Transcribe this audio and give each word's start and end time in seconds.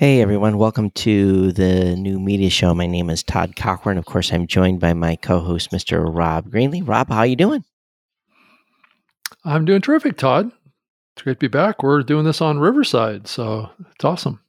Hey 0.00 0.22
everyone, 0.22 0.56
welcome 0.56 0.88
to 0.92 1.52
the 1.52 1.94
new 1.94 2.18
media 2.18 2.48
show. 2.48 2.72
My 2.72 2.86
name 2.86 3.10
is 3.10 3.22
Todd 3.22 3.54
Cochrane. 3.54 3.98
Of 3.98 4.06
course, 4.06 4.32
I'm 4.32 4.46
joined 4.46 4.80
by 4.80 4.94
my 4.94 5.14
co-host, 5.14 5.72
Mr. 5.72 6.02
Rob 6.02 6.50
Greenlee. 6.50 6.88
Rob, 6.88 7.10
how 7.10 7.18
are 7.18 7.26
you 7.26 7.36
doing? 7.36 7.64
I'm 9.44 9.66
doing 9.66 9.82
terrific, 9.82 10.16
Todd. 10.16 10.52
It's 11.12 11.22
great 11.22 11.34
to 11.34 11.38
be 11.38 11.48
back. 11.48 11.82
We're 11.82 12.02
doing 12.02 12.24
this 12.24 12.40
on 12.40 12.60
Riverside, 12.60 13.28
so 13.28 13.68
it's 13.94 14.02
awesome. 14.02 14.40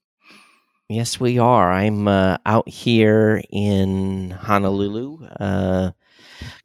Yes, 0.87 1.19
we 1.19 1.37
are. 1.37 1.69
I'm 1.69 2.07
uh, 2.07 2.37
out 2.45 2.69
here 2.69 3.41
in 3.51 4.31
Honolulu. 4.31 5.25
Uh, 5.37 5.91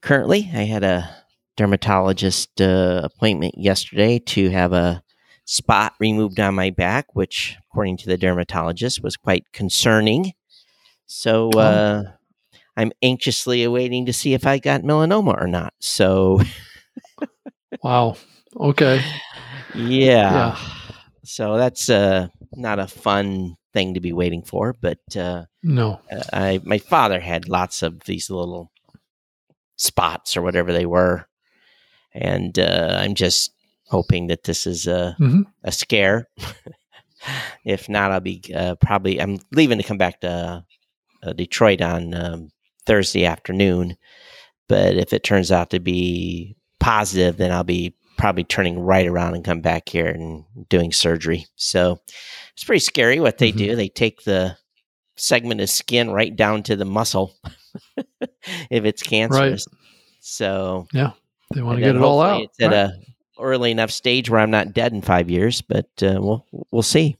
currently, 0.00 0.48
I 0.54 0.62
had 0.62 0.84
a 0.84 1.10
dermatologist 1.56 2.60
uh, 2.60 3.00
appointment 3.02 3.58
yesterday 3.58 4.20
to 4.20 4.50
have 4.50 4.72
a 4.72 5.02
spot 5.46 5.94
removed 5.98 6.38
on 6.38 6.54
my 6.54 6.68
back, 6.70 7.14
which, 7.14 7.56
according 7.70 7.96
to 7.98 8.06
the 8.06 8.18
dermatologist, 8.18 9.02
was 9.02 9.16
quite 9.16 9.44
concerning. 9.52 10.32
So 11.06 11.50
Oh. 11.54 11.58
uh, 11.58 12.02
I'm 12.76 12.92
anxiously 13.02 13.62
awaiting 13.64 14.04
to 14.06 14.12
see 14.12 14.34
if 14.34 14.46
I 14.46 14.58
got 14.58 14.82
melanoma 14.82 15.40
or 15.40 15.46
not. 15.46 15.72
So 15.80 16.40
Wow. 17.82 18.16
Okay. 18.58 19.00
yeah, 19.74 20.32
Yeah. 20.34 20.56
so 21.24 21.56
that's 21.56 21.88
uh, 21.88 22.28
not 22.54 22.78
a 22.78 22.86
fun 22.86 23.56
thing 23.72 23.94
to 23.94 24.00
be 24.00 24.12
waiting 24.12 24.42
for. 24.42 24.74
But 24.80 24.98
uh, 25.16 25.44
No. 25.62 26.00
uh, 26.10 26.22
I, 26.32 26.60
my 26.64 26.78
father 26.78 27.20
had 27.20 27.48
lots 27.48 27.82
of 27.82 28.00
these 28.04 28.28
little 28.30 28.70
spots 29.76 30.36
or 30.36 30.42
whatever 30.42 30.72
they 30.72 30.86
were, 30.86 31.26
and 32.12 32.58
uh, 32.58 32.96
I'm 32.98 33.14
just 33.14 33.52
hoping 33.88 34.26
that 34.28 34.44
this 34.44 34.66
is 34.66 34.86
a 34.86 35.14
hmm 35.18 35.42
a 35.64 35.72
scare. 35.72 36.28
if 37.64 37.88
not, 37.88 38.12
I'll 38.12 38.20
be 38.20 38.42
uh, 38.54 38.76
probably. 38.76 39.20
I'm 39.20 39.38
leaving 39.52 39.78
to 39.78 39.84
come 39.84 39.98
back 39.98 40.20
to 40.20 40.64
uh, 41.22 41.32
Detroit 41.32 41.80
on 41.80 42.14
um, 42.14 42.50
Thursday 42.84 43.24
afternoon. 43.24 43.96
But 44.68 44.96
if 44.96 45.12
it 45.12 45.22
turns 45.24 45.50
out 45.52 45.70
to 45.70 45.80
be 45.80 46.56
positive, 46.80 47.36
then 47.36 47.52
I'll 47.52 47.64
be 47.64 47.94
probably 48.18 48.44
turning 48.44 48.78
right 48.80 49.06
around 49.06 49.34
and 49.34 49.44
come 49.44 49.60
back 49.60 49.88
here 49.88 50.06
and 50.08 50.44
doing 50.68 50.92
surgery. 50.92 51.46
So 51.56 52.00
it's 52.54 52.64
pretty 52.64 52.80
scary 52.80 53.20
what 53.20 53.38
they 53.38 53.52
Mhm. 53.52 53.56
do. 53.58 53.76
They 53.76 53.88
take 53.88 54.22
the 54.24 54.56
segment 55.16 55.60
of 55.60 55.70
skin 55.70 56.10
right 56.10 56.34
down 56.34 56.62
to 56.64 56.76
the 56.76 56.84
muscle 56.84 57.34
if 58.70 58.84
it's 58.84 59.02
cancerous. 59.02 59.66
So 60.20 60.86
yeah, 60.92 61.12
They 61.54 61.62
want 61.62 61.76
to 61.78 61.82
get 61.84 61.94
it 61.96 62.02
all 62.02 62.20
out. 62.20 62.42
It's 62.42 62.60
at 62.60 62.70
right? 62.70 62.76
a 62.76 62.92
early 63.40 63.70
enough 63.70 63.90
stage 63.90 64.28
where 64.30 64.40
I'm 64.40 64.50
not 64.50 64.72
dead 64.72 64.92
in 64.92 65.02
five 65.02 65.30
years, 65.30 65.60
but 65.62 65.86
uh, 66.02 66.18
we'll 66.20 66.46
we'll 66.70 66.82
see. 66.82 67.16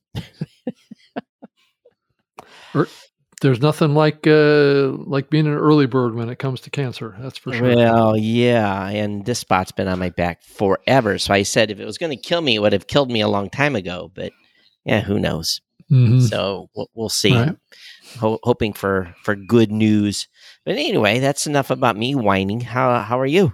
There's 3.42 3.61
nothing 3.61 3.95
like 3.95 4.27
uh, 4.27 4.89
like 5.05 5.28
being 5.28 5.47
an 5.47 5.53
early 5.53 5.84
bird 5.87 6.14
when 6.14 6.31
it 6.31 6.39
comes 6.39 6.61
to 6.62 6.70
cancer. 6.70 7.14
That's 7.20 7.37
for 7.37 7.53
sure. 7.53 7.75
Well, 7.77 8.17
yeah, 8.17 8.89
and 8.89 9.27
this 9.27 9.39
spot's 9.41 9.72
been 9.72 9.89
on 9.89 9.98
my 9.98 10.09
back 10.09 10.42
forever. 10.42 11.19
So 11.19 11.34
I 11.34 11.42
said 11.42 11.70
if 11.70 11.78
it 11.78 11.84
was 11.84 11.98
going 11.98 12.17
to 12.17 12.22
kill 12.22 12.41
me, 12.41 12.55
it 12.56 12.61
would 12.61 12.72
have 12.72 12.87
killed 12.87 13.11
me 13.11 13.20
a 13.20 13.28
long 13.28 13.50
time 13.50 13.77
ago. 13.77 14.11
But 14.14 14.33
yeah, 14.87 15.00
who 15.03 15.19
knows? 15.19 15.61
Mhm. 15.92 16.22
So 16.22 16.70
we'll, 16.75 16.89
we'll 16.94 17.09
see. 17.11 17.34
Right. 17.37 17.56
Ho- 18.20 18.41
hoping 18.42 18.72
for 18.72 19.14
for 19.22 19.37
good 19.37 19.70
news. 19.70 20.28
But 20.64 20.77
anyway, 20.77 21.19
that's 21.19 21.47
enough 21.47 21.70
about 21.70 21.97
me 21.98 22.14
whining. 22.14 22.62
How 22.62 23.00
how 23.00 23.20
are 23.20 23.27
you? 23.27 23.53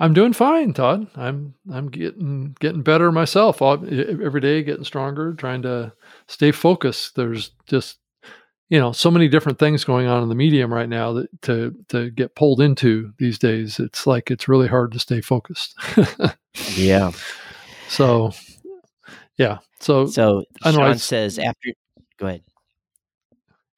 I'm 0.00 0.14
doing 0.14 0.32
fine, 0.32 0.72
Todd. 0.72 1.06
I'm 1.14 1.54
I'm 1.70 1.88
getting 1.88 2.56
getting 2.58 2.82
better 2.82 3.12
myself. 3.12 3.60
Every 3.60 4.40
day, 4.40 4.62
getting 4.62 4.84
stronger. 4.84 5.34
Trying 5.34 5.62
to 5.62 5.92
stay 6.26 6.50
focused. 6.52 7.16
There's 7.16 7.50
just 7.66 7.98
you 8.70 8.80
know 8.80 8.92
so 8.92 9.10
many 9.10 9.28
different 9.28 9.58
things 9.58 9.84
going 9.84 10.06
on 10.06 10.22
in 10.22 10.30
the 10.30 10.34
medium 10.34 10.72
right 10.72 10.88
now 10.88 11.12
that 11.12 11.42
to 11.42 11.74
to 11.88 12.10
get 12.10 12.34
pulled 12.34 12.62
into 12.62 13.12
these 13.18 13.38
days. 13.38 13.78
It's 13.78 14.06
like 14.06 14.30
it's 14.30 14.48
really 14.48 14.68
hard 14.68 14.92
to 14.92 14.98
stay 14.98 15.20
focused. 15.20 15.74
Yeah. 16.74 17.12
so 17.88 18.32
yeah. 19.36 19.58
So, 19.80 20.06
So 20.06 20.44
Sean 20.62 20.98
says 20.98 21.38
after. 21.38 21.70
Go 22.18 22.26
ahead. 22.26 22.42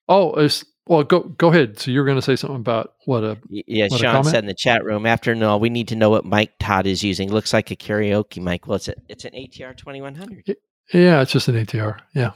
oh, 0.08 0.32
it's, 0.34 0.64
well, 0.86 1.04
go 1.04 1.20
go 1.20 1.48
ahead. 1.48 1.78
So 1.78 1.90
you're 1.90 2.04
going 2.04 2.18
to 2.18 2.22
say 2.22 2.36
something 2.36 2.56
about 2.56 2.94
what 3.04 3.22
a 3.24 3.38
Yeah, 3.48 3.86
What, 3.86 4.00
a 4.00 4.02
Sean 4.02 4.12
comment? 4.14 4.26
said 4.26 4.44
in 4.44 4.48
the 4.48 4.54
chat 4.54 4.84
room 4.84 5.06
after 5.06 5.34
no, 5.34 5.56
we 5.56 5.70
need 5.70 5.88
to 5.88 5.96
know 5.96 6.10
what 6.10 6.24
mic 6.24 6.52
Todd 6.58 6.86
is 6.86 7.02
using. 7.02 7.30
Looks 7.30 7.52
like 7.52 7.70
a 7.70 7.76
karaoke 7.76 8.42
mic. 8.42 8.66
Well, 8.66 8.76
it's 8.76 8.88
a, 8.88 8.94
it's 9.08 9.24
an 9.24 9.32
ATR 9.32 9.76
twenty 9.76 10.00
one 10.00 10.14
hundred. 10.14 10.44
yeah, 10.92 11.20
it's 11.22 11.32
just 11.32 11.48
an 11.48 11.54
ATR. 11.54 11.98
Yeah. 12.14 12.32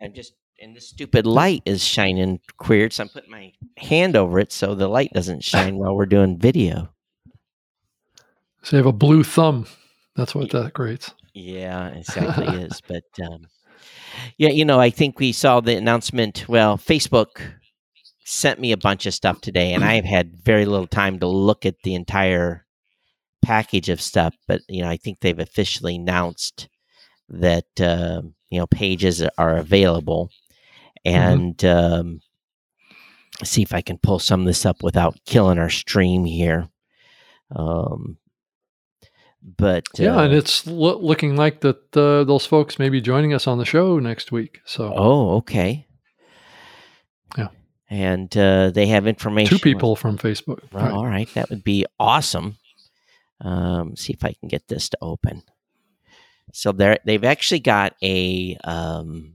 I'm 0.00 0.14
just 0.14 0.34
and 0.60 0.76
this 0.76 0.88
stupid 0.88 1.26
light 1.26 1.62
is 1.66 1.82
shining 1.82 2.40
weird, 2.68 2.92
so 2.92 3.02
I'm 3.02 3.08
putting 3.08 3.30
my 3.30 3.52
hand 3.76 4.16
over 4.16 4.38
it 4.38 4.52
so 4.52 4.74
the 4.74 4.88
light 4.88 5.12
doesn't 5.12 5.42
shine 5.44 5.76
while 5.76 5.96
we're 5.96 6.06
doing 6.06 6.38
video. 6.38 6.90
So 8.62 8.76
you 8.76 8.78
have 8.78 8.86
a 8.86 8.92
blue 8.92 9.24
thumb. 9.24 9.66
That's 10.16 10.34
what 10.34 10.50
that 10.52 10.72
creates. 10.74 11.12
Yeah, 11.34 11.88
exactly 11.88 12.46
is. 12.62 12.80
But 12.86 13.02
um, 13.28 13.48
yeah, 14.38 14.50
you 14.50 14.64
know, 14.64 14.78
I 14.80 14.90
think 14.90 15.18
we 15.18 15.32
saw 15.32 15.60
the 15.60 15.76
announcement. 15.76 16.48
Well, 16.48 16.78
Facebook 16.78 17.40
sent 18.24 18.58
me 18.58 18.72
a 18.72 18.76
bunch 18.76 19.06
of 19.06 19.14
stuff 19.14 19.40
today, 19.40 19.72
and 19.74 19.84
I've 19.84 20.04
had 20.04 20.36
very 20.36 20.64
little 20.64 20.86
time 20.86 21.20
to 21.20 21.26
look 21.26 21.66
at 21.66 21.76
the 21.84 21.94
entire 21.94 22.66
package 23.42 23.88
of 23.88 24.00
stuff. 24.00 24.34
But 24.48 24.62
you 24.68 24.82
know, 24.82 24.88
I 24.88 24.96
think 24.96 25.20
they've 25.20 25.38
officially 25.38 25.96
announced 25.96 26.68
that 27.28 27.80
uh, 27.80 28.22
you 28.50 28.58
know 28.58 28.66
pages 28.66 29.22
are 29.38 29.56
available, 29.56 30.30
and 31.04 31.62
um, 31.64 32.20
let's 33.40 33.50
see 33.50 33.62
if 33.62 33.74
I 33.74 33.82
can 33.82 33.98
pull 33.98 34.18
some 34.18 34.40
of 34.40 34.46
this 34.46 34.64
up 34.66 34.82
without 34.82 35.18
killing 35.26 35.58
our 35.58 35.70
stream 35.70 36.24
here. 36.24 36.68
Um, 37.54 38.16
but 39.58 39.84
Yeah, 39.98 40.16
uh, 40.16 40.24
and 40.24 40.32
it's 40.32 40.66
lo- 40.66 40.98
looking 40.98 41.36
like 41.36 41.60
that 41.60 41.94
uh, 41.96 42.24
those 42.24 42.46
folks 42.46 42.78
may 42.78 42.88
be 42.88 43.00
joining 43.02 43.34
us 43.34 43.46
on 43.46 43.58
the 43.58 43.66
show 43.66 43.98
next 43.98 44.32
week. 44.32 44.60
So 44.64 44.92
Oh, 44.96 45.36
okay. 45.36 45.86
Yeah. 47.36 47.48
And 47.90 48.34
uh, 48.36 48.70
they 48.70 48.86
have 48.86 49.06
information. 49.06 49.58
two 49.58 49.62
people 49.62 49.94
from 49.94 50.18
Facebook. 50.18 50.60
Right. 50.72 50.90
All 50.90 51.06
right, 51.06 51.28
that 51.34 51.50
would 51.50 51.64
be 51.64 51.84
awesome. 52.00 52.56
Um, 53.40 53.96
see 53.96 54.12
if 54.12 54.24
I 54.24 54.32
can 54.32 54.48
get 54.48 54.68
this 54.68 54.88
to 54.90 54.98
open. 55.02 55.42
So 56.52 56.72
they 56.72 56.98
they've 57.04 57.24
actually 57.24 57.60
got 57.60 57.94
a, 58.02 58.56
um, 58.64 59.34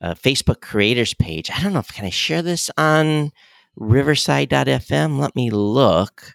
a 0.00 0.14
Facebook 0.14 0.60
creators 0.60 1.14
page. 1.14 1.50
I 1.50 1.62
don't 1.62 1.72
know 1.72 1.78
if 1.78 1.92
can 1.92 2.04
I 2.04 2.10
share 2.10 2.42
this 2.42 2.70
on 2.76 3.32
Riverside.fm. 3.76 5.18
Let 5.18 5.34
me 5.34 5.50
look 5.50 6.34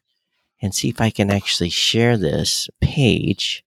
and 0.62 0.74
see 0.74 0.90
if 0.90 1.00
I 1.00 1.10
can 1.10 1.30
actually 1.30 1.70
share 1.70 2.18
this 2.18 2.70
page. 2.82 3.64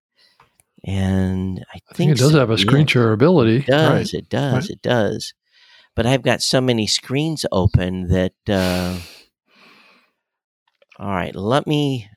And 0.85 1.65
I 1.69 1.73
think, 1.73 1.85
I 1.91 1.95
think 1.95 2.11
it 2.13 2.19
does 2.19 2.33
so, 2.33 2.39
have 2.39 2.51
a 2.51 2.55
yeah. 2.55 2.65
screen 2.65 2.87
share 2.87 3.13
ability. 3.13 3.59
It 3.59 3.67
does. 3.67 4.15
Right. 4.15 4.21
It 4.21 4.29
does. 4.29 4.55
Right. 4.55 4.71
It 4.71 4.83
does. 4.83 5.35
But 5.99 6.07
I've 6.07 6.23
got 6.23 6.43
so 6.43 6.61
many 6.61 6.87
screens 6.87 7.45
open 7.51 8.07
that. 8.07 8.33
Uh, 8.49 9.01
all 10.97 11.11
right, 11.11 11.35
let 11.35 11.67
me 11.67 12.09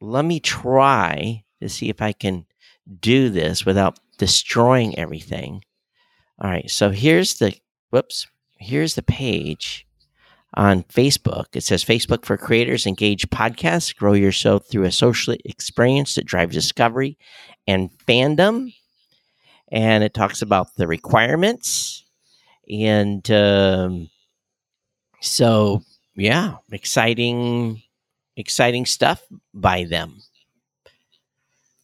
let 0.00 0.24
me 0.24 0.40
try 0.40 1.44
to 1.62 1.68
see 1.68 1.88
if 1.88 2.02
I 2.02 2.10
can 2.10 2.46
do 2.98 3.30
this 3.30 3.64
without 3.64 4.00
destroying 4.18 4.98
everything. 4.98 5.62
All 6.42 6.50
right, 6.50 6.68
so 6.68 6.90
here's 6.90 7.38
the 7.38 7.54
whoops. 7.90 8.26
Here's 8.58 8.96
the 8.96 9.04
page 9.04 9.86
on 10.54 10.82
Facebook. 10.82 11.54
It 11.54 11.62
says 11.62 11.84
Facebook 11.84 12.24
for 12.24 12.36
creators 12.36 12.86
engage 12.86 13.30
podcasts, 13.30 13.94
grow 13.94 14.14
your 14.14 14.32
show 14.32 14.58
through 14.58 14.82
a 14.82 14.90
social 14.90 15.36
experience 15.44 16.16
that 16.16 16.26
drives 16.26 16.56
discovery 16.56 17.16
and 17.68 17.90
fandom 18.04 18.74
and 19.70 20.02
it 20.02 20.12
talks 20.12 20.42
about 20.42 20.74
the 20.74 20.88
requirements 20.88 22.04
and 22.70 23.30
um, 23.30 24.08
so 25.20 25.82
yeah 26.16 26.56
exciting 26.72 27.82
exciting 28.36 28.86
stuff 28.86 29.22
by 29.54 29.84
them 29.84 30.18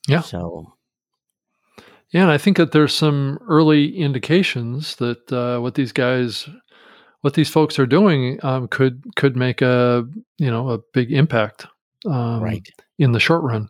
Yeah. 0.08 0.20
so 0.20 0.72
Yeah, 2.10 2.22
and 2.22 2.31
I 2.31 2.38
think 2.38 2.56
that 2.58 2.70
there's 2.72 2.94
some 2.94 3.38
early 3.48 3.96
indications 3.96 4.96
that 4.96 5.32
uh, 5.32 5.58
what 5.60 5.75
these 5.75 5.90
guys, 5.92 6.48
what 7.22 7.34
these 7.34 7.50
folks 7.50 7.78
are 7.78 7.87
doing, 7.87 8.38
um, 8.44 8.69
could 8.69 9.02
could 9.16 9.34
make 9.37 9.62
a 9.62 10.06
you 10.38 10.50
know 10.50 10.69
a 10.70 10.78
big 10.92 11.10
impact 11.10 11.66
um, 12.06 12.40
right 12.42 12.69
in 12.98 13.12
the 13.12 13.19
short 13.20 13.42
run. 13.42 13.69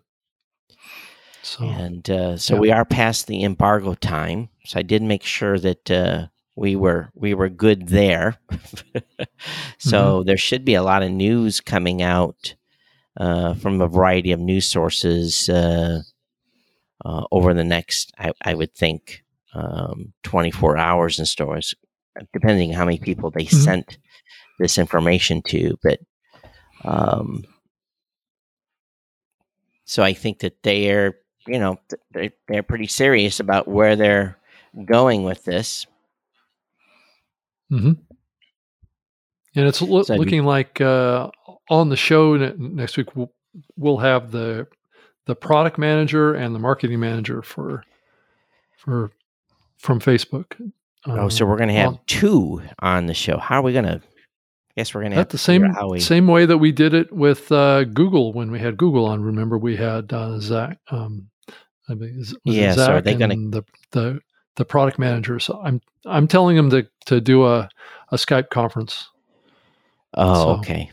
So 1.43 1.65
and 1.65 2.11
uh, 2.11 2.37
so 2.37 2.55
Yeah. 2.55 2.61
we 2.61 2.71
are 2.71 2.85
past 2.85 3.27
the 3.27 3.45
embargo 3.45 3.95
time 3.95 4.49
so 4.65 4.79
i 4.79 4.83
did 4.83 5.03
make 5.03 5.23
sure 5.23 5.59
that 5.59 5.91
uh, 5.91 6.27
we 6.57 6.77
were 6.77 7.11
we 7.15 7.35
were 7.35 7.49
good 7.49 7.89
there 7.89 8.37
so 9.79 10.23
there 10.23 10.37
should 10.37 10.65
be 10.65 10.75
a 10.75 10.83
lot 10.83 11.03
of 11.03 11.11
news 11.11 11.61
coming 11.61 12.03
out 12.03 12.55
uh, 13.19 13.55
from 13.55 13.81
a 13.81 13.89
variety 13.89 14.33
of 14.33 14.41
news 14.41 14.67
sources 14.67 15.49
uh, 15.49 16.01
uh, 17.05 17.25
over 17.31 17.55
the 17.55 17.65
next, 17.65 18.13
I, 18.19 18.33
I 18.43 18.55
would 18.55 18.75
think, 18.75 19.23
um, 19.55 20.13
24 20.25 20.77
hours 20.77 21.19
in 21.19 21.27
stores, 21.27 21.75
depending 22.33 22.73
how 22.73 22.85
many 22.85 22.99
people 22.99 23.31
they 23.31 23.45
Mhm. 23.45 23.65
sent 23.65 23.99
this 24.59 24.79
information 24.79 25.43
to. 25.49 25.77
But 25.83 26.01
um, 26.85 27.45
so 29.85 30.03
I 30.03 30.13
think 30.13 30.41
that 30.41 30.63
they're, 30.63 31.15
you 31.47 31.59
know, 31.59 31.79
they're, 32.13 32.33
they're 32.49 32.63
pretty 32.63 32.87
serious 32.87 33.39
about 33.41 33.69
where 33.69 33.97
they're 33.97 34.39
going 34.87 35.25
with 35.25 35.45
this. 35.45 35.87
Hmm 37.71 37.93
And 39.57 39.67
it's 39.69 39.81
loo- 39.83 40.05
So 40.05 40.15
looking 40.17 40.45
like 40.45 40.81
uh, 40.81 41.31
on 41.71 41.89
the 41.89 41.97
show 41.97 42.37
ne- 42.37 42.55
next 42.59 42.97
week 42.97 43.15
we'll, 43.17 43.33
we'll 43.77 43.99
have 43.99 44.31
the 44.31 44.67
the 45.27 45.35
product 45.35 45.79
manager 45.79 46.35
and 46.35 46.55
the 46.55 46.59
marketing 46.59 47.01
manager 47.01 47.41
for 47.43 47.83
for 48.77 49.11
from 49.79 50.01
Facebook. 50.01 50.47
oh, 51.07 51.29
so 51.29 51.45
Um, 51.45 51.51
we're 51.51 51.57
going 51.57 51.69
to 51.69 51.75
have 51.75 51.89
on- 51.95 52.01
two 52.07 52.63
on 52.81 53.07
the 53.07 53.15
show. 53.15 53.39
How 53.39 53.61
are 53.61 53.63
we 53.63 53.73
going 53.73 53.85
to? 53.87 54.03
Guess 54.77 54.93
we're 54.93 55.03
going 55.03 55.13
to 55.13 55.17
have 55.19 55.29
the 55.29 55.39
to 55.39 55.39
same 55.39 55.73
we. 55.89 56.01
same 56.01 56.27
way 56.27 56.47
that 56.47 56.59
we 56.59 56.73
did 56.73 56.95
it 56.95 57.13
with 57.13 57.51
uh, 57.53 57.85
Google 57.85 58.33
when 58.33 58.51
we 58.51 58.59
had 58.59 58.77
Google 58.77 59.07
on. 59.07 59.23
Remember, 59.23 59.57
we 59.57 59.77
had 59.77 60.13
uh, 60.13 60.41
Zach. 60.41 60.79
Um, 60.91 61.29
I 61.89 61.95
mean, 61.95 62.17
is- 62.19 62.35
was 62.45 62.57
it 62.57 62.61
Yeah, 62.61 62.75
so 62.75 62.93
are 62.95 63.01
they 63.01 63.15
gonna- 63.15 63.37
the 63.37 63.63
the 63.93 64.21
the 64.57 64.65
product 64.65 64.99
managers. 64.99 65.51
I'm 65.63 65.81
I'm 66.07 66.29
telling 66.29 66.57
them 66.57 66.71
to 66.71 66.87
to 67.07 67.21
do 67.21 67.47
a 67.47 67.69
a 68.11 68.17
Skype 68.17 68.51
conference. 68.51 69.09
Oh, 70.15 70.35
So- 70.35 70.51
okay. 70.61 70.91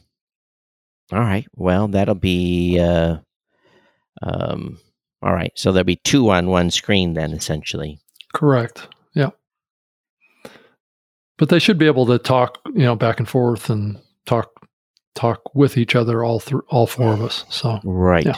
All 1.12 1.20
right. 1.20 1.46
Well, 1.56 1.90
that'll 1.90 2.16
be. 2.16 2.80
Uh, 2.80 3.18
um. 4.24 4.78
All 5.22 5.34
right. 5.34 5.52
So 5.56 5.72
there'll 5.72 5.84
be 5.84 5.98
two 5.98 6.30
on 6.30 6.48
one 6.48 6.72
screen 6.72 7.14
then, 7.14 7.34
essentially. 7.34 8.00
Correct. 8.34 8.88
Yeah. 9.14 9.32
But 11.38 11.50
they 11.50 11.60
should 11.60 11.78
be 11.78 11.86
able 11.86 12.06
to 12.08 12.18
talk, 12.18 12.60
you 12.68 12.84
know, 12.84 12.96
back 12.96 13.20
and 13.20 13.28
forth 13.28 13.70
and 13.70 14.00
talk 14.26 14.52
talk 15.14 15.54
with 15.54 15.78
each 15.78 15.96
other 15.96 16.24
all 16.24 16.40
through 16.40 16.64
all 16.70 16.88
four 16.88 17.12
of 17.14 17.22
us. 17.22 17.44
So 17.50 17.80
Right. 17.84 18.26
Yeah. 18.26 18.36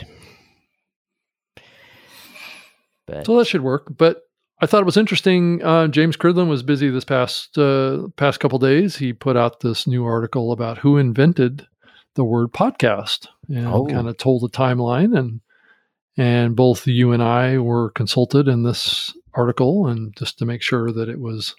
But 3.05 3.25
so 3.25 3.37
that 3.37 3.45
should 3.45 3.61
work. 3.61 3.87
But 3.95 4.22
I 4.61 4.65
thought 4.65 4.81
it 4.81 4.85
was 4.85 4.97
interesting. 4.97 5.61
Uh, 5.63 5.87
James 5.87 6.15
Cridland 6.15 6.47
was 6.47 6.63
busy 6.63 6.89
this 6.89 7.03
past 7.03 7.57
uh, 7.57 8.07
past 8.15 8.39
couple 8.39 8.59
days. 8.59 8.95
He 8.97 9.11
put 9.11 9.35
out 9.35 9.59
this 9.59 9.85
new 9.87 10.05
article 10.05 10.51
about 10.51 10.77
who 10.77 10.97
invented 10.97 11.67
the 12.15 12.23
word 12.23 12.51
podcast 12.53 13.27
and 13.49 13.67
Oh. 13.67 13.85
kind 13.87 14.07
of 14.07 14.17
told 14.17 14.41
the 14.43 14.49
timeline 14.57 15.17
and 15.17 15.41
and 16.15 16.55
both 16.55 16.85
you 16.87 17.11
and 17.11 17.23
I 17.23 17.57
were 17.57 17.89
consulted 17.91 18.47
in 18.47 18.63
this 18.63 19.13
article 19.33 19.87
and 19.87 20.15
just 20.15 20.37
to 20.39 20.45
make 20.45 20.61
sure 20.61 20.91
that 20.91 21.09
it 21.09 21.19
was 21.19 21.55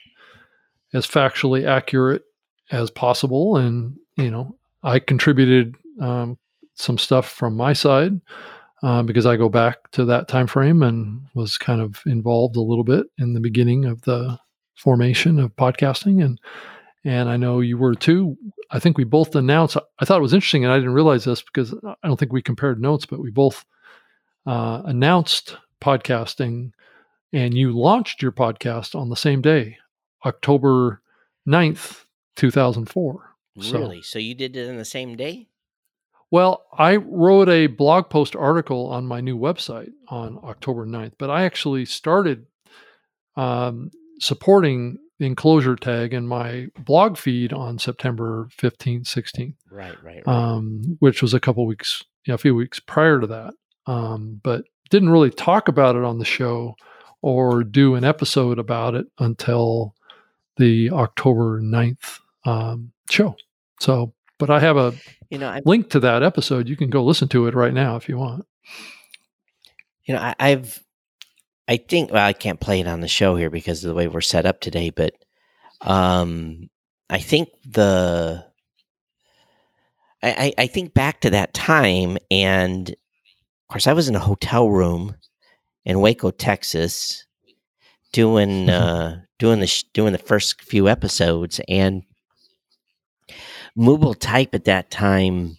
as 0.92 1.06
factually 1.08 1.66
accurate 1.66 2.22
as 2.70 2.88
possible 2.90 3.56
and 3.56 3.96
you 4.16 4.30
know 4.30 4.56
I 4.84 5.00
contributed 5.00 5.74
um, 6.00 6.38
some 6.74 6.98
stuff 6.98 7.28
from 7.28 7.56
my 7.56 7.72
side 7.72 8.20
uh, 8.84 9.02
because 9.02 9.24
I 9.24 9.36
go 9.36 9.48
back 9.48 9.90
to 9.92 10.04
that 10.04 10.28
time 10.28 10.46
frame 10.46 10.82
and 10.82 11.22
was 11.34 11.56
kind 11.56 11.80
of 11.80 12.02
involved 12.04 12.56
a 12.56 12.60
little 12.60 12.84
bit 12.84 13.06
in 13.18 13.32
the 13.32 13.40
beginning 13.40 13.86
of 13.86 14.02
the 14.02 14.38
formation 14.74 15.38
of 15.38 15.56
podcasting 15.56 16.22
and 16.22 16.38
and 17.04 17.28
I 17.28 17.36
know 17.36 17.60
you 17.60 17.76
were 17.76 17.94
too. 17.94 18.36
I 18.70 18.78
think 18.78 18.96
we 18.96 19.04
both 19.04 19.34
announced. 19.34 19.76
I 19.98 20.04
thought 20.04 20.18
it 20.18 20.22
was 20.22 20.32
interesting, 20.32 20.64
and 20.64 20.72
I 20.72 20.78
didn't 20.78 20.94
realize 20.94 21.24
this 21.24 21.42
because 21.42 21.74
I 21.84 22.06
don't 22.08 22.18
think 22.18 22.32
we 22.32 22.40
compared 22.40 22.80
notes, 22.80 23.04
but 23.04 23.20
we 23.20 23.30
both 23.30 23.64
uh, 24.46 24.80
announced 24.86 25.58
podcasting, 25.82 26.72
and 27.32 27.52
you 27.52 27.78
launched 27.78 28.22
your 28.22 28.32
podcast 28.32 28.94
on 28.94 29.10
the 29.10 29.16
same 29.16 29.42
day, 29.42 29.76
October 30.24 31.02
9th, 31.46 32.04
2004. 32.36 33.30
So- 33.60 33.78
really, 33.78 34.00
so 34.02 34.18
you 34.18 34.34
did 34.34 34.56
it 34.56 34.66
in 34.66 34.78
the 34.78 34.84
same 34.84 35.14
day? 35.14 35.48
Well, 36.34 36.64
I 36.76 36.96
wrote 36.96 37.48
a 37.48 37.68
blog 37.68 38.10
post 38.10 38.34
article 38.34 38.88
on 38.88 39.06
my 39.06 39.20
new 39.20 39.38
website 39.38 39.92
on 40.08 40.40
October 40.42 40.84
9th, 40.84 41.12
but 41.16 41.30
I 41.30 41.44
actually 41.44 41.84
started 41.84 42.46
um, 43.36 43.92
supporting 44.18 44.98
the 45.20 45.26
enclosure 45.26 45.76
tag 45.76 46.12
in 46.12 46.26
my 46.26 46.66
blog 46.76 47.18
feed 47.18 47.52
on 47.52 47.78
September 47.78 48.48
15th, 48.60 49.04
16th, 49.04 49.54
Right. 49.70 49.94
Right. 50.02 50.26
Right. 50.26 50.26
um, 50.26 50.96
which 50.98 51.22
was 51.22 51.34
a 51.34 51.38
couple 51.38 51.66
weeks, 51.66 52.02
you 52.26 52.32
know, 52.32 52.34
a 52.34 52.38
few 52.38 52.56
weeks 52.56 52.80
prior 52.80 53.20
to 53.20 53.28
that. 53.28 53.54
Um, 53.86 54.40
but 54.42 54.64
didn't 54.90 55.10
really 55.10 55.30
talk 55.30 55.68
about 55.68 55.94
it 55.94 56.02
on 56.02 56.18
the 56.18 56.24
show 56.24 56.74
or 57.22 57.62
do 57.62 57.94
an 57.94 58.02
episode 58.02 58.58
about 58.58 58.96
it 58.96 59.06
until 59.20 59.94
the 60.56 60.90
October 60.90 61.60
9th 61.60 62.18
um, 62.44 62.90
show. 63.08 63.36
So, 63.78 64.14
but 64.46 64.54
I 64.54 64.60
have 64.60 64.76
a 64.76 64.94
you 65.30 65.38
know, 65.38 65.48
I, 65.48 65.62
link 65.64 65.90
to 65.90 66.00
that 66.00 66.22
episode. 66.22 66.68
You 66.68 66.76
can 66.76 66.90
go 66.90 67.04
listen 67.04 67.28
to 67.28 67.46
it 67.46 67.54
right 67.54 67.72
now 67.72 67.96
if 67.96 68.08
you 68.08 68.16
want. 68.16 68.46
you 70.04 70.14
know, 70.14 70.20
I, 70.20 70.34
I've, 70.38 70.82
I 71.66 71.78
think, 71.78 72.12
well, 72.12 72.26
I 72.26 72.32
can't 72.32 72.60
play 72.60 72.80
it 72.80 72.86
on 72.86 73.00
the 73.00 73.08
show 73.08 73.36
here 73.36 73.50
because 73.50 73.82
of 73.82 73.88
the 73.88 73.94
way 73.94 74.06
we're 74.06 74.20
set 74.20 74.46
up 74.46 74.60
today, 74.60 74.90
but, 74.90 75.14
um, 75.80 76.68
I 77.08 77.18
think 77.18 77.48
the, 77.68 78.44
I, 80.22 80.30
I, 80.30 80.62
I 80.62 80.66
think 80.66 80.94
back 80.94 81.20
to 81.20 81.30
that 81.30 81.52
time, 81.52 82.16
and 82.30 82.88
of 82.90 83.68
course, 83.68 83.86
I 83.86 83.92
was 83.92 84.08
in 84.08 84.14
a 84.14 84.20
hotel 84.20 84.68
room 84.68 85.16
in 85.84 86.00
Waco, 86.00 86.30
Texas, 86.30 87.26
doing 88.12 88.70
uh, 88.70 89.20
doing 89.38 89.60
the 89.60 89.66
sh- 89.66 89.84
doing 89.92 90.12
the 90.12 90.18
first 90.18 90.62
few 90.62 90.88
episodes, 90.88 91.60
and 91.68 92.04
Movable 93.76 94.14
Type 94.14 94.54
at 94.54 94.64
that 94.64 94.90
time. 94.90 95.58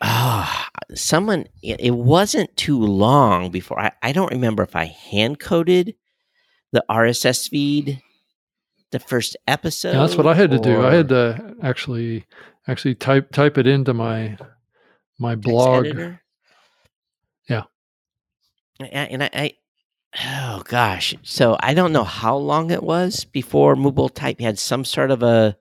Ah, 0.00 0.68
someone. 0.94 1.46
It, 1.62 1.94
wasn't 1.94 2.56
too 2.56 2.78
long 2.78 3.50
before 3.50 3.78
I. 3.80 3.92
I 4.02 4.12
don't 4.12 4.32
remember 4.32 4.62
if 4.62 4.74
I 4.74 4.86
hand 4.86 5.38
coded 5.38 5.94
the 6.72 6.84
RSS 6.88 7.48
feed, 7.48 8.00
the 8.92 8.98
first 8.98 9.36
episode. 9.46 9.92
Yeah, 9.92 10.00
that's 10.00 10.16
what 10.16 10.26
I 10.26 10.34
had 10.34 10.50
to 10.52 10.58
do. 10.58 10.82
I 10.82 10.94
had 10.94 11.08
to 11.08 11.56
actually 11.62 12.26
actually 12.66 12.94
type 12.94 13.32
type 13.32 13.58
it 13.58 13.66
into 13.66 13.92
my 13.92 14.38
my 15.18 15.34
blog. 15.34 15.86
Yeah. 17.48 17.64
And 18.80 19.22
I, 19.22 19.30
I 19.32 19.52
oh 20.28 20.62
gosh 20.64 21.14
so 21.22 21.56
i 21.60 21.72
don't 21.72 21.92
know 21.92 22.02
how 22.02 22.36
long 22.36 22.70
it 22.70 22.82
was 22.82 23.24
before 23.24 23.76
Movable 23.76 24.08
type 24.08 24.40
had 24.40 24.58
some 24.58 24.84
sort 24.84 25.12
of 25.12 25.22
a 25.22 25.56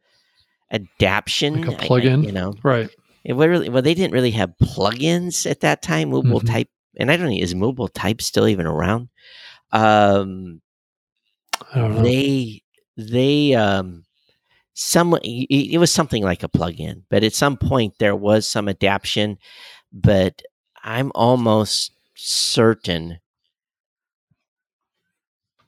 adaption 0.72 1.62
Like 1.62 1.68
a 1.68 1.82
I- 1.82 1.86
I- 1.86 1.88
plugin? 1.88 2.24
you 2.26 2.32
know 2.32 2.54
Right. 2.64 2.90
it 3.24 3.34
really 3.36 3.70
well 3.70 3.82
they 3.82 3.94
didn't 3.94 4.14
really 4.14 4.32
have 4.32 4.54
plugins 4.62 5.50
at 5.50 5.62
that 5.62 5.82
time 5.82 6.10
Movable 6.10 6.42
Mhm. 6.42 6.48
type 6.48 6.70
and 6.98 7.12
i 7.12 7.18
don't 7.18 7.30
know 7.30 7.36
is 7.36 7.56
Movable 7.56 7.88
type 7.88 8.22
still 8.22 8.48
even 8.48 8.66
around 8.66 9.10
um 9.72 10.62
I 11.74 11.80
don't 11.80 11.96
know. 11.96 12.02
they 12.04 12.62
they 12.98 13.54
um 13.56 14.04
some 14.74 15.14
it 15.24 15.48
it 15.74 15.78
was 15.78 15.92
something 15.92 16.24
like 16.24 16.44
a 16.44 16.50
plugin 16.50 17.04
but 17.10 17.24
at 17.24 17.34
some 17.34 17.58
point 17.58 17.96
there 18.00 18.16
was 18.16 18.48
some 18.48 18.68
adaption 18.68 19.38
but 19.92 20.42
i'm 20.84 21.12
almost 21.16 21.92
certain 22.16 23.20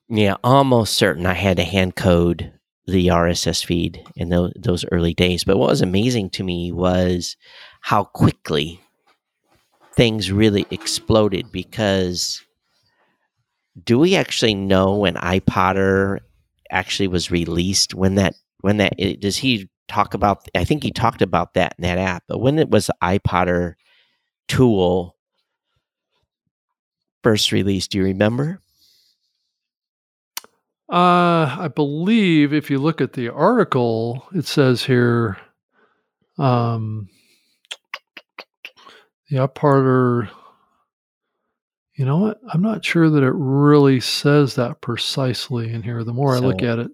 yeah 0.09 0.35
almost 0.43 0.93
certain 0.93 1.25
i 1.25 1.33
had 1.33 1.57
to 1.57 1.63
hand 1.63 1.95
code 1.95 2.53
the 2.87 3.07
rss 3.07 3.63
feed 3.63 4.03
in 4.15 4.29
those, 4.29 4.51
those 4.55 4.85
early 4.91 5.13
days 5.13 5.43
but 5.43 5.57
what 5.57 5.69
was 5.69 5.81
amazing 5.81 6.29
to 6.29 6.43
me 6.43 6.71
was 6.71 7.37
how 7.81 8.03
quickly 8.03 8.79
things 9.93 10.31
really 10.31 10.65
exploded 10.71 11.51
because 11.51 12.41
do 13.83 13.99
we 13.99 14.15
actually 14.15 14.53
know 14.53 14.95
when 14.97 15.15
iPodder 15.15 16.19
actually 16.69 17.07
was 17.07 17.31
released? 17.31 17.93
When 17.93 18.15
that 18.15 18.35
when 18.61 18.77
that 18.77 18.97
does 19.19 19.37
he 19.37 19.69
talk 19.87 20.13
about? 20.13 20.47
I 20.55 20.65
think 20.65 20.83
he 20.83 20.91
talked 20.91 21.21
about 21.21 21.53
that 21.53 21.75
in 21.77 21.83
that 21.83 21.97
app. 21.97 22.23
But 22.27 22.39
when 22.39 22.59
it 22.59 22.69
was 22.69 22.87
the 22.87 22.95
iPodder 23.01 23.75
tool 24.47 25.15
first 27.23 27.51
released, 27.51 27.91
do 27.91 27.99
you 27.99 28.03
remember? 28.05 28.59
Uh, 30.91 31.55
I 31.57 31.69
believe 31.73 32.51
if 32.53 32.69
you 32.69 32.77
look 32.77 32.99
at 32.99 33.13
the 33.13 33.29
article, 33.29 34.27
it 34.35 34.45
says 34.45 34.83
here, 34.83 35.37
um, 36.37 37.07
the 39.29 39.37
upharder. 39.37 40.29
You 41.95 42.05
know 42.05 42.17
what? 42.17 42.39
I'm 42.51 42.61
not 42.61 42.83
sure 42.83 43.09
that 43.09 43.23
it 43.23 43.33
really 43.33 44.01
says 44.01 44.55
that 44.55 44.81
precisely 44.81 45.71
in 45.73 45.81
here. 45.81 46.03
The 46.03 46.11
more 46.13 46.35
I 46.35 46.39
look 46.39 46.61
at 46.61 46.79
it, 46.79 46.91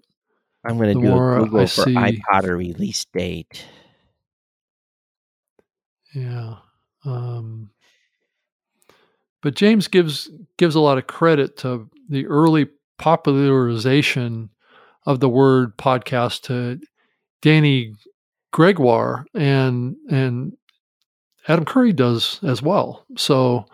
I'm 0.64 0.76
going 0.76 0.94
to 0.96 1.02
do 1.02 1.08
more 1.08 1.36
a 1.36 1.40
I 1.40 1.44
Google 1.44 1.66
for 1.66 1.82
see- 1.84 1.94
iPodder 1.94 2.56
release 2.56 3.04
date. 3.06 3.64
yeah. 6.14 6.56
Um, 7.04 7.70
but 9.42 9.54
James 9.54 9.88
gives 9.88 10.30
gives 10.56 10.74
a 10.74 10.80
lot 10.80 10.98
of 10.98 11.06
credit 11.06 11.56
to 11.58 11.88
the 12.08 12.26
early 12.26 12.68
popularization 12.98 14.50
of 15.06 15.20
the 15.20 15.28
word 15.28 15.76
podcast 15.78 16.42
to 16.42 16.80
Dannie 17.42 17.94
Gregoire 18.52 19.26
and 19.34 19.96
and 20.10 20.52
Adam 21.46 21.64
Curry 21.64 21.92
does 21.94 22.40
as 22.42 22.60
well. 22.60 23.06
So, 23.16 23.64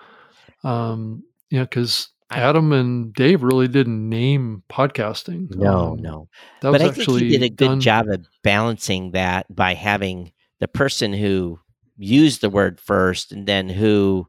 um, 0.63 1.25
you 1.51 1.59
know, 1.59 1.65
because 1.65 2.09
Adam 2.31 2.73
and 2.73 3.13
Dave 3.13 3.43
really 3.43 3.67
didn't 3.69 4.09
name 4.09 4.63
podcasting. 4.71 5.55
No, 5.57 5.93
Um, 5.93 6.03
no. 6.03 6.29
that 6.63 6.71
But 6.71 6.81
was 6.83 6.91
I 6.91 6.93
think 7.05 7.19
he 7.21 7.29
did 7.31 7.43
a 7.43 7.49
good 7.49 7.67
done- 7.67 7.81
job 7.81 8.07
of 8.09 8.27
balancing 8.45 9.11
that 9.13 9.47
by 9.55 9.75
having 9.75 10.33
the 10.61 10.69
person 10.69 11.13
who 11.13 11.59
used 11.97 12.41
the 12.41 12.51
word 12.51 12.81
first 12.81 13.33
and 13.33 13.47
then 13.47 13.69
who 13.69 14.27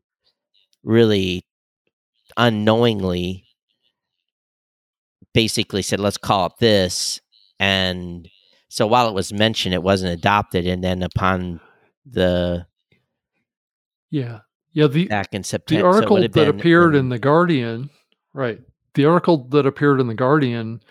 really 0.83 1.45
unknowingly 2.37 3.44
basically 5.35 5.83
said, 5.83 5.99
let's 5.99 6.17
call 6.17 6.47
it 6.47 6.53
this. 6.59 7.19
And 7.59 8.27
so 8.69 8.87
while 8.87 9.07
it 9.07 9.13
was 9.13 9.31
mentioned, 9.31 9.75
it 9.75 9.83
wasn't 9.83 10.13
adopted. 10.13 10.65
And 10.65 10.83
then 10.83 11.03
upon 11.03 11.59
the 12.05 12.65
Yeah, 14.09 14.39
yeah. 14.71 14.87
The 14.87 15.07
back 15.07 15.33
in 15.33 15.43
September, 15.43 15.81
so 15.81 15.87
it 15.87 15.93
article 15.93 16.15
have 16.15 16.31
that 16.31 16.33
been 16.33 16.59
appeared 16.59 16.95
in 16.95 17.09
the 17.09 17.19
Guardian, 17.19 17.89
right? 18.33 18.59
The 18.95 19.05
article 19.05 19.47
that 19.49 19.65
appeared 19.65 19.99
in 19.99 20.07
the 20.07 20.15
Guardian, 20.15 20.81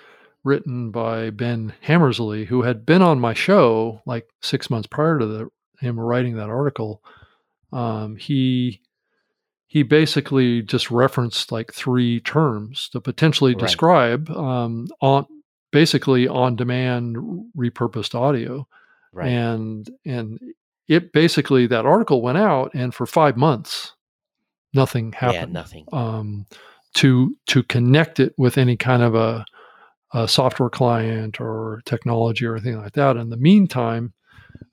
written 0.44 0.90
by 0.90 1.30
Ben 1.30 1.72
Hammersley, 1.80 2.44
who 2.44 2.62
had 2.62 2.84
been 2.84 3.02
on 3.02 3.18
my 3.18 3.32
show 3.32 4.02
like 4.04 4.28
six 4.42 4.68
months 4.68 4.86
prior 4.86 5.18
to 5.18 5.26
the, 5.26 5.48
him 5.80 5.98
writing 5.98 6.36
that 6.36 6.50
article. 6.50 7.02
Um, 7.72 8.16
he 8.16 8.82
he 9.74 9.82
basically 9.82 10.62
just 10.62 10.88
referenced 10.88 11.50
like 11.50 11.72
three 11.74 12.20
terms 12.20 12.88
to 12.90 13.00
potentially 13.00 13.54
Right. 13.54 13.60
describe 13.60 14.30
um, 14.30 14.86
on 15.00 15.26
basically 15.72 16.28
on 16.28 16.54
demand 16.54 17.16
repurposed 17.58 18.14
audio 18.14 18.68
right. 19.12 19.26
and 19.28 19.90
and 20.06 20.38
it 20.86 21.12
basically 21.12 21.66
that 21.66 21.84
article 21.86 22.22
went 22.22 22.38
out 22.38 22.70
and 22.74 22.94
for 22.94 23.04
five 23.04 23.36
months 23.36 23.94
nothing 24.72 25.12
yeah, 25.12 25.32
happened 25.32 25.52
nothing. 25.52 25.84
um, 25.92 26.46
to 26.94 27.36
to 27.48 27.64
connect 27.64 28.20
it 28.20 28.32
with 28.38 28.56
any 28.56 28.76
kind 28.76 29.02
of 29.02 29.16
a, 29.16 29.44
a 30.12 30.28
software 30.28 30.70
client 30.70 31.40
or 31.40 31.82
technology 31.84 32.46
or 32.46 32.54
anything 32.54 32.78
like 32.80 32.92
that 32.92 33.16
in 33.16 33.28
the 33.30 33.36
meantime 33.36 34.12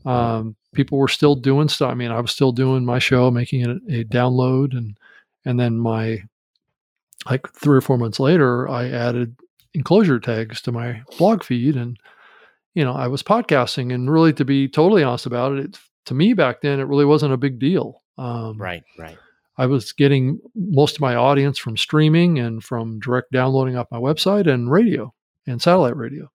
um, 0.05 0.55
people 0.73 0.97
were 0.97 1.07
still 1.07 1.35
doing 1.35 1.67
stuff 1.67 1.91
i 1.91 1.93
mean 1.93 2.11
i 2.11 2.19
was 2.19 2.31
still 2.31 2.51
doing 2.51 2.85
my 2.85 2.99
show 2.99 3.29
making 3.31 3.61
it 3.61 3.77
a 3.89 4.03
download 4.05 4.75
and 4.75 4.97
and 5.45 5.59
then 5.59 5.77
my 5.77 6.19
like 7.29 7.47
three 7.53 7.77
or 7.77 7.81
four 7.81 7.97
months 7.97 8.19
later 8.19 8.67
i 8.69 8.89
added 8.89 9.35
enclosure 9.73 10.19
tags 10.19 10.61
to 10.61 10.71
my 10.71 11.01
blog 11.17 11.43
feed 11.43 11.75
and 11.75 11.97
you 12.73 12.83
know 12.83 12.93
i 12.93 13.07
was 13.07 13.23
podcasting 13.23 13.93
and 13.93 14.11
really 14.11 14.33
to 14.33 14.45
be 14.45 14.67
totally 14.67 15.03
honest 15.03 15.25
about 15.25 15.53
it, 15.53 15.65
it 15.65 15.79
to 16.05 16.13
me 16.13 16.33
back 16.33 16.61
then 16.61 16.79
it 16.79 16.87
really 16.87 17.05
wasn't 17.05 17.31
a 17.31 17.37
big 17.37 17.59
deal 17.59 18.01
um, 18.17 18.61
Right, 18.61 18.83
right. 18.99 19.17
I 19.57 19.65
was 19.65 19.93
getting 19.93 20.39
most 20.55 20.95
of 20.95 21.01
my 21.01 21.15
audience 21.15 21.57
from 21.57 21.77
streaming 21.77 22.39
and 22.39 22.63
from 22.63 22.99
direct 22.99 23.31
downloading 23.31 23.77
off 23.77 23.91
my 23.91 23.97
website 23.97 24.47
and 24.47 24.71
radio 24.71 25.13
and 25.47 25.61
satellite 25.61 25.97
radio. 25.97 26.29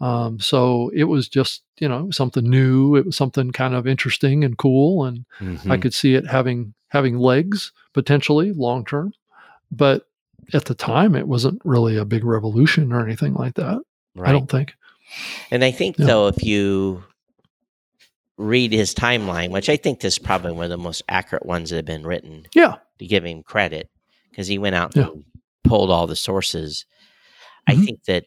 Um, 0.00 0.40
so 0.40 0.90
it 0.94 1.04
was 1.04 1.28
just, 1.28 1.62
you 1.78 1.88
know, 1.88 2.10
something 2.10 2.48
new. 2.48 2.96
It 2.96 3.04
was 3.06 3.16
something 3.16 3.50
kind 3.50 3.74
of 3.74 3.86
interesting 3.86 4.44
and 4.44 4.56
cool. 4.56 5.04
And 5.04 5.24
I 5.40 5.44
Mhm. 5.44 5.82
could 5.82 5.94
see 5.94 6.14
it 6.14 6.26
having, 6.26 6.72
having 6.88 7.18
legs 7.18 7.72
potentially 7.92 8.52
long 8.52 8.84
term. 8.84 9.12
But 9.70 10.06
at 10.54 10.64
the 10.64 10.74
time, 10.74 11.14
it 11.14 11.28
wasn't 11.28 11.60
really 11.64 11.96
a 11.96 12.04
big 12.04 12.24
revolution 12.24 12.92
or 12.92 13.04
anything 13.04 13.34
like 13.34 13.54
that. 13.54 13.80
right. 14.16 14.30
I 14.30 14.32
don't 14.32 14.50
think. 14.50 14.74
And 15.52 15.62
I 15.62 15.70
think 15.70 15.96
Yeah. 15.98 16.06
though, 16.06 16.26
if 16.28 16.42
you 16.42 17.04
read 18.38 18.72
his 18.72 18.94
timeline, 18.94 19.50
which 19.50 19.68
I 19.68 19.76
think 19.76 20.00
this 20.00 20.14
is 20.14 20.18
probably 20.18 20.52
one 20.52 20.64
of 20.64 20.70
the 20.70 20.78
most 20.78 21.02
accurate 21.08 21.44
ones 21.46 21.70
that 21.70 21.76
have 21.76 21.84
been 21.84 22.04
written, 22.06 22.46
Yeah. 22.54 22.76
to 22.98 23.06
give 23.06 23.24
him 23.24 23.42
credit, 23.42 23.88
because 24.30 24.48
he 24.48 24.58
went 24.58 24.74
out 24.74 24.96
Yeah. 24.96 25.08
and 25.08 25.24
pulled 25.62 25.90
all 25.90 26.06
the 26.06 26.16
sources. 26.16 26.86
I 27.68 27.74
Mhm. 27.74 27.84
think 27.84 28.04
that 28.04 28.24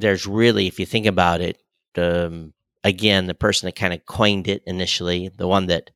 there's 0.00 0.26
really, 0.26 0.66
if 0.66 0.78
you 0.78 0.86
think 0.86 1.06
about 1.06 1.40
it, 1.40 1.62
um, 1.96 2.52
again, 2.84 3.26
the 3.26 3.34
person 3.34 3.66
that 3.66 3.76
kind 3.76 3.92
of 3.92 4.04
coined 4.06 4.48
it 4.48 4.62
initially, 4.66 5.28
the 5.28 5.48
one 5.48 5.66
that 5.66 5.90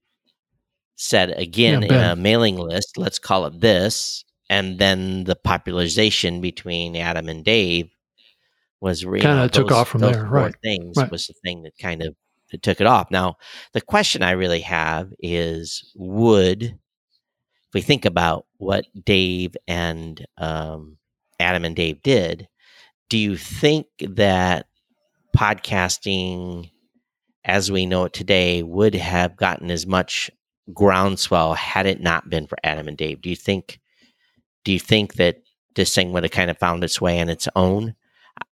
said 0.97 1.30
again 1.30 1.82
Yeah, 1.82 1.88
in 1.88 2.11
a 2.11 2.16
mailing 2.16 2.56
list, 2.56 2.99
let's 2.99 3.18
call 3.18 3.47
it 3.47 3.61
this, 3.61 4.25
and 4.50 4.78
then 4.78 5.25
the 5.25 5.37
popularization 5.37 6.40
between 6.40 6.97
Adam 6.97 7.28
and 7.28 7.44
Dave 7.44 7.90
was 8.80 9.04
really 9.04 9.23
Kinda 9.23 9.49
took 9.49 9.71
off 9.73 9.88
from 9.88 10.00
there, 10.00 10.25
right, 10.25 10.54
Things 10.62 10.97
right. 10.97 11.11
was 11.11 11.26
the 11.26 11.35
thing 11.44 11.62
that 11.62 11.78
kind 11.78 12.02
of 12.02 12.14
that 12.50 12.62
took 12.62 12.80
it 12.80 12.87
off. 12.87 13.11
Now, 13.11 13.37
the 13.73 13.80
question 13.80 14.23
I 14.23 14.32
really 14.32 14.61
have 14.61 15.12
is: 15.21 15.90
Would 15.94 16.62
if 16.64 17.75
we 17.75 17.80
think 17.80 18.04
about 18.04 18.47
what 18.59 18.85
Dave 19.04 19.56
and 19.66 20.26
um, 20.37 20.99
Adam 21.40 21.64
and 21.64 21.75
Dave 21.75 22.02
did, 22.02 22.49
do 23.12 23.19
you 23.19 23.37
think 23.37 23.88
that 24.00 24.64
podcasting 25.37 26.71
as 27.45 27.71
we 27.71 27.85
know 27.85 28.04
it 28.04 28.14
today 28.14 28.62
would 28.62 28.95
have 28.95 29.37
gotten 29.37 29.71
as 29.71 29.87
much 29.87 30.31
groundswell 30.73 31.52
had 31.52 31.85
it 31.85 32.00
not 32.00 32.31
been 32.31 32.47
for 32.47 32.57
Adam 32.64 32.88
and 32.88 32.97
Dave? 32.97 33.21
Do 33.21 33.28
you 33.28 33.37
think 33.37 33.81
do 34.64 34.73
you 34.73 34.78
think 34.81 35.16
that 35.16 35.42
this 35.75 35.95
thing 35.95 36.12
would 36.12 36.23
have 36.23 36.33
kind 36.33 36.50
of 36.50 36.57
found 36.57 36.83
its 36.83 37.02
way 37.02 37.21
on 37.21 37.28
its 37.28 37.47
own? 37.54 37.95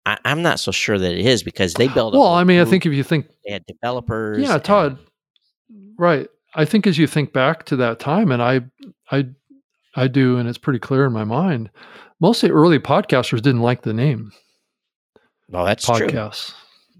I, 0.06 0.18
I'm 0.25 0.42
not 0.42 0.60
so 0.60 0.74
sure 0.74 1.00
that 1.00 1.13
it 1.13 1.25
is 1.25 1.42
because 1.42 1.75
they 1.75 1.88
built. 1.88 2.13
a 2.13 2.20
Well, 2.20 2.34
I 2.34 2.44
mean, 2.44 2.60
I 2.60 2.66
think 2.66 2.86
if 2.86 2.92
you 2.92 3.04
think 3.04 3.28
they 3.46 3.54
had 3.54 3.66
developers. 3.66 4.44
Yeah, 4.44 4.56
and- 4.56 4.63
Todd. 4.66 5.00
Right. 5.98 6.28
I 6.56 6.66
think 6.66 6.86
as 6.86 6.98
you 6.98 7.08
think 7.08 7.32
back 7.32 7.63
to 7.68 7.78
that 7.78 8.00
time, 8.00 8.30
and 8.30 8.44
I, 8.44 8.60
I, 9.10 9.28
I 9.96 10.10
do, 10.10 10.36
and 10.36 10.50
it's 10.50 10.58
pretty 10.58 10.80
clear 10.80 11.06
in 11.06 11.13
my 11.13 11.24
mind. 11.24 11.70
Most 12.20 12.44
of 12.44 12.50
the 12.50 12.56
early 12.56 12.80
podcasters 12.80 13.42
didn't 13.42 13.62
like 13.62 13.84
the 13.84 13.94
name 13.94 14.34
well, 15.50 15.65
that's 15.65 15.86
true. 15.86 16.10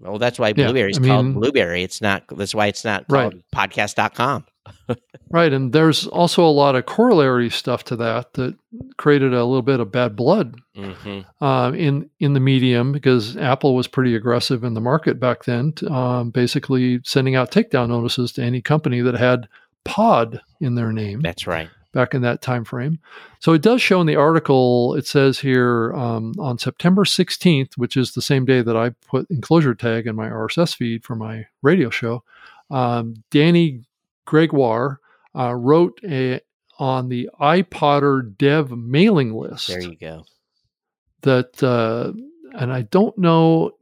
Well, 0.00 0.18
that's 0.18 0.38
why 0.38 0.48
Yeah, 0.48 0.64
Blubrry's 0.64 0.98
I 0.98 1.06
called 1.06 1.26
mean- 1.26 1.34
Blubrry. 1.34 1.82
It's 1.82 2.00
not. 2.00 2.24
That's 2.34 2.54
why 2.54 2.66
it's 2.68 2.84
not 2.84 3.04
Right. 3.08 3.30
called 3.30 3.42
podcast.com. 3.54 4.44
Right. 5.32 5.52
And 5.52 5.72
there's 5.72 6.08
also 6.08 6.44
a 6.44 6.50
lot 6.50 6.74
of 6.74 6.86
corollary 6.86 7.50
stuff 7.50 7.84
to 7.84 7.96
that 7.96 8.32
that 8.34 8.56
created 8.96 9.32
a 9.32 9.44
little 9.44 9.62
bit 9.62 9.78
of 9.78 9.92
bad 9.92 10.16
blood 10.16 10.56
Mm-hmm. 10.76 11.44
uh, 11.44 11.70
in 11.70 12.10
in 12.18 12.32
the 12.32 12.40
medium 12.40 12.90
because 12.90 13.36
Apple 13.36 13.76
was 13.76 13.86
pretty 13.86 14.16
aggressive 14.16 14.64
in 14.64 14.74
the 14.74 14.80
market 14.80 15.20
back 15.20 15.44
then, 15.44 15.74
um, 15.88 16.30
basically 16.30 17.00
sending 17.04 17.36
out 17.36 17.52
takedown 17.52 17.90
notices 17.90 18.32
to 18.32 18.42
any 18.42 18.60
company 18.60 19.02
that 19.02 19.14
had 19.14 19.46
pod 19.84 20.40
in 20.60 20.74
their 20.74 20.92
name. 20.92 21.20
That's 21.20 21.46
right. 21.46 21.68
Back 21.92 22.14
in 22.14 22.22
that 22.22 22.40
time 22.40 22.64
frame. 22.64 23.00
So 23.40 23.52
it 23.52 23.62
does 23.62 23.82
show 23.82 24.00
in 24.00 24.06
the 24.06 24.14
article. 24.14 24.94
It 24.94 25.08
says 25.08 25.40
here 25.40 25.92
um, 25.94 26.34
on 26.38 26.56
September 26.56 27.02
16th, 27.04 27.74
which 27.76 27.96
is 27.96 28.12
the 28.12 28.22
same 28.22 28.44
day 28.44 28.62
that 28.62 28.76
I 28.76 28.90
put 29.08 29.28
enclosure 29.28 29.74
tag 29.74 30.06
in 30.06 30.14
my 30.14 30.28
RSS 30.28 30.76
feed 30.76 31.02
for 31.04 31.16
my 31.16 31.46
radio 31.62 31.90
show. 31.90 32.22
Um, 32.70 33.24
Dannie 33.32 33.82
Gregoire 34.24 35.00
uh, 35.36 35.52
wrote 35.54 35.98
a, 36.04 36.40
on 36.78 37.08
the 37.08 37.28
iPodder 37.40 38.36
dev 38.38 38.70
mailing 38.70 39.34
list 39.34 39.66
There 39.66 39.82
you 39.82 39.96
go. 39.96 40.24
that, 41.22 41.60
uh, 41.60 42.12
and 42.56 42.72
I 42.72 42.82
don't 42.82 43.18
know. 43.18 43.72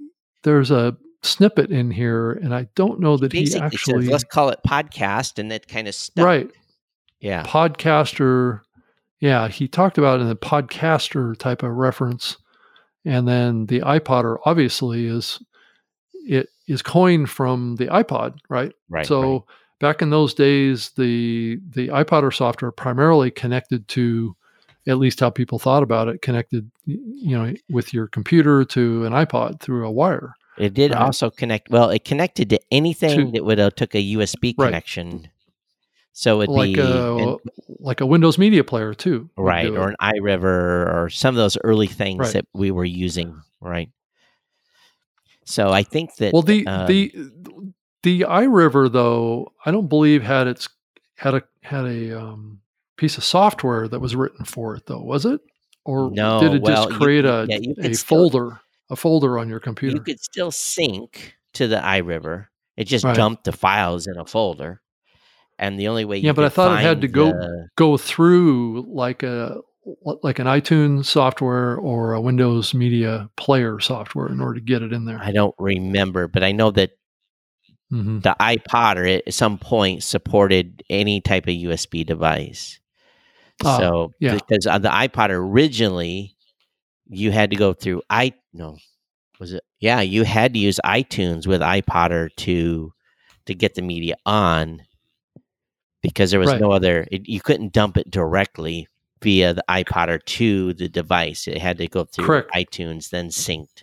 There's 0.45 0.71
a 0.71 0.97
snippet 1.23 1.71
in 1.71 1.91
here, 1.91 2.33
and 2.33 2.55
I 2.55 2.69
don't 2.75 3.01
know 3.01 3.19
that 3.19 3.33
he 3.35 3.41
Basically, 3.41 3.67
actually 3.67 4.03
says, 4.05 4.13
let's 4.13 4.25
call 4.25 4.49
it 4.49 4.61
podcast, 4.67 5.39
and 5.39 5.51
that 5.51 5.69
kind 5.69 5.87
of 5.89 5.95
stuck. 5.95 6.25
right 6.25 6.51
Yeah. 7.21 7.43
podcaster. 7.45 8.61
Yeah, 9.21 9.49
he 9.49 9.67
talked 9.69 9.99
about 9.99 10.21
it 10.21 10.23
in 10.23 10.29
the 10.29 10.37
podcaster 10.37 11.37
type 11.37 11.63
of 11.63 11.73
reference, 11.73 12.37
and 13.05 13.27
then 13.27 13.67
the 13.67 13.81
iPodder 13.81 14.39
obviously 14.45 15.07
is 15.07 15.41
it 16.27 16.49
is 16.69 16.83
coined 16.83 17.29
from 17.31 17.77
the 17.77 17.87
iPod, 17.87 18.39
right? 18.49 18.73
Right. 18.89 19.07
so 19.07 19.33
right. 19.33 19.43
back 19.81 20.03
in 20.03 20.11
those 20.11 20.35
days, 20.35 20.91
the 20.97 21.59
the 21.71 21.89
iPodder 21.89 22.33
software 22.35 22.71
primarily 22.71 23.31
connected 23.31 23.89
to 23.89 24.37
at 24.87 24.99
least 24.99 25.21
how 25.21 25.29
people 25.31 25.59
thought 25.59 25.83
about 25.83 26.09
it 26.09 26.23
connected 26.23 26.71
you 26.87 27.37
know 27.37 27.53
with 27.69 27.93
your 27.93 28.07
computer 28.07 28.65
to 28.65 29.05
an 29.05 29.13
iPod 29.13 29.61
through 29.61 29.87
a 29.87 29.91
wire. 29.91 30.33
it 30.57 30.75
did 30.75 30.93
right. 30.93 31.01
also 31.03 31.29
connect. 31.31 31.71
Well, 31.71 31.91
it 31.91 32.05
connected 32.05 32.51
to 32.51 32.61
anything 32.71 33.27
To- 33.27 33.33
that 33.33 33.45
would 33.45 33.59
have 33.59 33.75
took 33.75 33.95
a 33.97 34.03
USB 34.15 34.55
Right. 34.57 34.67
connection. 34.69 35.29
So 36.21 36.41
it'd 36.43 36.53
like 36.53 36.75
be 36.75 36.81
a 36.81 37.37
like 37.79 38.01
a 38.01 38.07
Windows 38.07 38.39
Media 38.39 38.65
Player 38.65 38.93
too. 38.93 39.31
right 39.37 39.69
or 39.71 39.91
an 39.91 39.97
iRiver 40.03 40.43
or 40.93 41.09
some 41.13 41.33
of 41.33 41.37
those 41.37 41.57
early 41.63 41.87
things 41.87 42.19
Right. 42.19 42.33
that 42.33 42.45
we 42.53 42.73
were 42.73 42.85
using. 42.85 43.41
Right. 43.61 43.91
So 45.45 45.71
I 45.71 45.85
think 45.85 46.17
that 46.17 46.33
Well, 46.33 46.43
the 46.43 46.67
um, 46.67 46.87
the 46.89 47.13
the 48.03 48.21
iRiver 48.23 48.91
though, 48.91 49.53
I 49.65 49.71
don't 49.71 49.89
believe 49.89 50.25
had 50.25 50.49
its 50.49 50.69
had 51.15 51.35
a 51.35 51.43
had 51.63 51.85
a 51.85 52.21
um, 52.21 52.63
piece 52.97 53.17
of 53.17 53.23
software 53.23 53.87
that 53.87 54.01
was 54.01 54.17
written 54.17 54.45
for 54.45 54.75
it 54.75 54.87
though, 54.87 55.01
was 55.03 55.25
it? 55.25 55.41
or 55.85 56.11
No, 56.11 56.41
did 56.41 56.55
it 56.55 56.63
well, 56.63 56.85
just 56.87 56.91
you 56.91 56.99
create 56.99 57.23
could- 57.25 57.49
a, 57.51 57.53
yeah, 57.53 57.59
you 57.63 57.75
a 57.79 57.95
still- 57.95 58.19
folder, 58.31 58.61
a 58.91 58.97
folder 58.97 59.39
on 59.39 59.49
your 59.49 59.61
computer? 59.61 59.95
You 59.97 60.03
could 60.03 60.21
still 60.21 60.51
sync 60.51 61.35
to 61.55 61.67
the 61.69 61.77
iRiver. 61.77 62.47
It 62.77 62.85
just 62.89 63.05
Right. 63.05 63.15
dumped 63.17 63.45
the 63.45 63.53
files 63.53 64.07
in 64.09 64.19
a 64.19 64.27
folder. 64.27 64.83
And 65.59 65.79
the 65.79 65.89
only 65.89 66.05
way 66.05 66.19
you 66.19 66.27
Yeah, 66.27 66.33
but 66.33 66.45
I 66.45 66.49
thought 66.49 66.79
it 66.79 66.83
had 66.83 67.01
to 67.01 67.09
go 67.09 67.33
the- 67.33 67.69
go 67.77 67.97
through 67.97 68.87
like 68.89 69.23
a 69.23 69.57
like 70.23 70.39
an 70.39 70.47
iTunes 70.47 71.07
software 71.07 71.77
or 71.77 72.13
a 72.13 72.21
Windows 72.21 72.75
Media 72.75 73.31
Player 73.37 73.81
software 73.81 74.29
in 74.29 74.41
order 74.41 74.55
to 74.55 74.61
get 74.61 74.83
it 74.83 74.93
in 74.93 75.05
there. 75.07 75.19
I 75.21 75.33
don't 75.33 75.55
remember, 75.59 76.29
but 76.29 76.45
I 76.45 76.53
know 76.53 76.71
that 76.73 76.91
hmm 77.91 78.19
the 78.21 78.37
iPodder 78.39 79.23
at 79.27 79.33
some 79.33 79.59
point 79.59 80.03
supported 80.03 80.83
any 80.91 81.21
type 81.21 81.45
of 81.45 81.55
USB 81.55 82.05
device. 82.05 82.79
Ah, 83.65 83.79
so 83.79 84.13
yeah. 84.21 84.35
because 84.35 84.65
the 84.65 84.91
iPod 84.91 85.31
originally, 85.31 86.37
you 87.09 87.31
had 87.31 87.51
to 87.51 87.57
go 87.57 87.73
through 87.73 88.03
i 88.11 88.33
no 88.53 88.77
was 89.41 89.53
it 89.53 89.63
yeah 89.81 90.01
you 90.01 90.25
had 90.25 90.53
to 90.53 90.59
use 90.59 90.79
iTunes 90.85 91.47
with 91.47 91.61
iPodder 91.61 92.29
to 92.37 92.93
to 93.47 93.55
get 93.55 93.75
the 93.75 93.83
media 93.83 94.15
on 94.27 94.83
because 96.03 96.31
there 96.31 96.41
was 96.41 96.51
Right. 96.51 96.61
no 96.61 96.71
other 96.73 97.07
it, 97.11 97.29
you 97.29 97.41
couldn't 97.41 97.73
dump 97.73 97.97
it 97.97 98.11
directly 98.11 98.87
via 99.23 99.53
the 99.55 99.65
iPodder 99.69 100.25
to 100.25 100.73
the 100.75 100.89
device. 100.89 101.49
It 101.49 101.59
had 101.59 101.79
to 101.79 101.89
go 101.89 102.05
through 102.05 102.27
Correct. 102.27 102.51
iTunes 102.55 103.11
then 103.11 103.29
synced. 103.29 103.83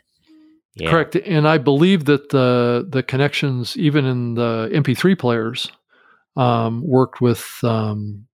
Yeah. 0.75 0.89
Correct, 0.89 1.15
and 1.15 1.47
I 1.47 1.57
believe 1.57 2.05
that 2.05 2.29
the 2.29 2.85
the 2.89 3.01
connections, 3.03 3.77
even 3.77 4.05
in 4.05 4.33
the 4.35 4.69
MP3 4.73 5.17
players, 5.17 5.71
um, 6.35 6.81
worked 6.85 7.21
with. 7.21 7.59
Um, 7.63 8.27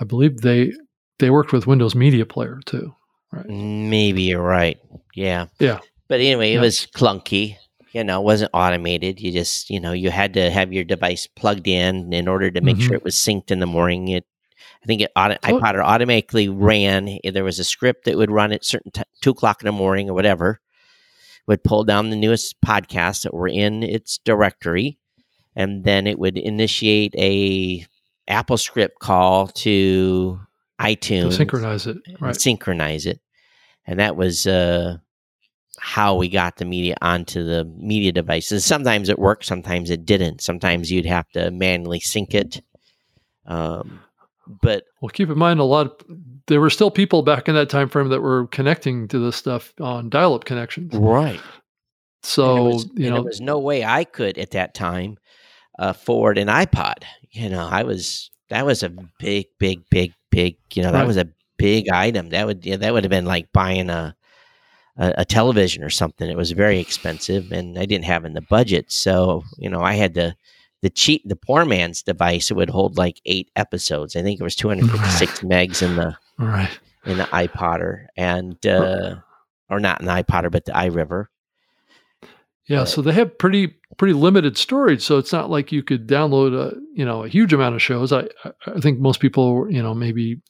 I 0.00 0.04
believe 0.04 0.40
they 0.42 0.72
they 1.18 1.30
worked 1.30 1.52
with 1.52 1.66
Windows 1.66 1.94
Media 1.94 2.26
Player 2.26 2.60
too. 2.66 2.94
Right. 3.32 3.46
Maybe 3.48 4.22
you're 4.22 4.42
right. 4.42 4.78
Yeah. 5.14 5.46
Yeah. 5.58 5.78
But 6.08 6.20
anyway, 6.20 6.50
it 6.52 6.54
Yeah. 6.56 6.60
was 6.60 6.86
clunky. 6.94 7.56
You 7.92 8.04
know, 8.04 8.20
it 8.20 8.24
wasn't 8.24 8.50
automated. 8.54 9.20
You 9.20 9.32
just, 9.32 9.68
you 9.70 9.78
know, 9.80 9.92
you 9.92 10.10
had 10.10 10.34
to 10.34 10.50
have 10.50 10.72
your 10.72 10.84
device 10.84 11.26
plugged 11.26 11.68
in 11.68 12.12
in 12.12 12.26
order 12.26 12.50
to 12.50 12.60
make 12.60 12.76
Mhm. 12.76 12.82
sure 12.82 12.94
it 12.94 13.04
was 13.04 13.14
synced 13.16 13.50
in 13.50 13.60
the 13.60 13.66
morning. 13.66 14.08
It, 14.08 14.24
I 14.82 14.86
think 14.86 15.02
it 15.02 15.12
auto, 15.14 15.36
So- 15.44 15.60
iPod 15.60 15.78
automatically 15.82 16.48
ran. 16.48 17.18
There 17.22 17.44
was 17.44 17.58
a 17.58 17.64
script 17.64 18.04
that 18.06 18.16
would 18.16 18.30
run 18.30 18.52
at 18.52 18.64
certain 18.64 18.90
t- 18.92 19.02
two 19.20 19.30
o'clock 19.30 19.60
in 19.62 19.66
the 19.66 19.72
morning 19.72 20.08
or 20.08 20.14
whatever. 20.14 20.60
Would 21.46 21.64
pull 21.64 21.84
down 21.84 22.10
the 22.10 22.16
newest 22.16 22.60
podcasts 22.64 23.22
that 23.24 23.34
were 23.34 23.48
in 23.48 23.82
its 23.82 24.18
directory, 24.24 24.98
and 25.56 25.82
then 25.84 26.06
it 26.06 26.18
would 26.18 26.38
initiate 26.38 27.14
a 27.18 27.84
Apple 28.28 28.56
script 28.56 29.00
call 29.00 29.48
to 29.48 30.40
To 30.80 30.86
iTunes 30.86 31.36
synchronize 31.36 31.86
it, 31.88 31.96
right? 32.20 32.40
synchronize 32.40 33.06
it. 33.06 33.20
And 33.86 33.98
that 33.98 34.14
was 34.16 34.46
uh, 34.46 34.98
how 35.84 36.14
we 36.14 36.28
got 36.28 36.58
the 36.58 36.64
media 36.64 36.94
onto 37.02 37.44
the 37.44 37.64
media 37.76 38.12
devices. 38.12 38.64
Sometimes 38.64 39.08
it 39.08 39.18
worked, 39.18 39.44
sometimes 39.44 39.90
it 39.90 40.06
didn't. 40.06 40.40
Sometimes 40.40 40.92
you'd 40.92 41.06
have 41.06 41.28
to 41.30 41.50
manually 41.50 41.98
sync 41.98 42.34
it. 42.34 42.62
Um, 43.46 43.98
but 44.60 44.84
Well, 45.00 45.08
keep 45.08 45.28
in 45.28 45.36
mind 45.36 45.58
a 45.58 45.64
lot. 45.64 45.86
Of, 45.86 46.16
there 46.46 46.60
were 46.60 46.70
still 46.70 46.92
people 46.92 47.22
back 47.22 47.48
in 47.48 47.56
that 47.56 47.68
time 47.68 47.88
frame 47.88 48.10
that 48.10 48.20
were 48.22 48.46
connecting 48.46 49.08
to 49.08 49.18
this 49.18 49.34
stuff 49.34 49.74
on 49.80 50.08
dial-up 50.08 50.44
connections. 50.44 50.94
right, 50.94 51.40
So 52.22 52.62
was, 52.62 52.88
you 52.94 53.10
know, 53.10 53.16
there 53.16 53.24
was 53.24 53.40
no 53.40 53.58
way 53.58 53.84
I 53.84 54.04
could 54.04 54.38
at 54.38 54.52
that 54.52 54.74
time 54.74 55.18
afford 55.80 56.38
an 56.38 56.46
iPod. 56.46 57.02
You 57.32 57.48
know, 57.50 57.66
I 57.68 57.82
was 57.82 58.30
that 58.50 58.64
was 58.64 58.84
a 58.84 58.90
big, 59.18 59.46
big, 59.58 59.82
big, 59.90 60.12
big. 60.30 60.58
You 60.74 60.84
know, 60.84 60.92
that 60.92 61.00
Right. 61.00 61.06
was 61.08 61.16
a 61.16 61.28
big 61.56 61.88
item. 61.88 62.28
That 62.28 62.46
would 62.46 62.64
yeah, 62.64 62.76
that 62.76 62.92
would 62.92 63.02
have 63.02 63.10
been 63.10 63.24
like 63.24 63.52
buying 63.52 63.90
a, 63.90 64.14
a 64.96 65.14
a 65.18 65.24
television 65.24 65.82
or 65.82 65.90
something. 65.90 66.28
It 66.30 66.36
was 66.36 66.52
very 66.52 66.78
expensive, 66.80 67.52
and 67.52 67.78
I 67.78 67.86
didn't 67.86 68.04
have 68.04 68.24
in 68.24 68.34
the 68.34 68.42
budget. 68.42 68.90
So 68.92 69.42
you 69.58 69.68
know, 69.70 69.82
I 69.82 69.94
had 69.94 70.14
the 70.14 70.34
the 70.82 70.90
cheap 70.90 71.22
the 71.24 71.36
poor 71.36 71.64
man's 71.64 72.02
device. 72.02 72.50
It 72.50 72.54
would 72.54 72.70
hold 72.70 72.98
like 72.98 73.20
eight 73.26 73.50
episodes. 73.56 74.16
I 74.16 74.22
think 74.22 74.40
it 74.40 74.44
was 74.44 74.56
two 74.56 74.68
hundred 74.68 74.90
fifty 74.90 75.10
six 75.10 75.40
megs 75.40 75.82
in 75.82 75.96
the 75.96 76.16
right. 76.38 76.70
in 77.06 77.18
the 77.18 77.24
iPodder 77.24 78.06
and 78.16 78.64
uh, 78.66 79.16
or 79.70 79.80
not 79.80 80.00
in 80.00 80.06
the 80.06 80.12
iPodder, 80.12 80.50
but 80.50 80.64
the 80.64 80.72
iRiver. 80.72 81.26
Yeah, 82.66 82.80
But- 82.80 82.88
so 82.88 83.02
they 83.02 83.12
have 83.12 83.38
pretty 83.38 83.74
pretty 83.96 84.14
limited 84.14 84.56
storage, 84.56 85.02
so 85.02 85.18
it's 85.18 85.32
not 85.32 85.50
like 85.50 85.72
you 85.72 85.82
could 85.82 86.06
download 86.06 86.54
a 86.54 86.76
you 86.94 87.04
know 87.04 87.24
a 87.24 87.28
huge 87.28 87.52
amount 87.52 87.74
of 87.74 87.82
shows. 87.82 88.12
I- 88.12 88.28
I 88.66 88.80
think 88.80 88.98
most 89.00 89.20
people 89.20 89.70
you 89.70 89.82
know 89.82 89.94
maybe 89.94 90.40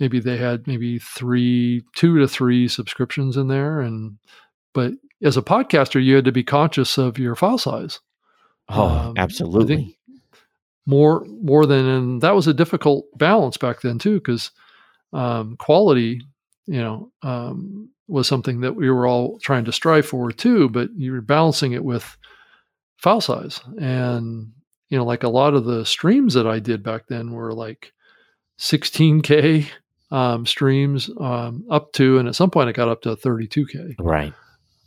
maybe 0.00 0.20
they 0.20 0.36
had 0.36 0.66
maybe 0.66 0.98
three 0.98 1.84
two 1.96 2.18
to 2.18 2.28
three 2.28 2.68
subscriptions 2.68 3.36
in 3.36 3.48
there, 3.48 3.80
and 3.80 4.18
but 4.74 4.92
as 5.22 5.36
a 5.36 5.42
podcaster, 5.42 6.02
you 6.02 6.14
had 6.16 6.24
to 6.26 6.32
be 6.32 6.44
conscious 6.44 6.96
of 6.98 7.18
your 7.18 7.34
file 7.34 7.58
size 7.58 8.00
Oh, 8.68 8.84
Um, 8.88 9.14
absolutely. 9.16 9.98
more 10.86 11.24
more 11.42 11.66
than 11.66 11.86
and 11.86 12.20
that 12.22 12.34
was 12.34 12.46
a 12.46 12.54
difficult 12.54 13.06
balance 13.16 13.56
back 13.56 13.80
then 13.80 13.98
too 13.98 14.14
because 14.20 14.50
um, 15.12 15.56
quality 15.56 16.20
you 16.66 16.80
know 16.80 17.10
um, 17.22 17.88
was 18.08 18.28
something 18.28 18.60
that 18.60 18.74
we 18.76 18.90
were 18.90 19.06
all 19.06 19.38
trying 19.40 19.64
to 19.64 19.72
strive 19.72 20.06
for 20.06 20.30
too 20.30 20.68
but 20.68 20.90
you 20.94 21.12
were 21.12 21.20
balancing 21.22 21.72
it 21.72 21.82
with 21.84 22.16
file 22.98 23.20
size 23.20 23.60
and 23.80 24.52
you 24.90 24.96
know 24.98 25.04
like 25.04 25.22
a 25.24 25.28
lot 25.28 25.54
of 25.54 25.64
the 25.64 25.84
streams 25.86 26.34
that 26.34 26.46
i 26.46 26.58
did 26.58 26.82
back 26.82 27.06
then 27.08 27.32
were 27.32 27.52
like 27.54 27.92
16k 28.58 29.68
um, 30.10 30.46
streams 30.46 31.10
um, 31.20 31.64
up 31.70 31.92
to 31.92 32.18
and 32.18 32.28
at 32.28 32.34
some 32.34 32.50
point 32.50 32.68
it 32.70 32.74
got 32.74 32.88
up 32.88 33.02
to 33.02 33.14
32k 33.16 33.94
right. 33.98 34.32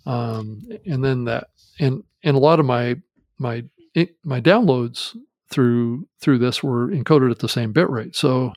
um, 0.05 0.67
and 0.85 1.03
then 1.03 1.25
that 1.25 1.47
and 1.79 2.03
and 2.23 2.35
a 2.35 2.39
lot 2.39 2.59
of 2.59 2.65
my 2.65 2.95
my 3.37 3.63
it, 3.93 4.15
my 4.23 4.39
downloads 4.39 5.15
through 5.49 6.07
through 6.21 6.37
this 6.39 6.63
were 6.63 6.87
encoded 6.89 7.29
at 7.29 7.39
the 7.39 7.49
same 7.49 7.73
bit 7.73 7.89
rate. 7.89 8.15
So 8.15 8.53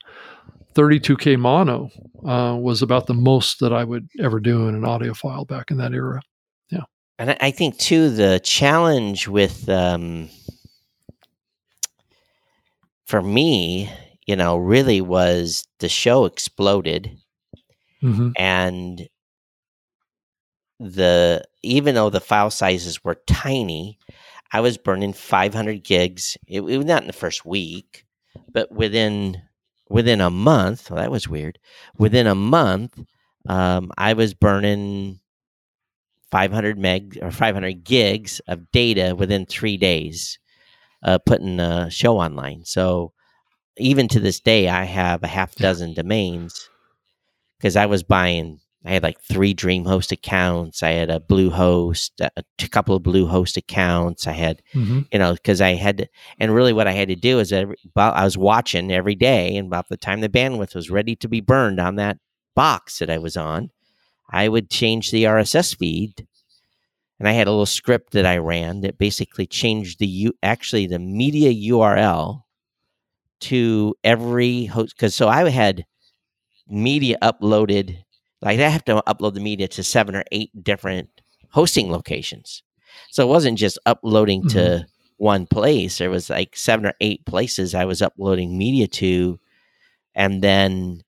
32k 0.74 1.38
mono 1.38 1.90
uh, 2.24 2.56
was 2.56 2.82
about 2.82 3.06
the 3.06 3.14
most 3.14 3.60
that 3.60 3.72
I 3.72 3.84
would 3.84 4.08
ever 4.20 4.40
do 4.40 4.68
in 4.68 4.74
an 4.74 4.84
audio 4.84 5.14
file 5.14 5.44
back 5.44 5.70
in 5.70 5.76
that 5.78 5.92
era. 5.92 6.20
Yeah. 6.70 6.82
And 7.18 7.30
I- 7.32 7.38
I 7.40 7.50
think 7.50 7.78
too 7.78 8.10
the 8.10 8.40
challenge 8.42 9.26
with 9.28 9.68
um, 9.68 10.28
for 13.06 13.22
me, 13.22 13.90
you 14.26 14.36
know, 14.36 14.56
really 14.56 15.00
was 15.00 15.66
the 15.80 15.88
show 15.88 16.24
exploded 16.24 17.18
Mm-hmm. 18.02 18.32
and 18.36 19.08
the 20.78 21.42
even 21.62 21.94
though 21.94 22.10
the 22.10 22.20
file 22.20 22.50
sizes 22.50 23.02
were 23.02 23.22
tiny, 23.26 23.98
I 24.52 24.60
was 24.60 24.76
burning 24.76 25.14
500 25.14 25.82
gigs. 25.82 26.36
It, 26.46 26.60
it 26.60 26.76
was 26.76 26.84
not 26.84 27.00
in 27.02 27.06
the 27.06 27.14
first 27.14 27.46
week, 27.46 28.04
but 28.52 28.70
within 28.70 29.40
within 29.88 30.20
a 30.20 30.28
month, 30.28 30.90
well, 30.90 31.00
that 31.00 31.10
was 31.10 31.28
weird. 31.28 31.58
Within 31.96 32.26
a 32.26 32.34
month, 32.34 33.00
um, 33.48 33.90
I 33.96 34.12
was 34.12 34.34
burning 34.34 35.20
500 36.30 36.78
meg 36.78 37.18
or 37.22 37.30
500 37.30 37.84
gigs 37.84 38.40
of 38.48 38.70
data 38.70 39.14
within 39.16 39.46
three 39.46 39.78
days, 39.78 40.38
uh, 41.02 41.16
putting 41.24 41.58
a 41.58 41.88
show 41.88 42.18
online. 42.18 42.66
So 42.66 43.13
even 43.76 44.08
to 44.08 44.20
this 44.20 44.40
day, 44.40 44.68
I 44.68 44.84
have 44.84 45.22
a 45.22 45.28
half 45.28 45.54
dozen 45.54 45.94
domains 45.94 46.68
because 47.58 47.76
I 47.76 47.86
was 47.86 48.02
buying. 48.02 48.60
I 48.86 48.90
had 48.90 49.02
like 49.02 49.18
three 49.20 49.54
DreamHost 49.54 50.12
accounts. 50.12 50.82
I 50.82 50.90
had 50.90 51.10
a 51.10 51.18
Bluehost, 51.18 52.10
a, 52.20 52.30
a 52.36 52.68
couple 52.68 52.94
of 52.94 53.02
Bluehost 53.02 53.56
accounts. 53.56 54.26
I 54.26 54.32
had 54.32 54.62
Mm-hmm. 54.74 55.00
you 55.10 55.18
know, 55.18 55.32
because 55.32 55.60
I 55.62 55.70
had 55.74 55.98
to, 55.98 56.06
and 56.38 56.54
really 56.54 56.74
what 56.74 56.86
I 56.86 56.92
had 56.92 57.08
to 57.08 57.16
do 57.16 57.38
is 57.38 57.52
every, 57.52 57.76
I 57.96 58.24
was 58.24 58.36
watching 58.36 58.92
every 58.92 59.14
day, 59.14 59.56
and 59.56 59.68
about 59.68 59.88
the 59.88 59.96
time 59.96 60.20
the 60.20 60.28
bandwidth 60.28 60.74
was 60.74 60.90
ready 60.90 61.16
to 61.16 61.28
be 61.28 61.40
burned 61.40 61.80
on 61.80 61.96
that 61.96 62.18
box 62.54 62.98
that 62.98 63.08
I 63.10 63.18
was 63.18 63.36
on, 63.36 63.70
I 64.30 64.48
would 64.48 64.70
change 64.70 65.10
the 65.10 65.24
RSS 65.24 65.76
feed, 65.76 66.26
and 67.18 67.26
I 67.28 67.32
had 67.32 67.46
a 67.46 67.50
little 67.50 67.66
script 67.66 68.12
that 68.12 68.26
I 68.26 68.36
ran 68.36 68.82
that 68.82 68.98
basically 68.98 69.46
changed 69.46 69.98
the 69.98 70.06
U, 70.06 70.34
actually 70.42 70.86
the 70.86 70.98
media 70.98 71.52
URL 71.72 72.43
to 73.50 73.94
every 74.04 74.66
host, 74.66 74.96
because 74.96 75.14
so 75.14 75.28
I 75.28 75.48
had 75.50 75.84
media 76.68 77.16
uploaded, 77.22 77.98
like 78.42 78.58
I 78.58 78.68
have 78.68 78.84
to 78.86 79.02
upload 79.06 79.34
the 79.34 79.40
media 79.40 79.68
to 79.68 79.84
seven 79.84 80.16
or 80.16 80.24
eight 80.32 80.50
different 80.62 81.08
hosting 81.50 81.90
locations. 81.90 82.62
So 83.10 83.26
it 83.26 83.30
wasn't 83.30 83.58
just 83.58 83.78
uploading 83.86 84.46
to 84.48 84.86
one 85.16 85.46
place. 85.46 85.98
There 85.98 86.10
was 86.10 86.30
like 86.30 86.56
seven 86.56 86.86
or 86.86 86.94
eight 87.00 87.24
places 87.26 87.74
I 87.74 87.84
was 87.84 88.02
uploading 88.02 88.56
media 88.56 88.86
to, 88.88 89.38
and 90.14 90.42
then 90.42 91.02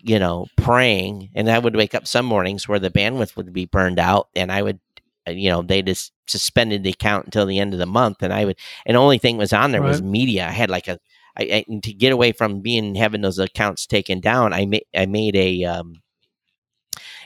you 0.00 0.18
know 0.18 0.46
praying. 0.56 1.30
And 1.34 1.50
I 1.50 1.58
would 1.58 1.76
wake 1.76 1.94
up 1.94 2.06
some 2.06 2.26
mornings 2.26 2.68
where 2.68 2.78
the 2.78 2.90
bandwidth 2.90 3.36
would 3.36 3.52
be 3.52 3.66
burned 3.66 3.98
out, 3.98 4.28
and 4.36 4.52
I 4.52 4.62
would, 4.62 4.80
uh, 5.26 5.32
you 5.32 5.50
know, 5.50 5.62
they 5.62 5.82
just 5.82 6.12
suspended 6.26 6.82
the 6.82 6.90
account 6.90 7.26
until 7.26 7.46
the 7.46 7.58
end 7.58 7.72
of 7.72 7.78
the 7.78 7.86
month, 7.86 8.22
and 8.22 8.32
I 8.32 8.44
would, 8.44 8.56
and 8.86 8.94
the 8.94 9.00
only 9.00 9.18
thing 9.18 9.36
was 9.36 9.52
on 9.52 9.72
there 9.72 9.82
was 9.82 10.02
media. 10.02 10.46
I 10.46 10.50
had 10.50 10.70
like 10.70 10.88
a, 10.88 10.98
I, 11.38 11.64
I 11.68 11.78
to 11.82 11.92
get 11.92 12.12
away 12.12 12.32
from 12.32 12.60
being 12.60 12.94
having 12.94 13.20
those 13.22 13.38
accounts 13.38 13.86
taken 13.86 14.20
down. 14.20 14.52
I 14.52 14.66
made 14.66 14.84
I 14.94 15.06
made 15.06 15.36
a 15.36 15.64
um, 15.64 16.02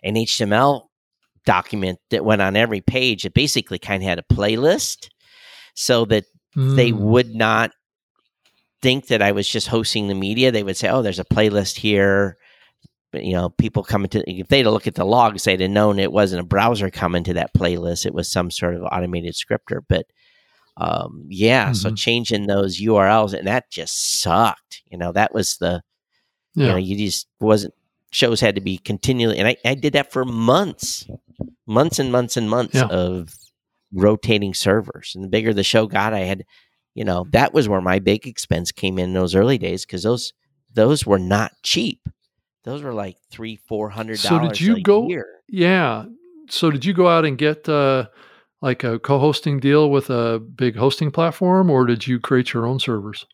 an 0.02 0.14
HTML 0.14 0.86
document 1.44 1.98
that 2.10 2.24
went 2.24 2.42
on 2.42 2.56
every 2.56 2.80
page. 2.80 3.24
It 3.24 3.34
basically 3.34 3.78
kind 3.78 4.02
of 4.02 4.08
had 4.08 4.18
a 4.18 4.34
playlist 4.34 5.08
so 5.74 6.04
that 6.06 6.24
they 6.54 6.90
Mm. 6.92 6.98
would 7.00 7.34
not 7.34 7.70
think 8.82 9.08
that 9.08 9.22
I 9.22 9.32
was 9.32 9.48
just 9.48 9.68
hosting 9.68 10.08
the 10.08 10.14
media. 10.14 10.50
They 10.52 10.62
would 10.62 10.76
say, 10.76 10.88
"Oh, 10.88 11.02
there's 11.02 11.18
a 11.18 11.24
playlist 11.24 11.76
here." 11.78 12.38
But, 13.12 13.24
you 13.24 13.32
know, 13.32 13.50
people 13.50 13.82
coming 13.82 14.08
to 14.10 14.30
if 14.30 14.48
they'd 14.48 14.64
look 14.64 14.86
at 14.86 14.94
the 14.94 15.04
logs, 15.04 15.44
they'd 15.44 15.60
have 15.60 15.70
known 15.70 15.98
it 15.98 16.12
wasn't 16.12 16.40
a 16.40 16.46
browser 16.46 16.90
coming 16.90 17.24
to 17.24 17.34
that 17.34 17.54
playlist. 17.54 18.04
It 18.04 18.14
was 18.14 18.30
some 18.30 18.50
sort 18.50 18.74
of 18.74 18.82
automated 18.82 19.34
scripter. 19.36 19.82
But 19.88 20.06
um, 20.78 21.24
yeah, 21.28 21.72
so 21.72 21.90
Mhm. 21.90 21.96
changing 21.96 22.46
those 22.46 22.78
URLs 22.80 23.32
and 23.32 23.46
that 23.48 23.70
just 23.70 24.20
sucked. 24.20 24.82
You 24.90 24.98
know, 24.98 25.12
that 25.12 25.32
was 25.34 25.56
the 25.58 25.82
you 26.54 26.64
Yeah. 26.64 26.72
know 26.72 26.76
you 26.76 26.96
just 26.96 27.26
wasn't 27.40 27.74
shows 28.12 28.40
had 28.40 28.54
to 28.54 28.60
be 28.62 28.78
continually 28.78 29.36
and 29.38 29.46
I, 29.48 29.56
I 29.64 29.74
did 29.74 29.92
that 29.94 30.10
for 30.12 30.24
months 30.24 31.06
months 31.66 31.98
and 31.98 32.10
months 32.10 32.36
and 32.38 32.48
months 32.48 32.74
Yeah. 32.76 32.86
of 32.86 33.34
rotating 33.92 34.54
servers 34.54 35.12
and 35.14 35.22
the 35.24 35.28
bigger 35.28 35.52
the 35.52 35.62
show 35.64 35.86
got 35.86 36.14
i 36.14 36.20
had 36.20 36.44
you 36.94 37.04
know 37.04 37.26
that 37.32 37.52
was 37.52 37.68
where 37.68 37.80
my 37.82 37.98
big 37.98 38.26
expense 38.26 38.72
came 38.72 38.98
in 38.98 39.12
those 39.12 39.34
early 39.34 39.58
days 39.58 39.84
because 39.84 40.02
those 40.02 40.32
those 40.72 41.04
were 41.04 41.18
not 41.18 41.52
cheap 41.62 42.00
those 42.64 42.82
were 42.82 42.94
like 42.94 43.16
three 43.30 43.56
four 43.56 43.90
hundred 43.90 44.18
So 44.18 44.38
did 44.38 44.60
you 44.60 44.80
go- 44.82 45.08
year 45.08 45.26
Yeah. 45.48 46.06
So 46.48 46.70
did 46.70 46.84
you 46.84 46.94
go 46.94 47.08
out 47.08 47.24
and 47.26 47.36
get 47.36 47.68
uh, 47.68 48.06
like 48.62 48.82
a 48.84 48.98
co-hosting 48.98 49.60
deal 49.60 49.90
with 49.90 50.10
a 50.10 50.38
big 50.38 50.76
hosting 50.76 51.10
platform, 51.10 51.70
or 51.70 51.86
did 51.86 52.06
you 52.06 52.18
create 52.20 52.52
your 52.52 52.66
own 52.66 52.78
servers? 52.80 53.26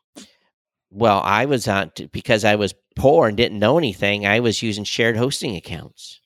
well 0.95 1.23
i 1.25 1.47
was 1.47 1.67
on 1.67 1.91
because 2.13 2.45
i 2.45 2.55
was 2.55 2.75
poor 2.97 3.27
and 3.27 3.37
didn't 3.39 3.59
know 3.59 3.79
anything 3.79 4.27
i 4.27 4.39
was 4.41 4.63
using 4.63 4.85
shared 4.85 5.17
hosting 5.17 5.57
accounts 5.57 6.21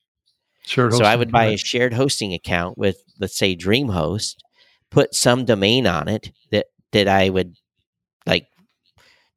Shared 0.64 0.92
So. 0.92 1.04
I 1.04 1.14
would 1.14 1.30
buy 1.30 1.44
a 1.44 1.56
shared 1.56 1.92
hosting 1.92 2.34
account 2.34 2.76
with, 2.76 2.96
let's 3.20 3.38
say, 3.38 3.54
DreamHost, 3.54 4.34
put 4.90 5.14
some 5.14 5.44
domain 5.44 5.86
on 5.86 6.08
it 6.08 6.32
that 6.50 6.66
that 6.90 7.06
I 7.06 7.28
would 7.28 7.54
like 8.26 8.48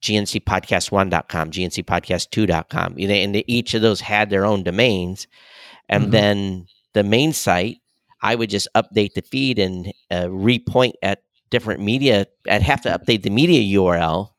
gncpodcast1.com, 0.02 1.52
gncpodcast2.com. 1.52 2.98
You 2.98 3.08
know, 3.08 3.14
And 3.14 3.44
each 3.48 3.74
of 3.74 3.82
those 3.82 4.02
had 4.02 4.30
their 4.30 4.46
own 4.46 4.64
domains. 4.64 5.28
And 5.88 6.06
Mhm. 6.08 6.12
then 6.12 6.66
the 6.94 7.04
main 7.04 7.34
site, 7.34 7.78
I 8.22 8.36
would 8.36 8.50
just 8.50 8.68
update 8.76 9.14
the 9.14 9.22
feed 9.22 9.60
and 9.60 9.88
uh, 10.12 10.26
repoint 10.26 10.94
at 11.02 11.24
different 11.50 11.82
media. 11.82 12.28
I'd 12.50 12.62
have 12.62 12.82
to 12.82 12.90
update 12.90 13.24
the 13.24 13.30
media 13.30 13.62
URL. 13.80 14.32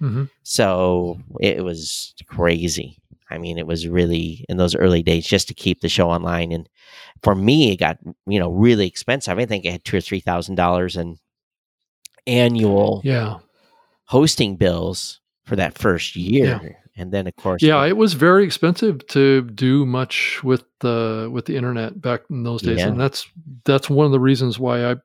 Mhm. 0.00 0.30
So 0.42 1.18
it 1.40 1.64
was 1.64 2.14
crazy. 2.26 2.98
I 3.30 3.38
mean, 3.38 3.58
it 3.58 3.66
was 3.66 3.88
really 3.88 4.44
in 4.48 4.56
those 4.56 4.74
early 4.74 5.02
days 5.02 5.26
just 5.26 5.48
to 5.48 5.54
keep 5.54 5.80
the 5.80 5.88
show 5.88 6.08
online. 6.10 6.52
And 6.52 6.68
for 7.22 7.34
me, 7.34 7.72
it 7.72 7.76
got 7.76 7.98
you 8.26 8.38
know 8.38 8.50
really 8.50 8.86
expensive. 8.86 9.38
I 9.38 9.46
think 9.46 9.66
I 9.66 9.70
had 9.70 9.84
two 9.84 9.96
or 9.96 10.00
three 10.00 10.20
thousand 10.20 10.54
dollars 10.54 10.96
in 10.96 11.18
annual 12.26 13.00
Yeah. 13.04 13.38
hosting 14.04 14.56
bills 14.56 15.20
for 15.44 15.56
that 15.56 15.76
first 15.78 16.14
year, 16.16 16.78
and 16.98 17.12
then 17.12 17.26
of 17.26 17.36
course, 17.36 17.62
Yeah, 17.62 17.84
it 17.86 17.96
was 17.96 18.14
very 18.14 18.44
expensive 18.44 19.06
to 19.08 19.42
do 19.42 19.86
much 19.86 20.42
with 20.44 20.64
the 20.80 21.28
with 21.32 21.46
the 21.46 21.56
internet 21.56 22.00
back 22.00 22.22
in 22.30 22.42
those 22.42 22.62
days, 22.62 22.78
Yeah. 22.78 22.88
and 22.88 23.00
that's 23.00 23.26
that's 23.64 23.88
one 23.88 24.06
of 24.06 24.12
the 24.12 24.20
reasons 24.20 24.58
why 24.58 24.84
I 24.92 24.96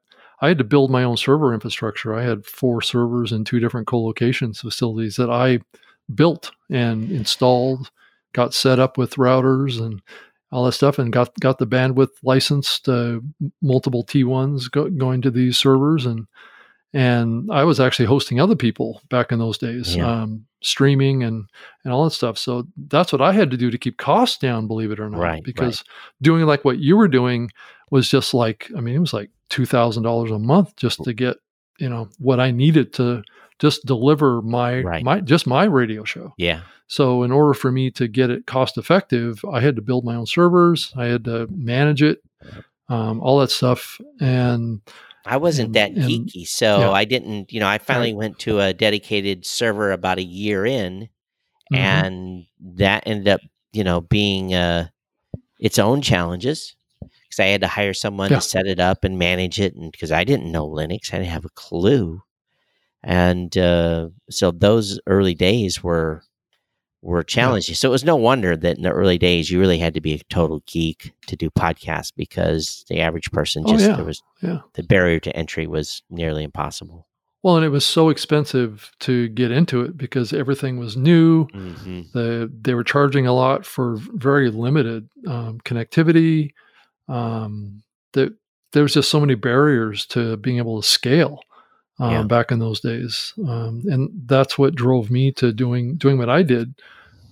I 0.42 0.48
had 0.50 0.58
to 0.58 0.64
build 0.66 0.92
my 0.92 1.04
own 1.04 1.16
server 1.16 1.54
infrastructure. 1.54 2.14
I 2.14 2.24
had 2.24 2.46
four 2.46 2.82
servers 2.82 3.32
in 3.32 3.46
two 3.46 3.60
different 3.62 3.88
co-locations 3.88 4.60
facilities 4.60 5.16
that 5.16 5.30
I 5.30 5.60
built 6.14 6.52
and 6.70 7.10
installed, 7.10 7.92
got 8.34 8.54
set 8.54 8.78
up 8.80 8.98
with 8.98 9.16
routers 9.16 9.80
and 9.80 10.02
all 10.52 10.66
that 10.66 10.74
stuff, 10.74 11.00
and 11.00 11.14
got 11.14 11.34
got 11.40 11.60
the 11.60 11.68
bandwidth 11.68 12.10
licensed, 12.24 12.90
uh, 12.90 13.20
multiple 13.62 14.04
T1s 14.04 14.70
go, 14.70 14.90
going 14.90 15.22
to 15.22 15.32
these 15.32 15.58
servers, 15.58 16.06
and 16.06 16.28
and 16.94 17.50
I 17.52 17.64
was 17.64 17.80
actually 17.80 18.06
hosting 18.06 18.40
other 18.40 18.56
people 18.56 19.02
back 19.10 19.32
in 19.32 19.40
those 19.40 19.58
days, 19.58 19.96
Yeah. 19.96 20.22
um, 20.22 20.46
streaming 20.62 21.24
and 21.24 21.46
and 21.84 21.94
all 21.94 22.04
that 22.06 22.12
stuff. 22.12 22.38
So 22.38 22.68
that's 22.88 23.12
what 23.12 23.22
I 23.22 23.34
had 23.34 23.52
to 23.52 23.58
do 23.58 23.70
to 23.72 23.78
keep 23.78 23.98
costs 23.98 24.38
down, 24.38 24.68
believe 24.68 24.92
it 24.92 25.00
or 25.00 25.10
not. 25.10 25.20
Right, 25.20 25.30
right. 25.34 25.44
because 25.44 25.84
doing 26.22 26.46
like 26.46 26.64
what 26.64 26.80
you 26.80 26.96
were 26.98 27.08
doing 27.10 27.50
was 27.92 28.10
just 28.10 28.34
like, 28.34 28.72
I 28.78 28.82
mean, 28.82 28.96
it 28.96 29.00
was 29.00 29.14
like 29.14 29.30
two 29.50 29.66
thousand 29.66 30.04
dollars 30.04 30.32
a 30.32 30.40
month 30.40 30.76
just 30.76 31.04
to 31.04 31.14
get, 31.14 31.38
you 31.80 31.90
know, 31.90 32.10
what 32.20 32.40
I 32.40 32.52
needed 32.52 32.94
to 32.94 33.24
just 33.60 33.86
deliver 33.86 34.42
my 34.42 34.82
Right. 34.82 35.04
my 35.04 35.20
just 35.20 35.46
my 35.48 35.66
radio 35.66 36.04
show. 36.04 36.34
yeah, 36.38 36.62
So 36.88 37.24
in 37.24 37.32
order 37.32 37.54
for 37.54 37.72
me 37.72 37.92
to 37.92 38.08
get 38.08 38.30
it 38.30 38.46
cost 38.48 38.78
effective, 38.78 39.44
I 39.52 39.60
had 39.62 39.76
to 39.76 39.82
build 39.82 40.06
my 40.06 40.16
own 40.16 40.26
servers. 40.26 40.92
I 40.98 41.06
had 41.06 41.24
to 41.26 41.48
manage 41.52 42.02
it, 42.02 42.22
um, 42.90 43.20
all 43.22 43.40
that 43.40 43.52
stuff, 43.52 44.00
and 44.20 44.82
I 45.26 45.38
wasn't 45.38 45.68
And- 45.68 45.76
that 45.76 45.92
and- 45.92 46.04
geeky, 46.10 46.46
so 46.48 46.80
yeah. 46.80 46.92
I 46.92 47.06
didn't. 47.06 47.52
You 47.54 47.60
know, 47.60 47.68
I 47.68 47.78
finally 47.78 48.14
went 48.14 48.40
to 48.40 48.60
a 48.60 48.74
dedicated 48.74 49.46
server 49.46 49.92
about 49.92 50.18
a 50.20 50.24
year 50.24 50.66
in, 50.66 51.10
Mhm. 51.72 51.78
and 51.78 52.46
that 52.60 53.04
ended 53.06 53.28
up 53.30 53.42
you 53.72 53.84
know 53.84 54.02
being 54.02 54.54
uh 54.54 54.88
its 55.60 55.80
own 55.80 56.02
challenges 56.02 56.76
because 57.02 57.40
i 57.40 57.46
had 57.46 57.62
to 57.62 57.68
hire 57.68 57.94
someone 57.94 58.30
Yeah. 58.30 58.38
to 58.38 58.42
set 58.42 58.68
it 58.68 58.80
up 58.80 59.04
and 59.04 59.18
manage 59.18 59.60
it 59.60 59.74
and 59.76 59.92
because 59.92 60.12
i 60.12 60.24
didn't 60.24 60.52
know 60.52 60.68
linux 60.70 61.12
i 61.14 61.18
didn't 61.18 61.32
have 61.32 61.46
a 61.46 61.50
clue 61.50 62.22
and 63.04 63.58
uh 63.58 64.10
so 64.30 64.52
those 64.52 65.00
early 65.08 65.34
days 65.34 65.82
were 65.84 66.22
were 67.04 67.22
challenging 67.24 67.76
so 67.76 67.90
it 67.90 67.92
was 67.92 68.04
no 68.06 68.16
wonder 68.16 68.56
that 68.56 68.78
in 68.78 68.84
the 68.84 68.90
early 68.92 69.18
days 69.18 69.52
you 69.52 69.60
really 69.60 69.78
had 69.78 69.94
to 69.94 70.02
be 70.02 70.14
a 70.14 70.20
total 70.30 70.64
geek 70.66 71.14
to 71.28 71.36
do 71.36 71.50
podcasts 71.50 72.12
because 72.16 72.86
the 72.90 73.00
average 73.02 73.30
person 73.32 73.64
Oh, 73.68 73.72
just 73.74 73.86
yeah. 73.90 73.96
there 73.98 74.06
was 74.06 74.24
Yeah. 74.42 74.60
the 74.74 74.84
barrier 74.84 75.20
to 75.20 75.36
entry 75.36 75.68
was 75.68 76.02
nearly 76.10 76.44
impossible 76.44 77.08
Well, 77.44 77.58
and 77.58 77.66
it 77.66 77.70
was 77.70 77.86
so 77.86 78.08
expensive 78.10 78.90
to 79.02 79.28
get 79.28 79.52
into 79.52 79.82
it 79.82 79.98
because 79.98 80.32
everything 80.32 80.80
was 80.80 80.96
new. 80.96 81.46
hmm 81.52 82.02
The 82.14 82.50
they 82.62 82.74
were 82.74 82.86
charging 82.86 83.28
a 83.28 83.34
lot 83.34 83.66
for 83.66 83.98
very 83.98 84.50
limited 84.50 85.10
um, 85.28 85.60
connectivity. 85.66 86.52
Um, 87.10 87.84
that 88.14 88.34
there 88.72 88.84
was 88.84 88.94
just 88.94 89.10
so 89.10 89.20
many 89.20 89.36
barriers 89.36 90.06
to 90.08 90.38
being 90.38 90.58
able 90.58 90.82
to 90.82 90.88
scale 90.88 91.40
um, 92.00 92.12
Yeah. 92.12 92.24
back 92.24 92.52
in 92.52 92.60
those 92.60 92.80
days, 92.80 93.34
um, 93.48 93.84
and 93.86 94.10
that's 94.26 94.58
what 94.58 94.76
drove 94.76 95.10
me 95.12 95.32
to 95.34 95.52
doing 95.54 95.96
doing 95.98 96.18
what 96.18 96.30
I 96.30 96.44
did. 96.44 96.74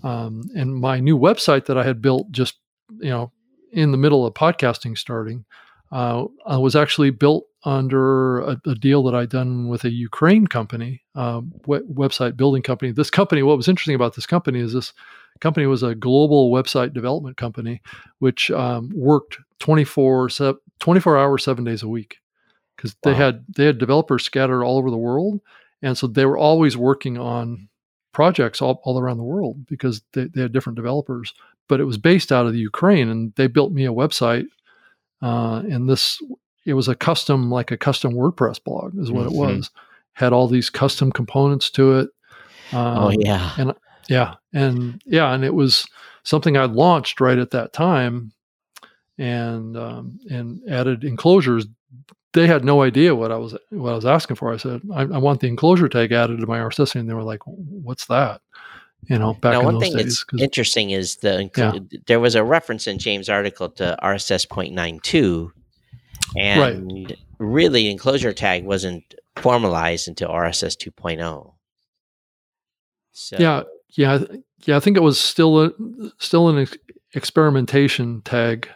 Um, 0.04 0.43
and 0.56 0.76
my 0.76 1.00
new 1.00 1.17
website 1.17 1.65
that 1.65 1.78
I 1.78 1.84
had 1.84 2.02
built 2.02 2.32
just 2.32 2.56
you 3.00 3.10
know 3.10 3.32
in 3.71 3.91
the 3.91 3.97
middle 3.97 4.26
of 4.26 4.34
podcasting 4.34 4.97
starting 4.97 5.45
uh, 5.91 6.26
uh, 6.52 6.60
was 6.60 6.76
actually 6.76 7.10
built 7.10 7.45
under 7.63 8.39
a, 8.39 8.60
a 8.65 8.76
deal 8.76 9.04
that 9.04 9.13
I'd 9.13 9.30
done 9.30 9.67
with 9.67 9.84
a 9.84 9.91
Ukraine 9.91 10.47
company, 10.47 11.04
um, 11.15 11.54
we- 11.67 11.80
website 11.80 12.36
building 12.36 12.63
company. 12.63 12.91
This 12.91 13.12
company, 13.12 13.43
what 13.43 13.56
was 13.58 13.67
interesting 13.67 13.93
about 13.95 14.15
this 14.15 14.26
company 14.26 14.60
is 14.60 14.74
this 14.74 14.93
company 15.39 15.67
was 15.67 15.84
a 15.84 15.93
global 15.93 16.52
website 16.52 16.93
development 16.93 17.38
company, 17.38 17.82
which 18.19 18.50
um, 18.52 18.89
worked 18.95 19.38
24, 19.60 20.30
se- 20.30 20.54
24 20.80 21.17
hours, 21.19 21.43
seven 21.43 21.63
days 21.63 21.84
a 21.84 21.88
week. 21.88 22.17
Because 22.82 22.96
they 23.04 23.13
had 23.15 23.46
they 23.56 23.65
had 23.65 23.78
developers 23.78 24.24
scattered 24.24 24.63
all 24.63 24.78
over 24.78 24.89
the 24.89 24.98
world, 24.98 25.39
and 25.82 25.98
so 25.98 26.08
they 26.08 26.26
were 26.26 26.38
always 26.38 26.76
working 26.76 27.17
on 27.17 27.70
projects 28.12 28.62
all, 28.62 28.82
all 28.84 29.00
around 29.00 29.17
the 29.17 29.24
world 29.24 29.65
because 29.67 30.02
they, 30.13 30.26
they 30.26 30.41
had 30.41 30.52
different 30.52 30.76
developers. 30.76 31.34
But 31.70 31.80
it 31.80 31.86
was 31.86 31.98
based 31.98 32.32
out 32.32 32.48
of 32.48 32.54
the 32.54 32.60
Ukraine, 32.60 33.08
and 33.10 33.34
they 33.36 33.48
built 33.48 33.72
me 33.72 33.86
a 33.86 33.94
website 33.94 34.48
uh, 35.22 35.62
and 35.70 35.89
this 35.89 36.22
it 36.65 36.74
was 36.74 36.88
a 36.88 36.96
custom 36.96 37.52
like 37.52 37.72
a 37.72 37.78
custom 37.78 38.13
WordPress 38.13 38.63
blog 38.63 38.98
is 38.98 39.12
what 39.12 39.26
Mhm. 39.28 39.32
it 39.32 39.38
was. 39.38 39.72
Had 40.13 40.34
all 40.34 40.48
these 40.48 40.70
custom 40.70 41.12
components 41.12 41.70
to 41.72 42.00
it. 42.00 42.10
Um, 42.74 42.98
oh 42.98 43.12
yeah 43.17 43.52
and 43.58 43.74
yeah, 44.10 44.36
and 44.54 45.02
yeah, 45.06 45.34
and 45.34 45.44
it 45.44 45.54
was 45.54 45.88
something 46.24 46.58
I 46.58 46.65
launched 46.65 47.22
right 47.22 47.38
at 47.38 47.52
that 47.52 47.72
time, 47.74 48.34
and 49.22 49.78
um, 49.78 50.20
and 50.30 50.62
added 50.68 51.04
enclosures. 51.04 51.68
They 52.34 52.48
had 52.48 52.66
no 52.66 52.82
idea 52.82 53.14
what 53.14 53.32
I 53.32 53.38
was 53.38 53.56
what 53.70 53.92
I 53.92 53.96
was 53.96 54.06
asking 54.06 54.38
for. 54.38 54.52
I 54.52 54.58
said 54.58 54.82
I, 54.94 55.02
I 55.02 55.18
want 55.20 55.42
the 55.42 55.48
enclosure 55.48 55.88
tag 55.88 56.12
added 56.12 56.40
to 56.40 56.48
my 56.48 56.58
RSS, 56.58 56.96
and 56.96 57.08
they 57.08 57.14
were 57.14 57.24
like, 57.24 57.42
"What's 57.46 58.06
that?" 58.08 58.42
You 59.08 59.20
know, 59.20 59.34
back 59.34 59.54
now, 59.54 59.60
in 59.60 59.66
one 59.66 59.74
those 59.76 59.84
thing 59.84 59.98
days. 59.98 60.26
that's 60.32 60.42
interesting 60.42 60.90
is 60.92 61.18
the 61.18 61.50
inclu- 61.50 62.06
there 62.08 62.20
was 62.20 62.36
a 62.36 62.44
reference 62.44 62.88
in 62.88 62.98
James' 62.98 63.30
article 63.30 63.70
to 63.70 63.98
RSS 64.02 64.48
0.92, 64.48 65.52
and 66.38 67.16
really, 67.38 67.90
enclosure 67.90 68.34
tag 68.34 68.64
wasn't 68.64 69.04
formalized 69.36 70.08
until 70.08 70.30
RSS 70.30 70.78
2.0. 70.78 71.54
So, 73.12 73.38
Yeah, 73.40 73.64
yeah, 73.90 74.14
I 74.14 74.38
yeah. 74.66 74.78
I 74.78 74.80
think 74.80 74.98
it 74.98 75.04
was 75.04 75.20
still 75.20 75.64
a, 75.64 75.72
still 76.18 76.50
an 76.50 76.60
ex- 76.60 76.78
experimentation 77.14 78.22
tag 78.22 78.70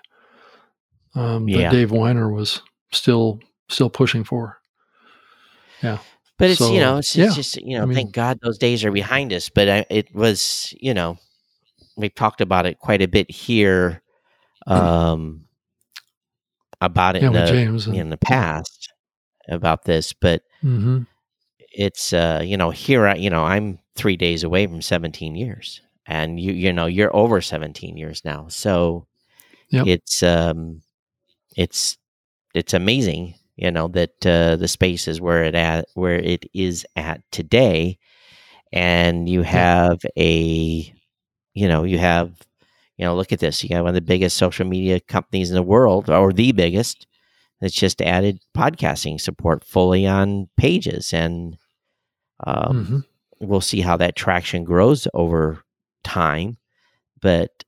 um, 1.15 1.45
that 1.47 1.71
Dave 1.71 1.89
Winer 1.91 2.33
was 2.33 2.61
still 2.91 3.39
still 3.69 3.89
pushing 3.89 4.23
for. 4.23 4.59
Yeah. 5.81 5.99
But 6.37 6.49
it's 6.51 6.59
you 6.59 6.79
know, 6.79 6.97
it's, 6.97 7.15
yeah, 7.15 7.25
it's 7.25 7.35
just 7.35 7.55
you 7.57 7.77
know, 7.77 7.83
I 7.83 7.85
mean- 7.85 7.95
thank 7.95 8.11
God 8.13 8.39
those 8.41 8.57
days 8.57 8.83
are 8.83 8.91
behind 8.91 9.31
us. 9.33 9.49
But 9.49 9.69
I, 9.69 9.85
it 9.89 10.13
was 10.13 10.73
you 10.79 10.93
know, 10.93 11.17
we've 11.95 12.13
talked 12.13 12.41
about 12.41 12.65
it 12.65 12.79
quite 12.79 13.01
a 13.01 13.07
bit 13.07 13.31
here. 13.31 14.01
um, 14.67 15.41
about 16.81 17.15
it 17.15 17.21
Yeah, 17.21 17.27
in, 17.29 17.33
the, 17.33 17.51
James. 17.51 17.87
in 17.87 18.09
the 18.09 18.17
past 18.17 18.91
about 19.47 19.85
this, 19.85 20.11
but 20.13 20.41
hmm 20.61 21.03
it's 21.77 22.11
uh, 22.13 22.41
you 22.43 22.57
know 22.57 22.69
here 22.69 23.07
I 23.07 23.15
you 23.15 23.29
know 23.29 23.43
I'm 23.43 23.79
three 23.95 24.17
days 24.17 24.43
away 24.43 24.65
from 24.67 24.81
17 24.81 25.35
years, 25.35 25.81
and 26.05 26.39
you 26.39 26.51
you 26.53 26.73
know 26.73 26.85
you're 26.85 27.15
over 27.15 27.39
17 27.41 27.95
years 27.97 28.23
now, 28.25 28.47
so 28.49 29.07
Yep. 29.69 29.87
it's 29.87 30.21
um 30.23 30.81
it's 31.55 31.97
it's 32.53 32.73
amazing 32.73 33.35
you 33.55 33.71
know 33.71 33.87
that 33.89 34.25
uh, 34.25 34.55
the 34.57 34.67
space 34.67 35.07
is 35.07 35.21
where 35.21 35.43
it 35.43 35.55
at 35.55 35.85
where 35.93 36.15
it 36.17 36.45
is 36.53 36.85
at 36.95 37.21
today, 37.31 37.97
and 38.73 39.29
you 39.29 39.43
have 39.43 40.01
a 40.17 40.93
you 41.53 41.67
know 41.67 41.83
you 41.83 41.97
have 41.97 42.41
you 42.97 43.05
know 43.05 43.15
look 43.15 43.31
at 43.31 43.39
this 43.39 43.63
you 43.63 43.69
got 43.69 43.81
one 43.83 43.89
of 43.89 43.95
the 43.95 44.01
biggest 44.01 44.37
social 44.37 44.65
media 44.65 44.99
companies 44.99 45.49
in 45.49 45.55
the 45.55 45.63
world 45.63 46.09
or 46.09 46.33
the 46.33 46.51
biggest 46.51 47.07
that's 47.61 47.73
just 47.73 48.01
added 48.01 48.39
podcasting 48.55 49.19
support 49.19 49.63
fully 49.63 50.05
on 50.05 50.49
pages. 50.57 51.13
And 51.13 51.57
um, 52.45 52.85
hmm 52.85 52.99
we'll 53.39 53.61
see 53.61 53.81
how 53.81 53.97
that 53.97 54.15
traction 54.15 54.63
grows 54.63 55.07
over 55.13 55.63
time. 56.03 56.57
But 57.21 57.63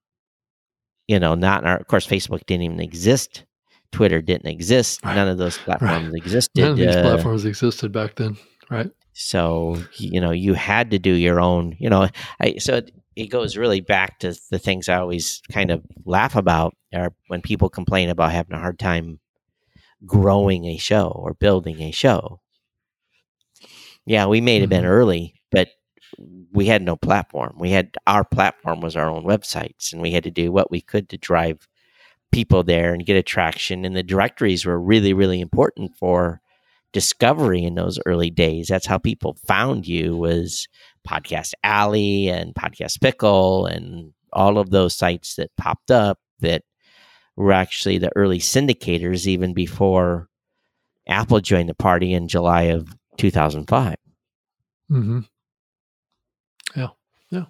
you 1.07 1.19
know 1.19 1.35
not 1.35 1.63
in 1.63 1.69
our, 1.69 1.77
of 1.77 1.87
course 1.87 2.07
facebook 2.07 2.45
didn't 2.45 2.63
even 2.63 2.79
exist 2.79 3.45
twitter 3.91 4.21
didn't 4.21 4.47
exist 4.47 4.99
Right. 5.03 5.15
none 5.15 5.27
of 5.27 5.37
those 5.37 5.57
platforms 5.57 6.13
existed 6.15 6.61
None 6.61 6.71
of 6.71 6.77
these 6.77 6.95
uh, 6.95 7.01
platforms 7.01 7.45
existed 7.45 7.91
back 7.91 8.15
then, 8.15 8.37
right? 8.69 8.89
so 9.13 9.77
you 9.97 10.21
know 10.21 10.31
you 10.31 10.53
had 10.53 10.91
to 10.91 10.99
do 10.99 11.11
your 11.13 11.39
own 11.39 11.75
you 11.79 11.89
know 11.89 12.07
I, 12.39 12.57
so 12.57 12.75
it, 12.75 12.91
it 13.15 13.27
goes 13.31 13.57
really 13.57 13.81
back 13.81 14.19
to 14.19 14.35
the 14.51 14.59
things 14.59 14.87
i 14.89 14.95
always 14.97 15.41
kind 15.51 15.71
of 15.71 15.83
laugh 16.05 16.35
about 16.35 16.75
are 16.93 17.11
when 17.27 17.41
people 17.41 17.67
complain 17.69 18.09
about 18.09 18.31
having 18.31 18.55
a 18.55 18.59
hard 18.59 18.77
time 18.77 19.19
growing 20.05 20.65
a 20.65 20.77
show 20.77 21.07
or 21.15 21.33
building 21.33 21.81
a 21.81 21.89
show 21.91 22.41
yeah 24.05 24.27
we 24.27 24.39
may 24.41 24.59
have 24.59 24.69
been 24.69 24.83
Mhm. 24.83 24.87
early 24.89 25.33
but 25.51 25.69
we 26.51 26.67
had 26.67 26.83
no 26.83 26.95
platform 26.95 27.55
we 27.59 27.71
had 27.71 27.95
our 28.05 28.23
platform 28.23 28.81
was 28.81 28.95
our 28.95 29.09
own 29.09 29.23
websites 29.23 29.91
and 29.93 30.01
we 30.01 30.11
had 30.11 30.23
to 30.25 30.31
do 30.31 30.51
what 30.51 30.69
we 30.69 30.79
could 30.81 31.09
to 31.09 31.17
drive 31.17 31.67
people 32.31 32.63
there 32.63 32.93
and 32.93 33.05
get 33.05 33.15
attraction. 33.15 33.85
And 33.85 33.95
the 33.95 34.03
directories 34.03 34.65
were 34.65 34.79
really 34.79 35.13
really 35.13 35.39
important 35.41 35.95
for 35.95 36.41
discovery 36.93 37.63
in 37.63 37.75
those 37.75 37.99
early 38.05 38.29
days. 38.29 38.67
That's 38.67 38.85
how 38.87 38.97
people 38.97 39.37
found 39.45 39.87
you 39.87 40.15
was 40.15 40.67
podcast 41.07 41.53
alley 41.63 42.29
and 42.29 42.53
podcast 42.55 42.99
pickle 43.01 43.65
and 43.65 44.13
all 44.33 44.57
of 44.57 44.69
those 44.69 44.95
sites 44.95 45.35
that 45.35 45.55
popped 45.57 45.89
up 45.91 46.19
that 46.39 46.63
were 47.35 47.53
actually 47.53 47.97
the 47.97 48.11
early 48.15 48.39
syndicators 48.39 49.25
even 49.25 49.53
before 49.53 50.27
apple 51.07 51.39
joined 51.39 51.69
the 51.69 51.73
party 51.73 52.13
in 52.13 52.27
july 52.27 52.63
of 52.63 52.93
2005 53.17 53.95
hmm 54.89 55.19
Yeah, 56.75 56.89
yeah, 57.29 57.45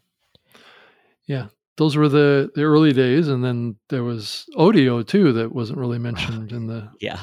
yeah. 1.26 1.48
Those 1.78 1.96
were 1.96 2.10
the 2.10 2.52
the 2.56 2.63
early 2.63 2.92
days, 2.92 3.28
and 3.28 3.44
then 3.44 3.76
there 3.90 4.04
was 4.04 4.46
Odeo 4.56 5.06
too 5.06 5.32
that 5.34 5.54
wasn't 5.54 5.80
really 5.80 6.00
mentioned 6.00 6.52
in 6.52 6.68
the 6.68 6.90
yeah 7.00 7.20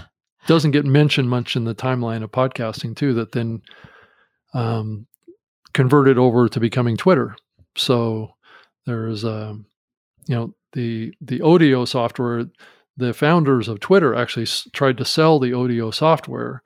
doesn't 0.46 0.72
get 0.72 0.84
mentioned 0.84 1.28
much 1.30 1.56
in 1.56 1.64
the 1.64 1.74
timeline 1.74 2.22
of 2.22 2.30
podcasting 2.30 2.94
too. 2.96 3.14
That 3.14 3.32
then 3.32 3.62
um, 4.52 5.06
converted 5.72 6.18
over 6.18 6.48
to 6.48 6.60
becoming 6.60 6.96
Twitter. 6.96 7.36
So 7.76 8.34
there's 8.86 9.24
um, 9.24 9.66
you 10.26 10.34
know 10.36 10.54
the 10.72 11.12
the 11.20 11.40
Odeo 11.40 11.86
software. 11.86 12.46
The 12.96 13.12
founders 13.12 13.66
of 13.66 13.80
Twitter 13.80 14.14
actually 14.14 14.44
s- 14.44 14.68
tried 14.72 14.98
to 14.98 15.04
sell 15.04 15.40
the 15.40 15.50
Odeo 15.50 15.92
software. 15.92 16.62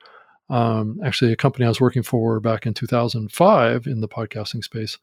Um, 0.47 0.99
actually, 1.03 1.31
a 1.31 1.35
company 1.35 1.65
I 1.65 1.69
was 1.69 1.81
working 1.81 2.03
for 2.03 2.39
back 2.39 2.67
in 2.67 2.75
2005 2.75 3.87
in 3.87 4.01
the 4.01 4.07
podcasting 4.07 4.63
space 4.63 4.99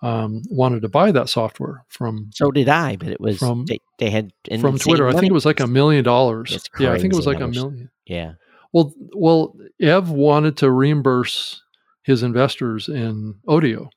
um, 0.00 0.42
wanted 0.48 0.82
to 0.82 0.88
buy 0.88 1.10
that 1.10 1.28
software 1.28 1.84
from 1.88 2.30
so 2.32 2.50
did 2.50 2.68
i 2.68 2.94
but 2.96 3.08
it 3.08 3.20
was 3.20 3.38
From- 3.38 3.64
they, 3.66 3.80
they 3.98 4.10
had 4.10 4.32
in 4.48 4.60
from 4.60 4.78
Twitter. 4.78 5.08
I 5.08 5.12
think 5.12 5.26
it 5.26 5.32
was 5.32 5.44
like 5.46 5.60
a 5.60 5.66
million 5.66 6.04
dollars. 6.04 6.68
Yeah, 6.78 6.92
I 6.92 6.98
think 6.98 7.12
it 7.12 7.16
was 7.16 7.26
like 7.26 7.40
a 7.40 7.48
million. 7.48 7.90
yeah 8.06 8.34
Well, 8.72 8.94
well, 9.14 9.56
Ev 9.80 10.10
wanted 10.10 10.56
to 10.58 10.70
reimburse 10.70 11.62
his 12.02 12.22
investors 12.22 12.88
in 12.88 13.34
Odeo 13.46 13.90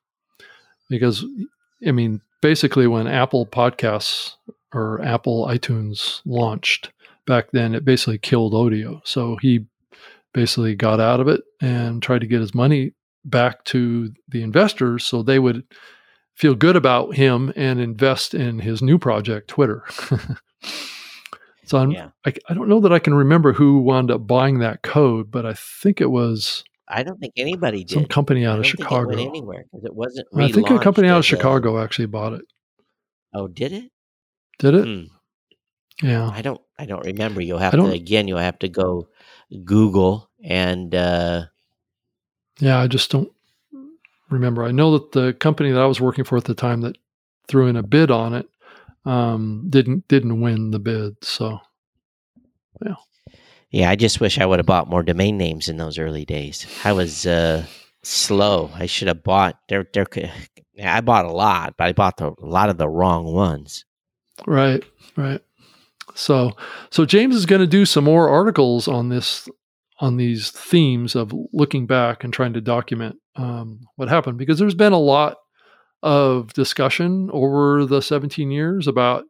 because, 0.90 1.24
I 1.86 1.92
mean, 1.92 2.22
basically 2.42 2.88
when 2.88 3.08
Apple 3.08 3.46
Podcasts 3.46 4.36
or 4.74 5.02
Apple 5.02 5.46
iTunes 5.48 6.22
launched 6.26 6.92
back 7.28 7.52
then, 7.52 7.76
it 7.76 7.86
basically 7.86 8.18
killed 8.18 8.54
Odeo. 8.54 9.02
So 9.06 9.38
he 9.42 9.66
basically 10.34 10.76
got 10.76 11.00
out 11.00 11.20
of 11.20 11.28
it 11.28 11.42
and 11.62 12.02
tried 12.02 12.22
to 12.22 12.28
get 12.28 12.42
his 12.42 12.56
money 12.56 12.94
back 13.26 13.64
to 13.66 14.12
the 14.28 14.42
investors 14.42 15.04
so 15.04 15.22
they 15.22 15.40
would 15.40 15.64
feel 16.36 16.56
good 16.56 16.76
about 16.76 17.16
him 17.16 17.54
and 17.56 17.80
invest 17.80 18.34
in 18.34 18.60
his 18.60 18.82
new 18.82 18.98
project, 18.98 19.48
Twitter. 19.48 19.84
so 21.66 21.78
I'm, 21.78 21.92
yeah 21.92 22.10
I, 22.26 22.34
I 22.50 22.54
don't 22.54 22.68
know 22.70 22.80
that 22.82 22.94
I 22.94 23.00
can 23.00 23.14
remember 23.14 23.54
who 23.54 23.82
wound 23.82 24.12
up 24.12 24.26
buying 24.28 24.60
that 24.60 24.82
code, 24.82 25.30
but 25.32 25.46
I 25.46 25.54
think 25.54 26.02
it 26.02 26.10
was 26.12 26.64
i 26.94 27.04
don't 27.04 27.20
think 27.22 27.32
anybody 27.38 27.86
did 27.86 27.94
some 27.94 28.06
company 28.06 28.46
out 28.46 28.60
of 28.60 28.66
don't 28.66 28.72
think 28.72 28.80
it 28.82 28.84
Chicago. 28.84 29.12
anywhere 29.12 29.64
because 29.72 29.86
it 29.86 29.96
wasn't 29.96 30.28
I 30.36 30.52
think 30.52 30.70
a 30.70 30.78
company 30.80 31.08
out 31.08 31.16
of 31.16 31.20
as 31.20 31.26
a- 31.26 31.30
Chicago 31.30 31.82
actually 31.82 32.08
bought 32.08 32.34
it. 32.34 32.42
oh 33.34 33.48
did 33.48 33.72
it 33.72 33.92
Did 34.60 34.76
it? 34.76 34.86
Hmm. 34.86 35.04
Yeah. 36.06 36.30
I 36.30 36.42
don't 36.42 36.60
I 36.78 36.86
don't 36.86 37.06
remember. 37.06 37.42
You'll 37.42 37.60
have 37.60 37.74
to 37.74 37.86
again 37.86 38.28
you'll 38.28 38.40
have 38.40 38.60
to 38.60 38.68
go 38.70 39.08
Google 39.64 40.30
and 40.44 40.94
uh 40.94 41.46
Yeah, 42.62 42.80
I 42.80 42.88
just 42.88 43.10
don't 43.10 43.32
remember. 44.30 44.64
I 44.64 44.72
know 44.72 44.92
that 44.94 45.12
the 45.12 45.34
company 45.34 45.72
that 45.72 45.82
I 45.82 45.88
was 45.88 46.00
working 46.00 46.24
for 46.24 46.38
at 46.38 46.46
the 46.46 46.54
time 46.54 46.82
that 46.82 46.98
threw 47.48 47.68
in 47.68 47.76
a 47.76 47.84
bid 47.84 48.12
on 48.12 48.34
it 48.34 48.48
um, 49.06 49.66
didn't 49.70 50.08
didn't 50.08 50.42
win 50.42 50.72
the 50.72 50.80
bid. 50.80 51.18
So 51.24 51.60
yeah, 52.86 52.96
Yeah, 53.72 53.90
I 53.90 53.96
just 53.96 54.22
wish 54.22 54.40
I 54.40 54.46
would 54.46 54.60
have 54.60 54.66
bought 54.66 54.90
more 54.90 55.04
domain 55.04 55.38
names 55.38 55.68
in 55.68 55.78
those 55.78 55.98
early 55.98 56.24
days. 56.24 56.68
I 56.84 56.94
was 56.94 57.26
uh 57.26 57.66
slow. 58.04 58.70
I 58.76 58.86
should 58.86 59.08
have 59.08 59.24
bought 59.24 59.60
there 59.68 59.88
there 59.94 60.06
I 60.82 61.02
bought 61.02 61.26
a 61.26 61.32
lot, 61.32 61.76
but 61.78 61.88
I 61.88 61.94
bought 61.94 62.18
the, 62.18 62.28
a 62.42 62.46
lot 62.46 62.70
of 62.70 62.78
the 62.78 62.90
wrong 62.90 63.26
ones. 63.34 63.86
right, 64.46 64.84
right. 65.18 65.42
So 66.14 66.52
so 66.92 67.06
James 67.06 67.36
is 67.36 67.46
going 67.46 67.62
to 67.62 67.68
do 67.68 67.86
some 67.86 68.04
more 68.04 68.30
articles 68.30 68.88
on 68.88 69.10
this 69.10 69.50
on 70.02 70.18
these 70.18 70.52
themes 70.52 71.16
of 71.16 71.34
looking 71.54 71.86
back 71.88 72.24
and 72.26 72.34
trying 72.34 72.52
to 72.54 72.60
document 72.62 73.16
um, 73.38 73.80
what 73.96 74.10
happened 74.10 74.38
because 74.38 74.60
there's 74.60 74.76
been 74.76 74.92
a 74.94 75.00
lot 75.00 75.38
of 76.04 76.52
discussion 76.54 77.30
over 77.32 77.86
the 77.86 78.02
17 78.02 78.52
years 78.52 78.88
about 78.88 79.24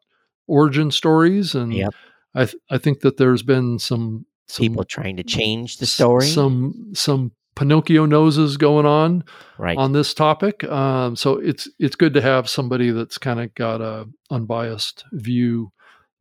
origin 0.48 0.90
stories 0.90 1.54
and 1.54 1.74
Yep. 1.74 1.94
I 2.34 2.46
th- 2.46 2.56
I 2.72 2.78
think 2.78 3.02
that 3.02 3.18
there's 3.18 3.44
been 3.44 3.78
some, 3.78 4.26
some 4.48 4.64
People 4.64 4.84
trying 4.86 5.18
to 5.18 5.24
change 5.24 5.78
the 5.78 5.86
story. 5.86 6.26
some 6.26 6.92
some 6.94 7.32
Pinocchio 7.56 8.06
noses 8.06 8.56
going 8.56 8.86
on 8.86 9.26
right. 9.58 9.78
on 9.78 9.92
this 9.92 10.14
topic. 10.14 10.64
Um, 10.64 11.18
so 11.18 11.36
it's 11.36 11.68
it's 11.78 11.98
good 11.98 12.14
to 12.14 12.22
have 12.22 12.48
somebody 12.50 12.92
that's 12.92 13.18
kind 13.18 13.42
of 13.42 13.54
got 13.56 13.82
a 13.82 14.08
unbiased 14.30 15.04
view 15.12 15.74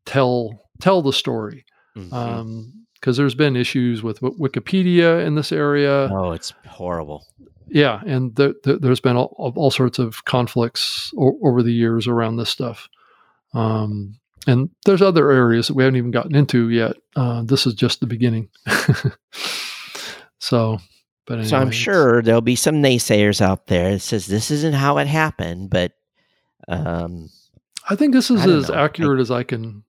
tell 0.05 0.51
tell 0.81 1.01
the 1.03 1.13
story 1.13 1.65
Mhm. 1.97 2.73
Because 3.01 3.17
there's 3.17 3.35
been 3.35 3.57
issues 3.57 4.03
with 4.03 4.21
Wikipedia 4.21 5.25
in 5.27 5.35
this 5.35 5.53
area. 5.53 6.09
oh, 6.13 6.33
it's 6.33 6.53
horrible. 6.69 7.27
Yeah, 7.69 8.01
and 8.05 8.37
th- 8.37 8.57
th- 8.65 8.81
there's 8.81 9.01
been 9.01 9.17
all, 9.17 9.53
all 9.57 9.71
sorts 9.71 9.99
of 9.99 10.25
conflicts 10.25 11.13
o- 11.19 11.39
over 11.45 11.63
the 11.63 11.73
years 11.73 12.07
around 12.09 12.37
this 12.37 12.51
stuff. 12.51 12.89
Um, 13.55 14.17
and 14.47 14.71
there's 14.87 15.03
other 15.03 15.31
areas 15.31 15.69
that 15.69 15.75
we 15.75 15.85
haven't 15.85 15.97
even 15.99 16.11
gotten 16.11 16.35
into 16.35 16.71
yet. 16.71 16.97
Uh, 17.15 17.43
this 17.45 17.67
is 17.67 17.75
just 17.75 18.01
the 18.01 18.07
beginning. 18.07 18.49
so, 20.39 20.79
but 21.27 21.35
anyway, 21.35 21.49
so 21.49 21.57
I'm 21.59 21.71
sure 21.71 22.23
there'll 22.23 22.41
be 22.41 22.57
some 22.57 22.77
naysayers 22.83 23.41
out 23.41 23.67
there 23.67 23.93
that 23.93 24.01
says 24.01 24.27
this 24.27 24.51
isn't 24.51 24.75
how 24.75 24.99
it 24.99 25.07
happened, 25.07 25.71
but 25.71 25.93
um 26.69 27.29
I 27.89 27.97
think 27.97 28.13
this 28.15 28.31
is 28.31 28.45
as 28.47 28.69
know. 28.69 28.75
I- 28.75 28.85
accurate 28.85 29.21
as 29.21 29.31
I 29.31 29.43
can 29.43 29.85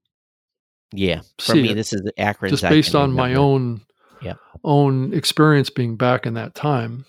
yeah, 0.94 1.22
for 1.40 1.56
me 1.56 1.72
it, 1.72 1.76
this 1.76 1.94
is 1.94 2.02
accurate 2.18 2.52
just 2.52 2.64
based 2.64 2.96
on 2.96 3.14
my 3.14 3.36
own 3.36 3.82
Yep. 4.22 4.38
own 4.64 5.14
experience 5.14 5.72
being 5.72 5.96
back 5.96 6.26
in 6.26 6.36
that 6.36 6.54
time. 6.54 7.06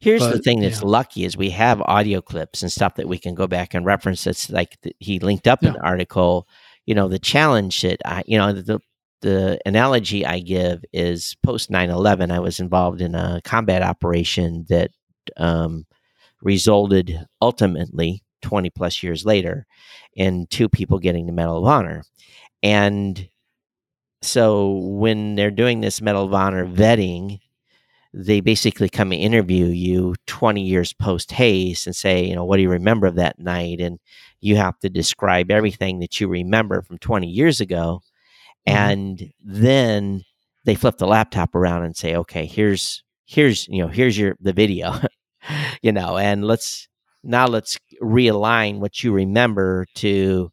Here's 0.00 0.26
the 0.26 0.38
thing 0.38 0.60
that's 0.60 0.80
yeah. 0.80 0.88
lucky 0.88 1.24
is 1.26 1.36
we 1.36 1.50
have 1.50 1.82
audio 1.82 2.22
clips 2.22 2.62
and 2.62 2.72
stuff 2.72 2.94
that 2.94 3.06
we 3.06 3.18
can 3.18 3.34
go 3.34 3.46
back 3.46 3.74
and 3.74 3.84
reference. 3.84 4.24
That's 4.24 4.48
like 4.48 4.80
th- 4.80 4.96
he 4.98 5.18
linked 5.18 5.46
up 5.46 5.62
an 5.62 5.76
article. 5.76 6.48
You 6.86 6.94
know, 6.94 7.06
the 7.06 7.18
challenge 7.18 7.82
that 7.82 7.98
I, 8.06 8.22
you 8.26 8.38
know, 8.38 8.54
the 8.54 8.80
the 9.20 9.58
analogy 9.66 10.24
I 10.24 10.40
give 10.40 10.82
is 10.94 11.36
post 11.42 11.70
9-11, 11.70 12.30
I 12.30 12.40
was 12.40 12.58
involved 12.60 13.02
in 13.02 13.14
a 13.14 13.42
combat 13.44 13.82
operation 13.82 14.64
that 14.70 14.90
um, 15.36 15.86
resulted 16.40 17.26
ultimately 17.42 18.22
20 18.40 18.70
plus 18.70 19.02
years 19.02 19.26
later 19.26 19.66
in 20.14 20.46
two 20.46 20.70
people 20.70 20.98
getting 20.98 21.26
the 21.26 21.32
Medal 21.32 21.58
of 21.58 21.64
Honor. 21.64 22.02
And 22.62 23.28
so 24.22 24.70
when 24.70 25.34
they're 25.34 25.50
doing 25.50 25.80
this 25.80 26.00
Medal 26.02 26.24
of 26.24 26.34
Honor 26.34 26.66
vetting, 26.66 27.40
they 28.12 28.40
basically 28.40 28.88
come 28.88 29.12
and 29.12 29.20
interview 29.20 29.66
you 29.66 30.14
20 30.26 30.62
years 30.62 30.92
post 30.92 31.30
haste 31.30 31.86
and 31.86 31.94
say, 31.94 32.24
you 32.24 32.34
know, 32.34 32.44
what 32.44 32.56
do 32.56 32.62
you 32.62 32.70
remember 32.70 33.06
of 33.06 33.14
that 33.16 33.38
night? 33.38 33.80
And 33.80 33.98
you 34.40 34.56
have 34.56 34.78
to 34.80 34.90
describe 34.90 35.50
everything 35.50 36.00
that 36.00 36.20
you 36.20 36.26
remember 36.28 36.82
from 36.82 36.98
20 36.98 37.28
years 37.28 37.60
ago. 37.60 38.02
Mm-hmm. 38.66 38.76
And 38.76 39.32
then 39.44 40.24
they 40.64 40.74
flip 40.74 40.98
the 40.98 41.06
laptop 41.06 41.54
around 41.54 41.84
and 41.84 41.96
say, 41.96 42.16
okay, 42.16 42.46
here's, 42.46 43.04
here's, 43.26 43.68
you 43.68 43.82
know, 43.82 43.88
here's 43.88 44.18
your, 44.18 44.36
the 44.40 44.52
video, 44.52 44.94
you 45.82 45.92
know, 45.92 46.18
and 46.18 46.44
let's, 46.44 46.88
now 47.22 47.46
let's 47.46 47.78
realign 48.02 48.78
what 48.80 49.04
you 49.04 49.12
remember 49.12 49.86
to 49.94 50.50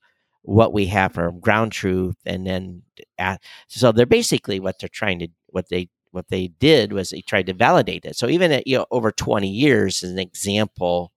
what 0.47 0.71
we 0.71 0.85
have 0.85 1.13
for 1.13 1.31
ground 1.31 1.73
truth. 1.73 2.15
And 2.25 2.47
then, 2.47 2.83
at, 3.17 3.41
so 3.67 3.91
they're 3.91 4.05
basically 4.05 4.59
what 4.59 4.79
they're 4.79 4.89
trying 4.89 5.19
to, 5.19 5.27
what 5.47 5.67
they 5.69 5.89
what 6.11 6.29
they 6.29 6.47
did 6.47 6.93
was 6.93 7.09
they 7.09 7.21
tried 7.21 7.47
to 7.47 7.53
validate 7.53 8.05
it. 8.05 8.15
So 8.15 8.27
even 8.29 8.51
at 8.51 8.65
you 8.65 8.77
know 8.77 8.85
over 8.89 9.11
20 9.11 9.47
years, 9.47 10.03
as 10.03 10.11
an 10.11 10.19
example, 10.19 11.11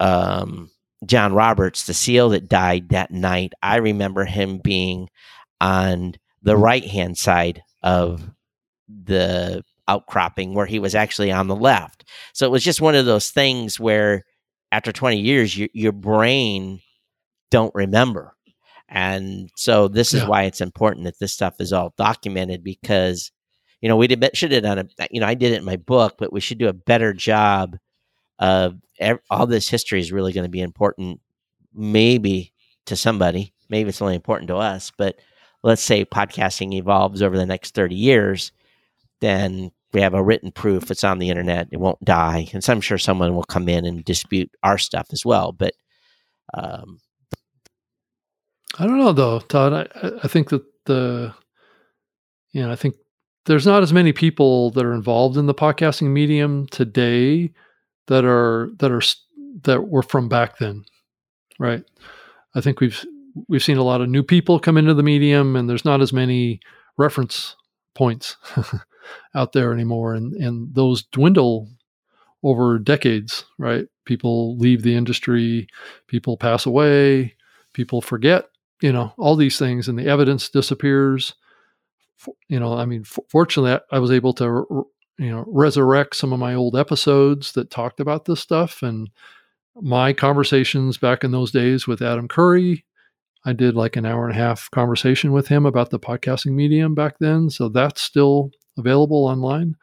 um, 0.00 0.70
John 1.04 1.34
Roberts, 1.34 1.84
the 1.84 1.94
SEAL 1.94 2.30
that 2.30 2.48
died 2.48 2.88
that 2.88 3.10
night, 3.10 3.52
I 3.62 3.76
remember 3.76 4.24
him 4.24 4.58
being 4.58 5.10
on 5.60 6.14
the 6.42 6.56
right 6.56 6.84
hand 6.84 7.18
side 7.18 7.62
of 7.82 8.30
the 8.88 9.62
outcropping 9.86 10.54
where 10.54 10.66
he 10.66 10.78
was 10.78 10.94
actually 10.94 11.30
on 11.30 11.46
the 11.46 11.56
left. 11.56 12.04
So 12.32 12.46
it 12.46 12.50
was 12.50 12.64
just 12.64 12.80
one 12.80 12.94
of 12.94 13.04
those 13.04 13.30
things 13.30 13.78
where 13.78 14.24
after 14.72 14.92
20 14.92 15.20
years, 15.20 15.56
your, 15.56 15.68
your 15.74 15.92
brain 15.92 16.80
don't 17.54 17.74
remember. 17.74 18.34
And 18.88 19.48
so 19.54 19.86
this 19.86 20.12
is 20.12 20.22
yeah. 20.22 20.28
why 20.28 20.42
it's 20.42 20.60
important 20.60 21.04
that 21.04 21.20
this 21.20 21.32
stuff 21.32 21.60
is 21.60 21.72
all 21.72 21.94
documented 21.96 22.64
because 22.64 23.30
you 23.80 23.88
know, 23.88 23.96
we 23.96 24.06
did 24.06 24.24
should 24.34 24.50
have 24.52 24.62
done 24.62 24.78
a, 24.78 25.06
you 25.10 25.20
know, 25.20 25.26
I 25.26 25.34
did 25.34 25.52
it 25.52 25.58
in 25.58 25.64
my 25.64 25.76
book, 25.76 26.14
but 26.18 26.32
we 26.32 26.40
should 26.40 26.56
do 26.56 26.68
a 26.68 26.72
better 26.72 27.12
job 27.12 27.76
of 28.38 28.80
all 29.28 29.46
this 29.46 29.68
history 29.68 30.00
is 30.00 30.10
really 30.10 30.32
going 30.32 30.46
to 30.46 30.50
be 30.50 30.62
important, 30.62 31.20
maybe 31.74 32.54
to 32.86 32.96
somebody, 32.96 33.52
maybe 33.68 33.90
it's 33.90 34.00
only 34.00 34.14
important 34.14 34.48
to 34.48 34.56
us, 34.56 34.90
but 34.96 35.18
let's 35.62 35.82
say 35.82 36.04
podcasting 36.04 36.72
evolves 36.72 37.20
over 37.20 37.36
the 37.36 37.44
next 37.44 37.74
30 37.74 37.94
years, 37.94 38.52
then 39.20 39.70
we 39.92 40.00
have 40.00 40.14
a 40.14 40.22
written 40.22 40.50
proof 40.50 40.90
it's 40.90 41.04
on 41.04 41.18
the 41.18 41.28
internet, 41.28 41.68
it 41.70 41.78
won't 41.78 42.02
die. 42.04 42.48
And 42.54 42.64
so 42.64 42.72
I'm 42.72 42.80
sure 42.80 42.96
someone 42.96 43.34
will 43.34 43.44
come 43.44 43.68
in 43.68 43.84
and 43.84 44.02
dispute 44.02 44.50
our 44.62 44.78
stuff 44.78 45.08
as 45.12 45.26
well. 45.26 45.52
But, 45.52 45.74
um, 46.54 47.00
I 48.78 48.86
don't 48.86 48.98
know 48.98 49.12
though, 49.12 49.40
Todd. 49.40 49.72
I, 49.72 50.10
I 50.22 50.28
think 50.28 50.50
that 50.50 50.62
the, 50.86 51.34
you 52.52 52.62
know, 52.62 52.70
I 52.70 52.76
think 52.76 52.96
there's 53.46 53.66
not 53.66 53.82
as 53.82 53.92
many 53.92 54.12
people 54.12 54.70
that 54.70 54.84
are 54.84 54.94
involved 54.94 55.36
in 55.36 55.46
the 55.46 55.54
podcasting 55.54 56.08
medium 56.08 56.66
today 56.68 57.52
that 58.06 58.24
are 58.24 58.70
that 58.78 58.90
are 58.90 59.02
that 59.62 59.88
were 59.88 60.02
from 60.02 60.28
back 60.28 60.58
then 60.58 60.84
right 61.58 61.84
i 62.54 62.60
think 62.60 62.80
we've 62.80 63.04
we've 63.48 63.62
seen 63.62 63.76
a 63.76 63.84
lot 63.84 64.00
of 64.00 64.08
new 64.08 64.22
people 64.22 64.58
come 64.58 64.76
into 64.76 64.94
the 64.94 65.02
medium 65.02 65.56
and 65.56 65.68
there's 65.68 65.84
not 65.84 66.00
as 66.00 66.12
many 66.12 66.60
reference 66.96 67.56
points 67.94 68.36
out 69.34 69.52
there 69.52 69.72
anymore 69.72 70.14
and 70.14 70.34
and 70.34 70.74
those 70.74 71.04
dwindle 71.04 71.68
over 72.42 72.78
decades 72.78 73.44
right 73.58 73.86
people 74.04 74.56
leave 74.58 74.82
the 74.82 74.94
industry 74.94 75.66
people 76.08 76.36
pass 76.36 76.66
away 76.66 77.34
people 77.72 78.00
forget 78.00 78.46
you 78.80 78.92
know 78.92 79.12
all 79.18 79.36
these 79.36 79.58
things 79.58 79.88
and 79.88 79.98
the 79.98 80.06
evidence 80.06 80.48
disappears 80.48 81.34
you 82.48 82.60
know, 82.60 82.74
I 82.74 82.86
mean, 82.86 83.04
fortunately, 83.04 83.78
I 83.90 83.98
was 83.98 84.10
able 84.10 84.32
to, 84.34 84.86
you 85.18 85.30
know, 85.30 85.44
resurrect 85.46 86.16
some 86.16 86.32
of 86.32 86.38
my 86.38 86.54
old 86.54 86.76
episodes 86.76 87.52
that 87.52 87.70
talked 87.70 88.00
about 88.00 88.24
this 88.24 88.40
stuff 88.40 88.82
and 88.82 89.10
my 89.76 90.12
conversations 90.12 90.98
back 90.98 91.24
in 91.24 91.32
those 91.32 91.50
days 91.50 91.86
with 91.86 92.02
Adam 92.02 92.28
Curry. 92.28 92.84
I 93.44 93.52
did 93.52 93.74
like 93.74 93.96
an 93.96 94.06
hour 94.06 94.26
and 94.26 94.34
a 94.34 94.38
half 94.38 94.70
conversation 94.70 95.32
with 95.32 95.48
him 95.48 95.66
about 95.66 95.90
the 95.90 96.00
podcasting 96.00 96.52
medium 96.52 96.94
back 96.94 97.18
then. 97.18 97.50
So 97.50 97.68
that's 97.68 98.00
still 98.00 98.50
available 98.78 99.24
online. 99.26 99.76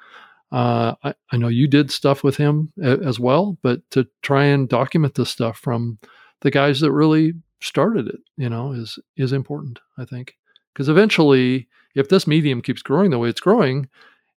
Uh, 0.52 0.96
I, 1.04 1.14
I, 1.32 1.38
know 1.38 1.48
you 1.48 1.66
did 1.66 1.92
stuff 1.92 2.26
with 2.26 2.36
him 2.36 2.74
a, 2.84 2.98
as 3.00 3.22
well, 3.22 3.58
but 3.62 3.90
to 3.92 4.06
try 4.22 4.46
and 4.46 4.68
document 4.68 5.16
this 5.16 5.30
stuff 5.30 5.58
from 5.58 5.98
the 6.42 6.52
guys 6.52 6.82
that 6.82 6.92
really 6.92 7.34
started 7.62 8.08
it, 8.08 8.20
you 8.38 8.50
know, 8.50 8.72
is 8.72 9.00
is 9.18 9.34
important. 9.34 9.80
I 9.98 10.06
think 10.06 10.36
because 10.74 10.90
eventually 10.90 11.68
if 11.96 12.10
this 12.10 12.28
medium 12.28 12.62
keeps 12.62 12.82
growing 12.82 13.12
the 13.12 13.20
way 13.20 13.30
it's 13.30 13.40
growing, 13.40 13.90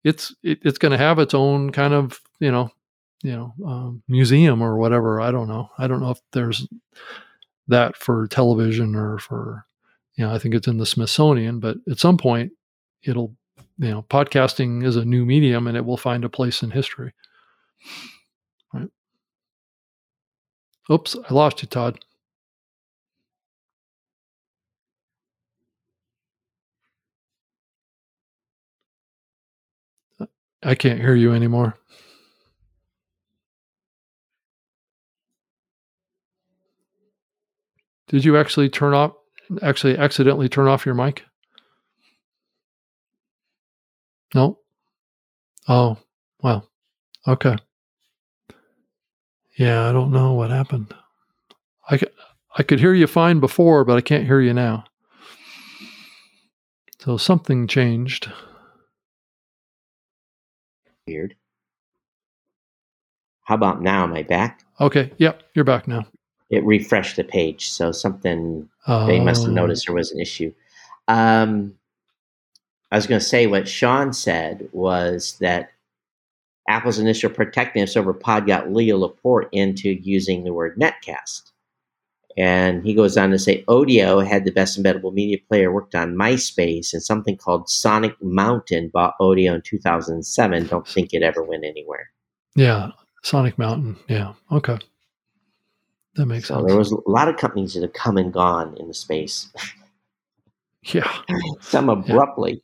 it's 0.05 0.35
it, 0.43 0.59
it's 0.63 0.79
going 0.79 0.93
to 0.93 0.99
have 0.99 1.19
its 1.19 1.35
own 1.35 1.71
kind 1.71 1.95
of 1.95 2.21
you 2.41 2.51
know 2.51 2.71
you 3.23 3.33
know 3.33 3.55
um, 3.67 4.03
museum 4.09 4.63
or 4.63 4.77
whatever. 4.77 5.21
I 5.21 5.31
don't 5.31 5.49
know. 5.49 5.71
I 5.79 5.87
don't 5.87 6.01
know 6.01 6.11
if 6.11 6.21
there's 6.33 6.67
that 7.69 7.97
for 7.97 8.27
television 8.29 8.95
or 8.95 9.19
for 9.19 9.65
you 10.17 10.27
know. 10.27 10.35
I 10.35 10.39
think 10.39 10.55
it's 10.55 10.69
in 10.69 10.79
the 10.79 10.87
Smithsonian, 10.87 11.61
but 11.61 11.77
at 11.91 11.99
some 11.99 12.17
point 12.17 12.53
it'll 13.05 13.35
you 13.79 13.91
know 13.91 14.03
podcasting 14.03 14.85
is 14.85 14.97
a 14.97 15.05
new 15.05 15.25
medium 15.25 15.67
and 15.67 15.77
it 15.77 15.85
will 15.85 15.97
find 15.97 16.25
a 16.25 16.29
place 16.29 16.63
in 16.63 16.71
history. 16.71 17.13
Right. 18.73 18.89
Oops, 20.91 21.17
I 21.29 21.35
lost 21.35 21.63
you, 21.63 21.69
Todd. 21.69 22.05
I 30.63 30.75
can't 30.75 31.01
hear 31.01 31.15
you 31.15 31.33
anymore. 31.33 31.77
Did 38.09 38.25
you 38.25 38.37
actually 38.37 38.69
turn 38.69 38.95
off, 38.95 39.13
actually 39.63 39.97
accidentally 39.97 40.49
turn 40.49 40.69
off 40.69 40.85
your 40.85 40.95
mic? 40.95 41.25
No? 44.35 44.59
Oh, 45.69 45.99
well, 46.43 46.69
okay. 47.27 47.57
Yeah, 49.57 49.89
I 49.89 49.93
don't 49.93 50.13
know 50.13 50.33
what 50.35 50.51
happened. 50.51 50.95
I, 51.89 52.01
I 52.57 52.63
could 52.63 52.81
hear 52.81 52.95
you 52.95 53.07
fine 53.07 53.41
before, 53.41 53.85
but 53.85 53.97
I 53.97 54.01
can't 54.01 54.27
hear 54.27 54.41
you 54.41 54.55
now. 54.55 54.85
So 56.99 57.17
something 57.17 57.67
changed 57.67 58.31
weird. 61.07 61.35
How 63.45 63.55
about 63.55 63.83
now? 63.83 64.05
Am 64.05 64.15
I 64.15 64.23
back? 64.23 64.65
Okay. 64.81 65.13
Yep. 65.19 65.43
You're 65.55 65.65
back 65.65 65.89
now. 65.89 66.07
It 66.51 66.65
refreshed 66.65 67.17
the 67.17 67.25
page. 67.25 67.71
So 67.71 67.93
something 67.93 68.69
they 68.87 69.21
must 69.21 69.43
have 69.43 69.51
oh. 69.51 69.55
noticed 69.55 69.87
there 69.87 69.95
was 69.95 70.13
an 70.13 70.21
issue. 70.21 70.53
Um, 71.09 71.75
I 72.91 72.97
was 72.97 73.07
going 73.07 73.21
to 73.21 73.25
say 73.25 73.47
what 73.47 73.69
Sean 73.69 74.13
said 74.13 74.69
was 74.73 75.39
that 75.41 75.71
Apple's 76.69 76.99
initial 76.99 77.31
protectiveness 77.31 77.97
over 77.97 78.13
Pod 78.13 78.47
got 78.47 78.73
Leo 78.73 78.99
Laporte 78.99 79.49
into 79.53 79.91
using 79.91 80.45
the 80.45 80.53
word 80.53 80.79
netcast. 80.79 81.52
And 82.37 82.83
he 82.85 82.95
goes 82.95 83.17
on 83.17 83.31
to 83.31 83.39
say 83.39 83.63
Odeo 83.65 84.27
had 84.27 84.45
the 84.45 84.53
best 84.53 84.81
embeddable 84.81 85.13
media 85.13 85.39
player, 85.49 85.73
worked 85.73 85.95
on 85.95 86.15
MySpace, 86.15 86.93
and 86.93 87.03
something 87.03 87.37
called 87.37 87.69
Sonic 87.69 88.17
Mountain 88.23 88.91
bought 88.93 89.15
Odeo 89.21 89.55
in 89.55 89.63
2007. 89.63 90.67
Don't 90.67 90.89
think 90.89 91.13
it 91.13 91.23
ever 91.23 91.43
went 91.43 91.65
anywhere. 91.65 92.11
Yeah, 92.55 92.91
Sonic 93.23 93.59
Mountain. 93.59 93.97
Yeah, 94.09 94.33
okay. 94.51 94.79
That 96.15 96.27
makes 96.27 96.49
so 96.49 96.57
sense. 96.57 96.67
There 96.67 96.79
was 96.79 96.93
a 96.93 96.99
lot 97.07 97.29
of 97.29 97.37
companies 97.37 97.75
that 97.75 97.83
have 97.83 97.93
come 97.93 98.17
and 98.17 98.33
gone 98.33 98.77
in 98.79 98.89
the 98.89 98.95
space. 98.95 99.51
yeah. 100.85 101.11
Some 101.61 101.89
abruptly. 101.89 102.63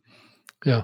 Yeah. 0.64 0.77
yeah. 0.77 0.83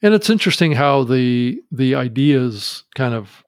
And 0.00 0.14
it's 0.14 0.30
interesting 0.30 0.72
how 0.72 1.02
the 1.02 1.60
the 1.72 1.96
ideas 1.96 2.84
kind 2.94 3.14
of 3.14 3.42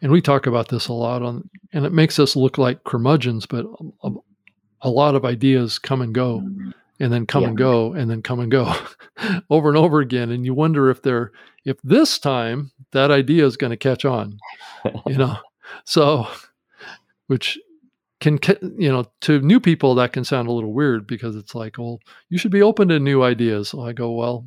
and 0.00 0.12
we 0.12 0.20
talk 0.20 0.46
about 0.46 0.68
this 0.68 0.88
a 0.88 0.92
lot 0.92 1.22
on 1.22 1.48
and 1.72 1.84
it 1.84 1.92
makes 1.92 2.18
us 2.18 2.36
look 2.36 2.58
like 2.58 2.84
curmudgeons 2.84 3.46
but 3.46 3.66
a, 4.02 4.10
a 4.82 4.90
lot 4.90 5.14
of 5.14 5.24
ideas 5.24 5.78
come 5.78 6.00
and 6.00 6.14
go 6.14 6.40
mm-hmm. 6.40 6.70
and 7.00 7.12
then 7.12 7.26
come 7.26 7.42
yeah. 7.42 7.48
and 7.48 7.58
go 7.58 7.92
and 7.92 8.10
then 8.10 8.22
come 8.22 8.40
and 8.40 8.50
go 8.50 8.72
over 9.50 9.68
and 9.68 9.78
over 9.78 10.00
again. 10.00 10.30
And 10.30 10.44
you 10.44 10.54
wonder 10.54 10.90
if 10.90 11.02
they're 11.02 11.32
if 11.64 11.80
this 11.82 12.18
time 12.18 12.70
that 12.92 13.10
idea 13.10 13.44
is 13.44 13.56
going 13.56 13.70
to 13.70 13.76
catch 13.76 14.04
on 14.04 14.38
you 15.06 15.16
know? 15.16 15.36
So 15.84 16.26
which 17.26 17.58
can 18.20 18.38
you 18.78 18.90
know 18.90 19.04
to 19.20 19.38
new 19.40 19.60
people 19.60 19.94
that 19.96 20.14
can 20.14 20.24
sound 20.24 20.48
a 20.48 20.52
little 20.52 20.72
weird 20.72 21.06
because 21.06 21.36
it's 21.36 21.54
like 21.54 21.76
well 21.76 22.00
you 22.30 22.38
should 22.38 22.50
be 22.50 22.62
open 22.62 22.88
to 22.88 22.98
new 22.98 23.22
ideas. 23.22 23.68
So 23.68 23.82
i 23.82 23.92
go 23.92 24.12
well 24.12 24.46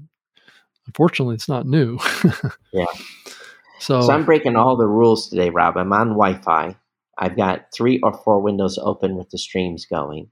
unfortunately 0.87 1.35
it's 1.35 1.47
not 1.47 1.67
new. 1.67 1.99
Yeah 2.73 2.85
so, 3.81 4.01
so 4.01 4.13
I'm 4.13 4.25
breaking 4.25 4.55
all 4.55 4.75
the 4.77 4.87
rules 4.87 5.27
today, 5.29 5.49
Rob. 5.49 5.75
I'm 5.77 5.91
on 5.91 6.09
Wi-Fi. 6.09 6.75
I've 7.17 7.35
got 7.35 7.65
three 7.73 7.99
or 8.01 8.13
four 8.13 8.39
windows 8.39 8.77
open 8.77 9.15
with 9.15 9.29
the 9.31 9.37
streams 9.37 9.85
going. 9.85 10.29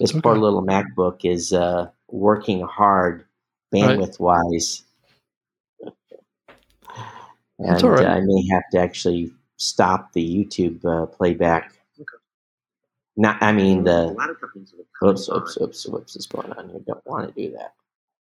This 0.00 0.10
Okay. 0.10 0.20
poor 0.20 0.36
little 0.36 0.64
MacBook 0.64 1.24
is 1.24 1.52
uh, 1.52 1.88
working 2.08 2.60
hard 2.60 3.24
bandwidth 3.72 4.20
wise. 4.20 4.82
And 7.58 7.68
That's 7.70 7.82
all 7.84 7.90
right. 7.90 8.06
uh, 8.06 8.10
I 8.10 8.20
may 8.20 8.46
have 8.52 8.62
to 8.72 8.78
actually 8.78 9.32
stop 9.56 10.12
the 10.12 10.22
YouTube 10.44 10.84
uh, 10.84 11.06
playback. 11.06 11.72
Not, 13.16 13.42
I 13.42 13.50
mean 13.52 13.80
a 13.80 13.82
the. 13.84 14.02
lot 14.12 14.30
of 14.30 14.40
companies 14.40 14.72
have 14.76 15.10
Oops, 15.10 15.28
oops, 15.28 15.58
oops, 15.60 15.86
whoops 15.88 16.16
is 16.16 16.26
going 16.26 16.52
on 16.52 16.68
here. 16.68 16.80
Don't 16.86 17.04
want 17.06 17.34
to 17.34 17.40
do 17.40 17.52
that. 17.56 17.74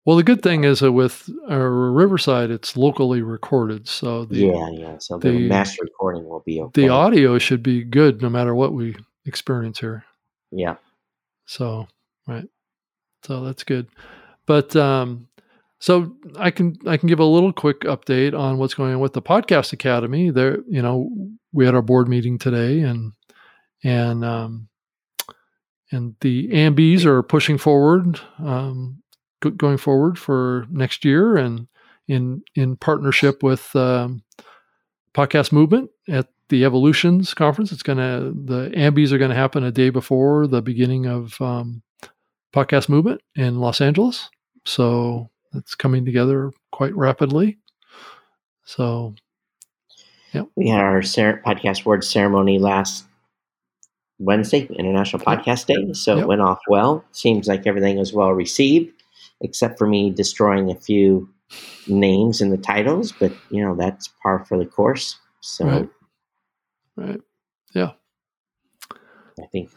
Well, 0.06 0.18
the 0.18 0.24
good 0.24 0.42
thing 0.42 0.64
is 0.64 0.80
that 0.80 0.92
with 0.94 1.30
uh, 1.50 1.56
Riverside, 1.56 2.50
it's 2.50 2.76
locally 2.76 3.22
recorded, 3.22 3.88
so 3.88 4.26
the 4.26 4.38
yeah, 4.38 4.70
yeah. 4.72 4.98
So 4.98 5.18
the, 5.20 5.32
the- 5.32 5.48
master 5.48 5.84
recording 5.84 6.28
will 6.28 6.40
be 6.40 6.60
okay. 6.62 6.82
the 6.82 6.90
audio 6.90 7.38
should 7.38 7.62
be 7.62 7.84
good 7.84 8.22
no 8.22 8.30
matter 8.30 8.56
what 8.56 8.74
we 8.74 8.96
experience 9.26 9.80
here. 9.80 10.04
yeah. 10.52 10.76
So, 11.46 11.88
right. 12.28 12.48
So 13.24 13.44
that's 13.44 13.64
good. 13.64 13.88
But 14.46 14.76
um 14.76 15.28
so 15.80 16.16
I 16.38 16.52
can 16.52 16.78
I 16.88 16.98
can 16.98 17.08
give 17.08 17.20
a 17.20 17.26
little 17.26 17.52
quick 17.52 17.82
update 17.82 18.38
on 18.38 18.58
what's 18.58 18.74
going 18.74 18.94
on 18.94 19.00
with 19.00 19.14
the 19.14 19.22
podcast 19.22 19.74
academy. 19.74 20.30
There, 20.30 20.60
you 20.68 20.82
know, 20.82 21.10
we 21.52 21.66
had 21.66 21.76
our 21.76 21.82
board 21.82 22.08
meeting 22.08 22.38
today 22.40 22.82
and 22.82 23.14
and 23.84 24.24
um 24.24 24.70
and 25.92 26.16
the 26.22 26.50
Ambies 26.50 27.04
are 27.06 27.22
pushing 27.24 27.58
forward 27.58 28.20
um 28.40 29.02
go- 29.42 29.50
going 29.52 29.78
forward 29.78 30.18
for 30.18 30.66
next 30.70 31.04
year 31.06 31.36
and 31.38 31.68
in 32.08 32.42
in 32.56 32.76
partnership 32.78 33.44
with 33.44 33.76
um 33.76 34.24
podcast 35.14 35.52
movement 35.52 35.90
at 36.10 36.28
the 36.50 36.66
evolutions 36.66 37.34
conference 37.34 37.72
it's 37.72 37.84
going 37.84 37.98
to 37.98 38.34
the 38.46 38.70
ambies 38.76 39.12
are 39.12 39.18
going 39.18 39.30
to 39.30 39.36
happen 39.36 39.64
a 39.64 39.72
day 39.72 39.90
before 39.90 40.48
the 40.48 40.62
beginning 40.62 41.06
of 41.06 41.40
um, 41.42 41.82
podcast 42.54 42.90
movement 42.90 43.22
in 43.36 43.60
los 43.60 43.80
angeles 43.82 44.30
so 44.66 45.30
it's 45.54 45.76
coming 45.76 46.06
together 46.06 46.52
quite 46.72 46.96
rapidly 46.96 47.58
so 48.66 49.14
yeah 50.34 50.44
We 50.56 50.68
had 50.70 50.82
our 50.82 51.02
podcast 51.02 51.86
word 51.86 52.04
ceremony 52.04 52.58
last 52.60 53.06
Wednesday, 54.20 54.68
International. 54.78 55.24
Podcast 55.26 55.66
Day. 55.66 55.94
So 55.94 56.16
Yep. 56.16 56.24
it 56.24 56.28
went 56.28 56.42
off 56.42 56.60
well. 56.68 57.04
Seems 57.12 57.48
like 57.48 57.66
everything 57.66 57.98
was 57.98 58.14
well 58.14 58.30
received, 58.32 59.01
except 59.42 59.78
for 59.78 59.88
me 59.88 60.10
destroying 60.12 60.70
a 60.72 60.76
few 60.76 61.30
names 61.88 62.42
in 62.42 62.50
the 62.50 62.58
titles. 62.58 63.12
But 63.12 63.34
you 63.50 63.64
know 63.64 63.76
that's 63.76 64.10
par 64.22 64.46
for 64.46 64.58
the 64.58 64.66
course. 64.66 65.18
So 65.42 65.66
Right. 65.66 65.90
right 66.98 67.22
I 69.42 69.46
think 69.48 69.70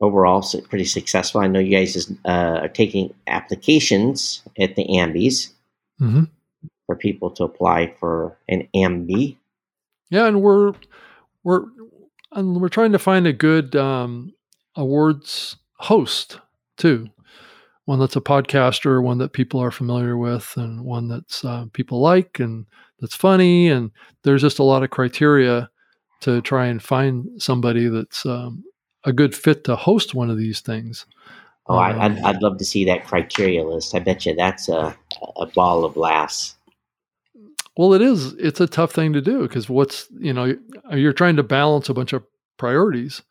overall 0.00 0.42
pretty 0.68 0.84
successful. 0.84 1.40
I 1.40 1.46
know 1.46 1.60
you 1.60 1.76
guys 1.76 1.96
is, 1.96 2.12
uh, 2.24 2.58
are 2.62 2.68
taking 2.68 3.14
applications 3.26 4.42
at 4.58 4.76
the 4.76 4.84
Ambies 4.86 5.52
hmm 5.98 6.24
for 6.86 6.96
people 6.96 7.30
to 7.30 7.44
apply 7.44 7.94
for 7.98 8.36
an 8.48 8.68
Ambie. 8.74 9.36
yeah 10.10 10.26
and 10.26 10.42
we're 10.42 10.74
we're 11.44 11.64
and 12.32 12.60
we're 12.60 12.68
trying 12.68 12.92
to 12.92 12.98
find 12.98 13.26
a 13.26 13.32
good 13.32 13.74
um, 13.76 14.34
awards 14.76 15.56
host 15.78 16.40
too 16.76 17.08
one 17.86 17.98
that's 17.98 18.16
a 18.16 18.20
podcaster 18.20 19.02
one 19.02 19.18
that 19.18 19.32
people 19.32 19.60
are 19.60 19.70
familiar 19.70 20.16
with 20.16 20.52
and 20.56 20.84
one 20.84 21.08
that's 21.08 21.44
uh, 21.44 21.66
people 21.72 22.00
like 22.00 22.40
and 22.40 22.66
that's 23.00 23.16
funny 23.16 23.68
and 23.68 23.90
there's 24.22 24.42
just 24.42 24.58
a 24.58 24.64
lot 24.64 24.82
of 24.82 24.90
criteria 24.90 25.68
to 26.20 26.40
try 26.40 26.66
and 26.66 26.82
find 26.82 27.28
somebody 27.42 27.88
that's 27.88 28.24
um, 28.24 28.64
a 29.04 29.12
good 29.12 29.34
fit 29.34 29.64
to 29.64 29.76
host 29.76 30.14
one 30.14 30.30
of 30.30 30.38
these 30.38 30.60
things 30.60 31.06
Oh, 31.66 31.76
I, 31.76 31.92
Um, 31.92 32.00
I'd, 32.00 32.18
I'd 32.18 32.42
love 32.42 32.58
to 32.58 32.64
see 32.64 32.84
that 32.84 33.04
criteria 33.06 33.64
list. 33.64 33.94
I 33.94 33.98
bet 33.98 34.26
you 34.26 34.34
that's 34.34 34.68
a, 34.68 34.96
a 35.36 35.46
ball 35.46 35.84
of 35.84 35.94
glass. 35.94 36.56
Well, 37.76 37.94
it 37.94 38.02
is. 38.02 38.34
It's 38.34 38.60
a 38.60 38.66
tough 38.66 38.92
thing 38.92 39.12
to 39.14 39.20
do 39.20 39.42
because 39.42 39.68
what's 39.68 40.06
you 40.18 40.32
know 40.32 40.54
you're 40.92 41.12
trying 41.12 41.36
to 41.36 41.42
balance 41.42 41.88
a 41.88 41.94
bunch 41.94 42.12
of 42.12 42.22
priorities, 42.56 43.22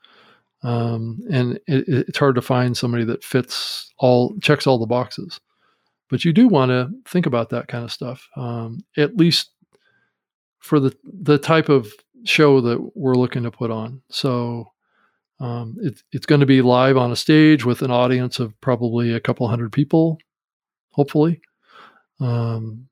um, 0.63 1.19
and 1.31 1.55
it, 1.67 1.85
it's 1.87 2.17
hard 2.17 2.35
to 2.35 2.41
find 2.41 2.75
somebody 2.75 3.03
that 3.05 3.23
fits 3.23 3.93
all 3.99 4.35
checks 4.41 4.65
all 4.65 4.79
the 4.79 4.85
boxes. 4.85 5.39
But 6.09 6.25
you 6.25 6.33
do 6.33 6.47
want 6.47 6.69
to 6.69 6.89
think 7.09 7.25
about 7.25 7.49
that 7.49 7.67
kind 7.67 7.83
of 7.83 7.91
stuff, 7.91 8.27
um, 8.35 8.79
at 8.97 9.17
least 9.17 9.51
for 10.59 10.79
the 10.79 10.95
the 11.03 11.37
type 11.37 11.69
of 11.69 11.91
show 12.23 12.61
that 12.61 12.91
we're 12.95 13.15
looking 13.15 13.43
to 13.43 13.51
put 13.51 13.71
on. 13.71 14.01
So 14.09 14.71
um, 15.39 15.75
it's 15.81 16.03
it's 16.11 16.25
going 16.25 16.41
to 16.41 16.45
be 16.45 16.61
live 16.61 16.97
on 16.97 17.11
a 17.11 17.15
stage 17.15 17.65
with 17.65 17.81
an 17.81 17.91
audience 17.91 18.39
of 18.39 18.59
probably 18.61 19.13
a 19.13 19.19
couple 19.19 19.47
hundred 19.47 19.71
people, 19.71 20.17
hopefully. 20.91 21.41
Um, 22.19 22.87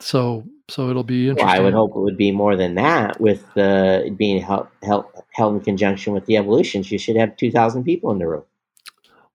so 0.00 0.44
so 0.68 0.88
it'll 0.88 1.04
be 1.04 1.26
Well, 1.26 1.30
interesting. 1.32 1.60
I 1.60 1.62
would 1.64 1.74
hope 1.74 1.90
it 1.94 1.98
would 2.00 2.16
be 2.16 2.32
more 2.32 2.56
than 2.56 2.74
that 2.76 3.20
with 3.20 3.44
uh, 3.56 4.02
being 4.16 4.40
held, 4.40 4.68
held, 4.82 5.06
held 5.32 5.54
in 5.54 5.60
conjunction 5.60 6.12
with 6.12 6.26
the 6.26 6.36
evolutions. 6.36 6.92
You 6.92 6.98
should 6.98 7.16
have 7.16 7.36
2,000 7.36 7.82
people 7.84 8.12
in 8.12 8.18
the 8.18 8.28
room. 8.28 8.44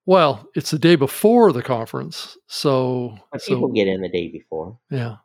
Well, 0.06 0.48
it's 0.56 0.72
the 0.72 0.80
day 0.80 0.96
before 0.96 1.52
the 1.52 1.64
conference, 1.64 2.38
so 2.48 3.18
But 3.32 3.42
so 3.42 3.56
people 3.56 3.70
get 3.70 3.88
in 3.88 4.02
the 4.02 4.10
day 4.10 4.30
before. 4.30 4.78
yeah. 4.90 5.18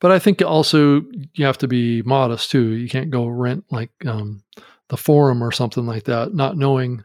But 0.00 0.12
I 0.12 0.18
think 0.18 0.42
also 0.42 1.02
you 1.34 1.44
have 1.44 1.58
to 1.58 1.68
be 1.68 2.02
modest 2.02 2.50
too. 2.50 2.70
You 2.70 2.88
can't 2.88 3.10
go 3.10 3.26
rent 3.26 3.64
like 3.70 3.90
um, 4.06 4.42
the 4.88 4.96
forum 4.96 5.42
or 5.42 5.50
something 5.50 5.86
like 5.86 6.04
that, 6.04 6.34
not 6.34 6.56
knowing, 6.56 7.04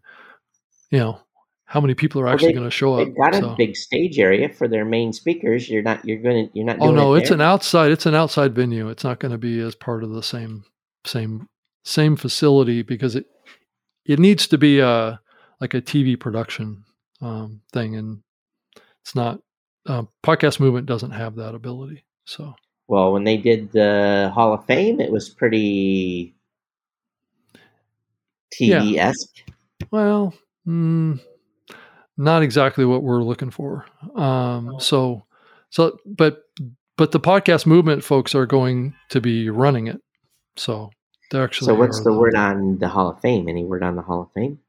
you 0.92 1.00
know, 1.00 1.20
how 1.74 1.82
many 1.82 1.96
people 1.96 2.22
are 2.22 2.28
actually 2.28 2.50
they- 2.50 2.54
going 2.54 2.68
to 2.68 2.72
show 2.72 2.94
up. 2.94 3.04
They've 3.08 3.18
got 3.18 3.34
a 3.34 3.56
big 3.58 3.76
stage 3.76 4.20
area 4.20 4.48
for 4.48 4.68
their 4.68 4.86
main 4.86 5.12
speakers. 5.12 5.68
You're 5.68 5.82
not. 5.82 6.06
You're 6.06 6.22
going 6.22 6.48
to. 6.48 6.52
You're 6.54 6.68
not. 6.68 6.78
Oh 6.80 6.92
no, 6.92 7.16
it 7.16 7.22
it's 7.22 7.32
an 7.32 7.42
outside. 7.42 7.92
It's 7.92 8.06
an 8.06 8.14
outside 8.14 8.54
venue. 8.54 8.90
It's 8.90 9.04
not 9.04 9.18
going 9.18 9.32
to 9.32 9.40
be 9.40 9.60
as 9.60 9.74
part 9.74 10.04
of 10.04 10.12
the 10.12 10.22
same 10.22 10.66
same 11.04 11.50
same 11.84 12.16
facility 12.16 12.84
because 12.84 13.16
it 13.16 13.26
it 14.06 14.20
needs 14.20 14.46
to 14.50 14.60
be 14.60 14.82
a 14.82 15.20
like 15.60 15.74
a 15.74 15.82
TV 15.82 16.20
production 16.20 16.84
um, 17.22 17.62
thing, 17.72 17.96
and 17.96 18.22
it's 19.02 19.16
not. 19.16 19.42
Uh, 19.88 20.04
podcast 20.24 20.60
movement 20.60 20.86
doesn't 20.86 21.10
have 21.10 21.36
that 21.38 21.56
ability. 21.56 22.06
So 22.26 22.54
Well, 22.88 23.14
when 23.14 23.24
they 23.24 23.38
did 23.38 23.72
the 23.72 24.32
Hall 24.32 24.54
of 24.54 24.64
Fame, 24.68 25.02
it 25.02 25.12
was 25.12 25.28
pretty 25.28 26.36
TV 28.54 28.98
esque. 28.98 29.44
well, 29.90 30.36
mm, 30.68 31.20
not 32.24 32.44
exactly 32.44 32.86
what 32.86 33.04
we're 33.04 33.24
looking 33.24 33.52
for. 33.52 33.86
Um, 34.16 34.76
so 34.80 35.26
so 35.70 35.98
but 36.06 36.44
but 36.98 37.12
the 37.12 37.20
podcast 37.20 37.66
movement 37.66 38.04
folks 38.04 38.36
are 38.36 38.46
going 38.46 38.94
to 39.10 39.22
be 39.22 39.50
running 39.50 39.88
it. 39.88 40.02
So 40.56 40.92
they're 41.32 41.44
actually. 41.44 41.68
So, 41.68 41.76
what's 41.76 42.04
the 42.04 42.14
word 42.14 42.36
on 42.36 42.78
the 42.78 42.88
Hall 42.88 43.10
of 43.10 43.20
Fame? 43.20 43.50
Any 43.50 43.64
word 43.64 43.84
on 43.84 43.96
the 43.96 44.02
Hall 44.02 44.22
of 44.22 44.32
Fame? 44.34 44.60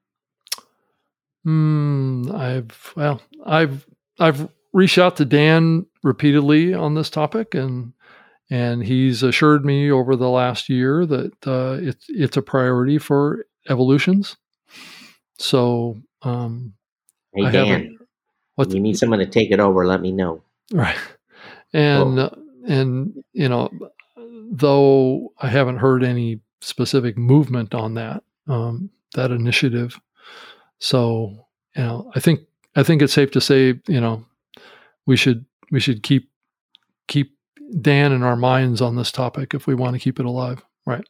Hmm. 1.44 2.30
I've 2.34 2.92
well, 2.96 3.20
I've 3.44 3.86
I've 4.18 4.48
reached 4.72 4.98
out 4.98 5.16
to 5.18 5.26
Dan 5.26 5.86
repeatedly 6.02 6.72
on 6.72 6.94
this 6.94 7.10
topic, 7.10 7.54
and 7.54 7.92
and 8.50 8.82
he's 8.82 9.22
assured 9.22 9.64
me 9.64 9.90
over 9.90 10.16
the 10.16 10.30
last 10.30 10.70
year 10.70 11.04
that 11.04 11.46
uh, 11.46 11.76
it's 11.80 12.06
it's 12.08 12.36
a 12.38 12.42
priority 12.42 12.96
for 12.96 13.44
evolutions. 13.68 14.36
So, 15.38 15.98
um, 16.22 16.72
Hey 17.34 17.46
I 17.46 17.50
Dan. 17.50 17.98
What 18.54 18.70
you 18.72 18.80
need 18.80 18.96
someone 18.96 19.18
to 19.18 19.26
take 19.26 19.50
it 19.50 19.60
over. 19.60 19.86
Let 19.86 20.00
me 20.00 20.12
know. 20.12 20.42
right? 20.72 20.96
And 21.72 22.30
and 22.66 23.24
you 23.32 23.48
know, 23.48 23.70
though 24.50 25.32
I 25.40 25.48
haven't 25.48 25.78
heard 25.78 26.04
any 26.04 26.40
specific 26.60 27.18
movement 27.18 27.74
on 27.74 27.94
that 27.94 28.22
um, 28.46 28.90
that 29.14 29.30
initiative. 29.32 30.00
So 30.78 31.46
you 31.76 31.82
know, 31.82 32.12
I 32.14 32.20
think 32.20 32.40
I 32.76 32.84
think 32.84 33.02
it's 33.02 33.12
safe 33.12 33.32
to 33.32 33.40
say 33.40 33.80
you 33.88 34.00
know 34.00 34.24
we 35.06 35.16
should 35.16 35.44
we 35.72 35.80
should 35.80 36.02
keep 36.02 36.30
keep 37.08 37.36
Dan 37.80 38.12
in 38.12 38.22
our 38.22 38.36
minds 38.36 38.80
on 38.80 38.94
this 38.94 39.10
topic 39.10 39.54
if 39.54 39.66
we 39.66 39.74
want 39.74 39.94
to 39.94 40.00
keep 40.00 40.20
it 40.20 40.26
alive, 40.26 40.62
right? 40.86 41.04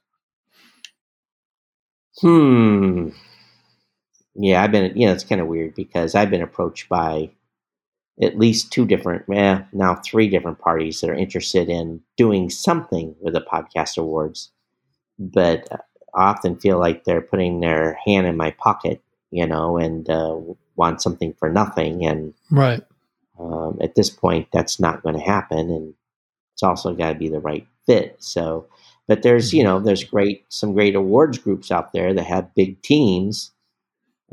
Hmm. 2.20 3.08
Yeah, 4.34 4.62
I've 4.62 4.72
been. 4.72 4.96
You 4.96 5.06
know, 5.06 5.12
it's 5.12 5.24
kind 5.24 5.40
of 5.40 5.46
weird 5.46 5.74
because 5.74 6.14
I've 6.14 6.30
been 6.30 6.42
approached 6.42 6.88
by 6.88 7.30
at 8.22 8.38
least 8.38 8.72
two 8.72 8.86
different, 8.86 9.24
eh, 9.32 9.60
now 9.72 9.96
three 9.96 10.28
different 10.28 10.58
parties 10.60 11.00
that 11.00 11.10
are 11.10 11.14
interested 11.14 11.68
in 11.68 12.00
doing 12.16 12.48
something 12.48 13.14
with 13.20 13.34
the 13.34 13.40
podcast 13.40 13.96
awards, 13.98 14.52
but 15.18 15.66
I 16.14 16.30
often 16.30 16.56
feel 16.58 16.78
like 16.78 17.04
they're 17.04 17.20
putting 17.20 17.58
their 17.60 17.98
hand 18.06 18.26
in 18.28 18.36
my 18.36 18.52
pocket, 18.52 19.02
you 19.32 19.46
know, 19.46 19.78
and 19.78 20.08
uh, 20.08 20.38
want 20.76 21.02
something 21.02 21.34
for 21.34 21.48
nothing. 21.50 22.06
And 22.06 22.34
Right. 22.52 22.84
um, 23.38 23.78
at 23.80 23.96
this 23.96 24.10
point, 24.10 24.46
that's 24.52 24.78
not 24.78 25.02
going 25.02 25.16
to 25.16 25.20
happen, 25.20 25.70
and 25.70 25.94
it's 26.52 26.62
also 26.62 26.94
got 26.94 27.12
to 27.14 27.18
be 27.18 27.28
the 27.28 27.40
right 27.40 27.66
fit. 27.84 28.16
So 28.20 28.68
But 29.08 29.22
there's 29.22 29.52
you 29.52 29.64
know 29.64 29.80
there's 29.80 30.04
great 30.04 30.44
some 30.48 30.72
great 30.72 30.94
awards 30.94 31.38
groups 31.38 31.70
out 31.70 31.92
there 31.92 32.14
that 32.14 32.24
have 32.26 32.54
big 32.54 32.80
teams. 32.82 33.50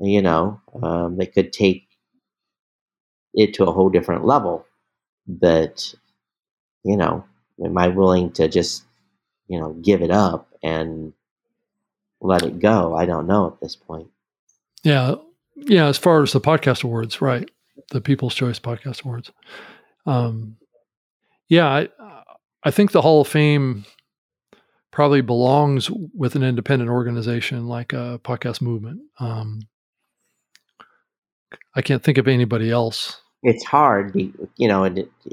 You 0.01 0.21
know, 0.21 0.59
um, 0.81 1.17
they 1.17 1.27
could 1.27 1.53
take 1.53 1.87
it 3.33 3.53
to 3.55 3.65
a 3.65 3.71
whole 3.71 3.89
different 3.89 4.25
level. 4.25 4.65
But 5.27 5.93
you 6.83 6.97
know, 6.97 7.23
am 7.63 7.77
I 7.77 7.89
willing 7.89 8.31
to 8.33 8.47
just 8.47 8.83
you 9.47 9.59
know 9.59 9.73
give 9.73 10.01
it 10.01 10.11
up 10.11 10.49
and 10.63 11.13
let 12.19 12.43
it 12.43 12.59
go? 12.59 12.95
I 12.95 13.05
don't 13.05 13.27
know 13.27 13.47
at 13.47 13.61
this 13.61 13.75
point. 13.75 14.07
Yeah, 14.83 15.15
yeah. 15.55 15.87
As 15.87 15.97
far 15.97 16.23
as 16.23 16.33
the 16.33 16.41
podcast 16.41 16.83
awards, 16.83 17.21
right? 17.21 17.49
The 17.91 18.01
People's 18.01 18.35
Choice 18.35 18.59
Podcast 18.59 19.03
Awards. 19.03 19.31
Um, 20.05 20.57
yeah, 21.47 21.67
I, 21.67 21.89
I 22.63 22.71
think 22.71 22.91
the 22.91 23.01
Hall 23.01 23.21
of 23.21 23.27
Fame 23.27 23.85
probably 24.91 25.21
belongs 25.21 25.89
with 25.89 26.35
an 26.35 26.43
independent 26.43 26.89
organization 26.89 27.67
like 27.67 27.93
a 27.93 28.19
podcast 28.23 28.61
movement. 28.61 29.01
Um, 29.19 29.61
I 31.75 31.81
can't 31.81 32.03
think 32.03 32.17
of 32.17 32.27
anybody 32.27 32.71
else. 32.71 33.21
It's 33.43 33.63
hard, 33.63 34.15
you 34.15 34.67
know. 34.67 34.87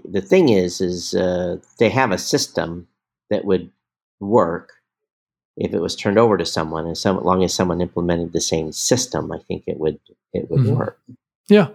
The 0.04 0.22
thing 0.22 0.48
is, 0.48 0.80
is 0.80 1.14
uh, 1.14 1.58
they 1.78 1.90
have 1.90 2.10
a 2.10 2.18
system 2.18 2.88
that 3.30 3.44
would 3.44 3.70
work 4.20 4.72
if 5.58 5.74
it 5.74 5.80
was 5.80 5.96
turned 5.96 6.18
over 6.18 6.36
to 6.36 6.46
someone, 6.46 6.86
and 6.86 6.96
so 6.96 7.12
long 7.18 7.42
as 7.42 7.52
someone 7.52 7.80
implemented 7.80 8.32
the 8.32 8.40
same 8.40 8.72
system, 8.72 9.30
I 9.32 9.38
think 9.38 9.64
it 9.66 9.78
would 9.78 9.98
it 10.32 10.50
would 10.50 10.60
mm-hmm. 10.60 10.76
work. 10.76 11.00
Yeah, 11.48 11.68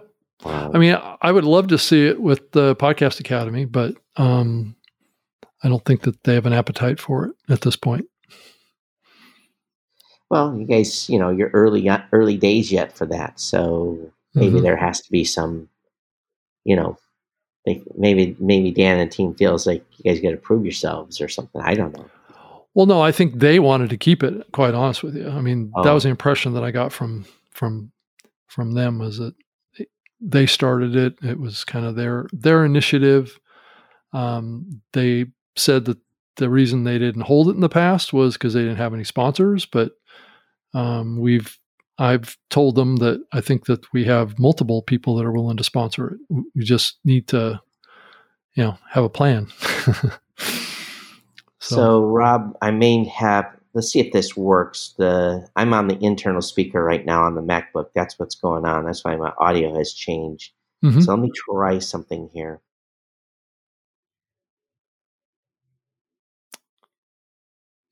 um, 0.44 0.70
I 0.74 0.78
mean, 0.78 0.98
I 1.20 1.30
would 1.30 1.44
love 1.44 1.68
to 1.68 1.78
see 1.78 2.06
it 2.06 2.20
with 2.20 2.50
the 2.52 2.74
Podcast 2.76 3.20
Academy, 3.20 3.64
but 3.64 3.94
um, 4.16 4.74
I 5.62 5.68
don't 5.68 5.84
think 5.84 6.02
that 6.02 6.22
they 6.24 6.34
have 6.34 6.46
an 6.46 6.52
appetite 6.52 6.98
for 6.98 7.26
it 7.26 7.34
at 7.48 7.60
this 7.60 7.76
point. 7.76 8.06
Well, 10.30 10.56
you 10.56 10.66
guys, 10.66 11.08
you 11.08 11.18
know, 11.18 11.30
you're 11.30 11.50
early 11.50 11.88
early 12.12 12.36
days 12.36 12.72
yet 12.72 12.96
for 12.96 13.06
that, 13.06 13.38
so 13.38 14.10
maybe 14.34 14.56
mm-hmm. 14.56 14.64
there 14.64 14.76
has 14.76 15.00
to 15.02 15.10
be 15.10 15.24
some, 15.24 15.68
you 16.64 16.76
know, 16.76 16.98
like 17.66 17.82
maybe 17.96 18.36
maybe 18.38 18.70
Dan 18.70 18.98
and 18.98 19.10
team 19.10 19.34
feels 19.34 19.66
like 19.66 19.84
you 19.96 20.10
guys 20.10 20.20
got 20.20 20.30
to 20.30 20.36
prove 20.36 20.64
yourselves 20.64 21.20
or 21.20 21.28
something. 21.28 21.60
I 21.62 21.74
don't 21.74 21.96
know. 21.96 22.10
Well, 22.74 22.86
no, 22.86 23.00
I 23.00 23.12
think 23.12 23.38
they 23.38 23.60
wanted 23.60 23.90
to 23.90 23.96
keep 23.96 24.22
it. 24.22 24.50
Quite 24.52 24.74
honest 24.74 25.02
with 25.02 25.16
you, 25.16 25.28
I 25.28 25.40
mean, 25.40 25.72
oh. 25.74 25.82
that 25.84 25.92
was 25.92 26.02
the 26.02 26.08
impression 26.08 26.54
that 26.54 26.64
I 26.64 26.70
got 26.70 26.92
from 26.92 27.24
from 27.50 27.92
from 28.48 28.72
them 28.72 28.98
was 28.98 29.18
that 29.18 29.34
they 30.20 30.46
started 30.46 30.96
it. 30.96 31.14
It 31.22 31.38
was 31.38 31.64
kind 31.64 31.86
of 31.86 31.94
their 31.94 32.26
their 32.32 32.64
initiative. 32.64 33.38
Um, 34.12 34.82
they 34.92 35.26
said 35.56 35.84
that 35.86 35.98
the 36.36 36.50
reason 36.50 36.84
they 36.84 36.98
didn't 36.98 37.22
hold 37.22 37.48
it 37.48 37.54
in 37.54 37.60
the 37.60 37.68
past 37.68 38.12
was 38.12 38.34
because 38.34 38.54
they 38.54 38.62
didn't 38.62 38.76
have 38.76 38.94
any 38.94 39.04
sponsors. 39.04 39.66
But 39.66 39.92
um, 40.72 41.18
we've 41.18 41.58
I've 41.98 42.36
told 42.50 42.74
them 42.74 42.96
that 42.96 43.24
I 43.32 43.40
think 43.40 43.66
that 43.66 43.92
we 43.92 44.04
have 44.04 44.38
multiple 44.38 44.82
people 44.82 45.16
that 45.16 45.24
are 45.24 45.32
willing 45.32 45.56
to 45.56 45.64
sponsor 45.64 46.14
it. 46.14 46.44
We 46.54 46.64
just 46.64 46.98
need 47.04 47.28
to, 47.28 47.60
you 48.54 48.64
know, 48.64 48.78
have 48.90 49.04
a 49.04 49.08
plan. 49.08 49.46
so, 50.38 50.56
so, 51.60 52.04
Rob, 52.04 52.56
I 52.60 52.70
may 52.70 53.04
have. 53.04 53.46
Let's 53.74 53.90
see 53.90 54.00
if 54.00 54.12
this 54.12 54.36
works. 54.36 54.94
The 54.98 55.48
I'm 55.56 55.74
on 55.74 55.88
the 55.88 55.98
internal 56.00 56.42
speaker 56.42 56.82
right 56.82 57.04
now 57.04 57.24
on 57.24 57.34
the 57.34 57.42
MacBook. 57.42 57.86
That's 57.94 58.18
what's 58.18 58.36
going 58.36 58.64
on. 58.64 58.84
That's 58.86 59.04
why 59.04 59.16
my 59.16 59.32
audio 59.38 59.76
has 59.76 59.92
changed. 59.92 60.52
Mm-hmm. 60.84 61.00
So 61.00 61.12
let 61.12 61.20
me 61.20 61.32
try 61.34 61.78
something 61.78 62.28
here. 62.32 62.60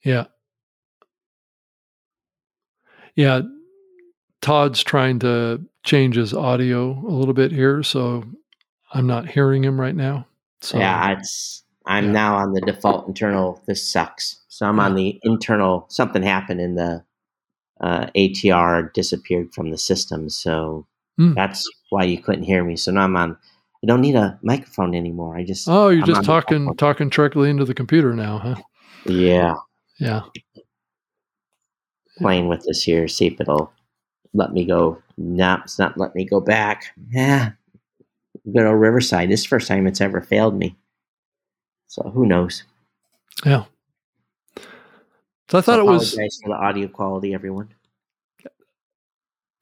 Yeah. 0.04 0.26
Yeah. 3.14 3.42
Todd's 4.42 4.82
trying 4.82 5.20
to 5.20 5.64
change 5.84 6.16
his 6.16 6.34
audio 6.34 6.90
a 7.06 7.14
little 7.14 7.32
bit 7.32 7.52
here, 7.52 7.82
so 7.82 8.24
I'm 8.92 9.06
not 9.06 9.28
hearing 9.28 9.64
him 9.64 9.80
right 9.80 9.94
now. 9.94 10.26
So 10.60 10.78
yeah, 10.78 11.16
it's 11.16 11.62
I'm 11.86 12.06
yeah. 12.06 12.12
now 12.12 12.36
on 12.36 12.52
the 12.52 12.60
default 12.60 13.08
internal. 13.08 13.62
This 13.66 13.90
sucks. 13.90 14.40
So 14.48 14.66
I'm 14.66 14.80
on 14.80 14.96
the 14.96 15.18
internal. 15.22 15.86
Something 15.88 16.22
happened 16.22 16.60
in 16.60 16.74
the 16.74 17.04
uh, 17.80 18.06
ATR 18.16 18.92
disappeared 18.92 19.54
from 19.54 19.70
the 19.70 19.78
system, 19.78 20.28
so 20.28 20.86
mm. 21.18 21.34
that's 21.34 21.68
why 21.90 22.04
you 22.04 22.18
couldn't 22.18 22.44
hear 22.44 22.64
me. 22.64 22.76
So 22.76 22.92
now 22.92 23.02
I'm 23.04 23.16
on. 23.16 23.36
I 23.82 23.86
don't 23.86 24.00
need 24.00 24.14
a 24.14 24.38
microphone 24.42 24.94
anymore. 24.94 25.36
I 25.36 25.44
just 25.44 25.68
oh, 25.68 25.88
you're 25.88 26.02
I'm 26.02 26.06
just 26.06 26.24
talking 26.24 26.74
talking 26.76 27.08
directly 27.08 27.48
into 27.48 27.64
the 27.64 27.74
computer 27.74 28.12
now, 28.14 28.38
huh? 28.38 28.56
Yeah. 29.06 29.54
Yeah. 29.98 30.22
Playing 32.18 32.48
with 32.48 32.64
this 32.64 32.82
here, 32.82 33.08
see 33.08 33.26
if 33.26 33.40
it'll 33.40 33.72
let 34.34 34.52
me 34.52 34.64
go. 34.64 35.02
No, 35.16 35.58
it's 35.64 35.78
not 35.78 35.98
let 35.98 36.14
me 36.14 36.24
go 36.24 36.40
back. 36.40 36.94
Yeah. 37.10 37.52
Good 38.50 38.66
old 38.66 38.80
Riverside. 38.80 39.30
This 39.30 39.40
is 39.40 39.44
the 39.44 39.50
first 39.50 39.68
time 39.68 39.86
it's 39.86 40.00
ever 40.00 40.20
failed 40.20 40.56
me. 40.56 40.76
So 41.86 42.02
who 42.10 42.26
knows? 42.26 42.64
Yeah. 43.44 43.64
So 45.48 45.58
I 45.58 45.60
thought 45.60 45.76
so 45.76 45.80
it 45.80 45.84
was 45.84 46.14
for 46.14 46.48
the 46.48 46.54
audio 46.54 46.88
quality, 46.88 47.34
everyone. 47.34 47.74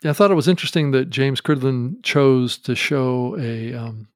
Yeah, 0.02 0.10
I 0.10 0.12
thought 0.12 0.30
it 0.30 0.36
was 0.36 0.48
interesting 0.48 0.92
that 0.92 1.10
James 1.10 1.40
Cridland 1.40 2.02
chose 2.02 2.56
to 2.58 2.74
show 2.74 3.36
a 3.38 3.74
um, 3.74 4.08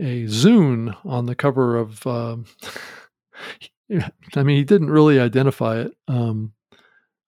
a 0.00 0.24
Zune 0.24 0.94
on 1.06 1.26
the 1.26 1.34
cover 1.34 1.76
of 1.76 2.06
um, 2.06 2.44
I 4.36 4.42
mean, 4.42 4.56
he 4.56 4.64
didn't 4.64 4.90
really 4.90 5.18
identify 5.18 5.80
it 5.80 5.92
um, 6.08 6.52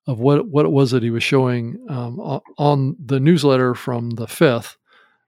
of 0.07 0.19
what 0.19 0.47
what 0.47 0.65
it 0.65 0.71
was 0.71 0.91
that 0.91 1.03
he 1.03 1.09
was 1.09 1.23
showing 1.23 1.77
um, 1.89 2.19
on 2.57 2.95
the 3.03 3.19
newsletter 3.19 3.75
from 3.75 4.11
the 4.11 4.27
fifth 4.27 4.77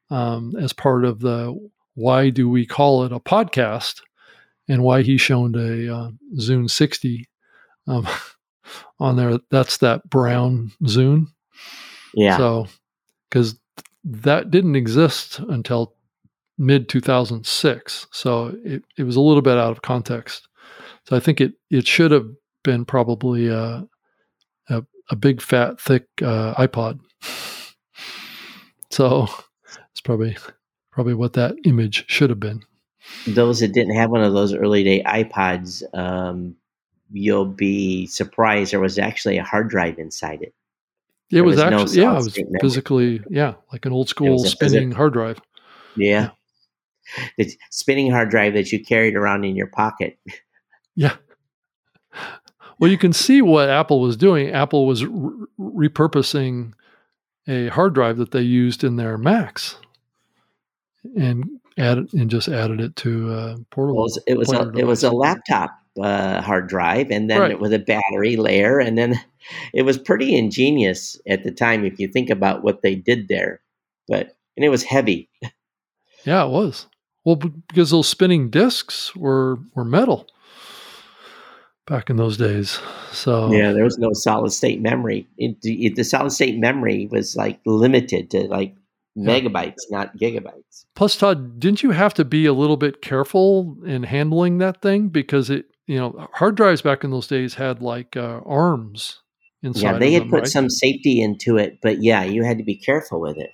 um, 0.10 0.54
as 0.60 0.74
part 0.74 1.06
of 1.06 1.20
the 1.20 1.56
why 1.96 2.30
do 2.30 2.50
we 2.50 2.66
call 2.66 3.04
it 3.04 3.12
a 3.12 3.20
podcast 3.20 4.02
and 4.68 4.84
why 4.84 5.02
he 5.02 5.18
showed 5.18 5.56
a 5.56 5.94
uh, 5.94 6.10
Zune 6.38 6.70
60 6.70 7.28
um, 7.88 8.08
on 9.00 9.16
there. 9.16 9.40
That's 9.52 9.78
that 9.78 10.10
brown 10.10 10.72
Zune. 10.84 11.28
Yeah. 12.14 12.38
So 12.38 12.68
because 13.30 13.60
that 14.04 14.52
didn't 14.52 14.76
exist 14.76 15.40
until 15.40 15.96
mid 16.58 16.90
2006, 16.90 18.08
so 18.12 18.56
it, 18.64 18.84
it 18.98 19.04
was 19.04 19.16
a 19.16 19.22
little 19.22 19.42
bit 19.42 19.58
out 19.58 19.72
of 19.72 19.82
context. 19.82 20.48
So 21.06 21.16
I 21.16 21.20
think 21.20 21.42
it 21.42 21.54
it 21.70 21.88
should 21.88 22.12
have 22.12 22.28
been 22.64 22.86
probably 22.86 23.48
a 23.48 23.86
a, 25.10 25.16
big 25.16 25.41
fat 25.41 25.80
thick 25.80 26.08
uh, 26.22 26.54
iPod. 26.56 26.99
so 28.89 29.28
it's 29.91 30.01
probably 30.01 30.38
probably 30.91 31.14
what 31.14 31.34
that 31.34 31.56
image 31.66 32.06
should 32.08 32.30
have 32.30 32.39
been. 32.39 32.62
Those 33.28 33.60
that 33.60 33.74
didn't 33.74 33.95
have 33.95 34.10
one 34.10 34.24
of 34.24 34.34
those 34.34 34.54
early 34.54 34.84
day 34.84 35.04
iPods, 35.04 35.84
um, 35.97 36.56
you'll 37.12 37.45
be 37.45 38.08
surprised 38.08 38.72
there 38.74 38.80
was 38.80 38.97
actually 38.97 39.38
a 39.38 39.43
hard 39.43 39.70
drive 39.70 39.99
inside 39.99 40.41
it. 40.41 40.54
It 41.32 41.41
was, 41.41 41.56
was, 41.56 41.64
actually 41.64 42.01
no 42.01 42.12
yeah, 42.12 42.20
it 42.20 42.24
was 42.24 42.39
physically 42.62 43.22
yeah, 43.30 43.56
like 43.72 43.86
an 43.86 43.91
old 43.91 44.08
school 44.08 44.39
spinning 44.39 44.91
hard 44.91 45.14
drive. 45.14 45.39
Yeah. 45.95 46.06
yeah. 46.08 46.30
The 47.38 47.51
spinning 47.70 48.10
hard 48.12 48.30
drive 48.30 48.54
that 48.54 48.72
you 48.72 48.84
carried 48.84 49.16
around 49.16 49.43
in 49.43 49.58
your 49.58 49.68
pocket. 49.68 50.18
Yeah. 50.95 51.16
Well, 52.80 52.90
you 52.90 52.98
can 52.98 53.14
see 53.14 53.42
what 53.42 53.70
Apple 53.70 54.02
was 54.02 54.18
doing. 54.18 54.50
Apple 54.50 54.86
was 54.86 55.06
re- 55.06 55.46
repurposing 55.60 56.74
a 57.48 57.68
hard 57.68 57.94
drive 57.94 58.18
that 58.18 58.32
they 58.32 58.42
used 58.42 58.84
in 58.84 58.96
their 58.96 59.18
Macs 59.18 59.78
and 61.18 61.60
added 61.78 62.14
and 62.14 62.30
just 62.30 62.48
added 62.48 62.80
it 62.80 62.96
to 62.98 63.34
a 63.34 63.58
portable. 63.70 63.98
Well, 64.04 64.10
it 64.28 64.38
was 64.38 64.52
a, 64.52 64.72
it 64.78 64.86
was 64.86 65.04
a 65.04 65.12
laptop 65.12 65.72
uh, 66.02 66.42
hard 66.42 66.68
drive, 66.68 67.12
and 67.12 67.30
then 67.30 67.40
right. 67.40 67.60
with 67.60 67.74
a 67.74 67.80
battery 67.80 68.36
layer, 68.36 68.80
and 68.80 68.98
then 68.98 69.20
it 69.74 69.84
was 69.84 69.98
pretty 69.98 70.36
ingenious 70.36 71.20
at 71.28 71.44
the 71.44 71.52
time 71.52 71.86
if 71.86 72.00
you 72.00 72.08
think 72.08 72.30
about 72.30 72.64
what 72.64 72.82
they 72.82 72.96
did 72.96 73.28
there. 73.28 73.62
But 74.08 74.36
and 74.56 74.64
it 74.66 74.70
was 74.70 74.84
heavy. 74.84 75.30
Yeah, 76.26 76.46
it 76.46 76.52
was. 76.52 76.88
Well, 77.26 77.36
because 77.36 77.92
those 77.92 78.08
spinning 78.08 78.50
discs 78.50 79.14
were 79.14 79.60
were 79.76 79.84
metal 79.84 80.26
back 81.86 82.10
in 82.10 82.18
those 82.18 82.38
days. 82.38 82.80
So 83.12 83.52
yeah, 83.52 83.72
there 83.72 83.84
was 83.84 83.98
no 83.98 84.10
solid 84.14 84.52
state 84.52 84.82
memory. 84.82 85.28
It, 85.38 85.58
it, 85.64 85.96
the 85.96 86.04
solid 86.04 86.32
state 86.32 86.58
memory 86.58 87.08
was 87.12 87.36
like 87.36 87.60
limited 87.66 88.32
to 88.32 88.48
like 88.48 88.76
megabytes, 89.18 89.82
not 89.90 90.18
gigabytes. 90.18 90.86
Plus, 90.96 91.16
Todd, 91.16 91.60
didn't 91.60 91.84
you 91.84 91.92
have 91.92 92.14
to 92.16 92.26
be 92.26 92.46
a 92.46 92.54
little 92.54 92.78
bit 92.78 93.02
careful 93.02 93.78
in 93.86 94.04
handling 94.04 94.58
that 94.60 94.82
thing 94.82 95.10
because 95.10 95.50
it, 95.50 95.66
you 95.88 95.98
know, 95.98 96.28
hard 96.34 96.56
drives 96.56 96.82
back 96.82 97.04
in 97.04 97.12
those 97.12 97.28
days 97.28 97.56
had 97.56 97.82
like 97.82 98.16
uh, 98.16 98.42
arms 98.46 99.22
inside. 99.62 99.82
Yeah, 99.82 99.98
they 99.98 100.12
had 100.12 100.24
them, 100.24 100.30
put 100.30 100.42
right? 100.42 100.48
some 100.48 100.70
safety 100.70 101.22
into 101.22 101.58
it, 101.58 101.80
but 101.82 102.02
yeah, 102.02 102.24
you 102.24 102.44
had 102.44 102.58
to 102.58 102.64
be 102.64 102.76
careful 102.76 103.20
with 103.20 103.38
it. 103.38 103.52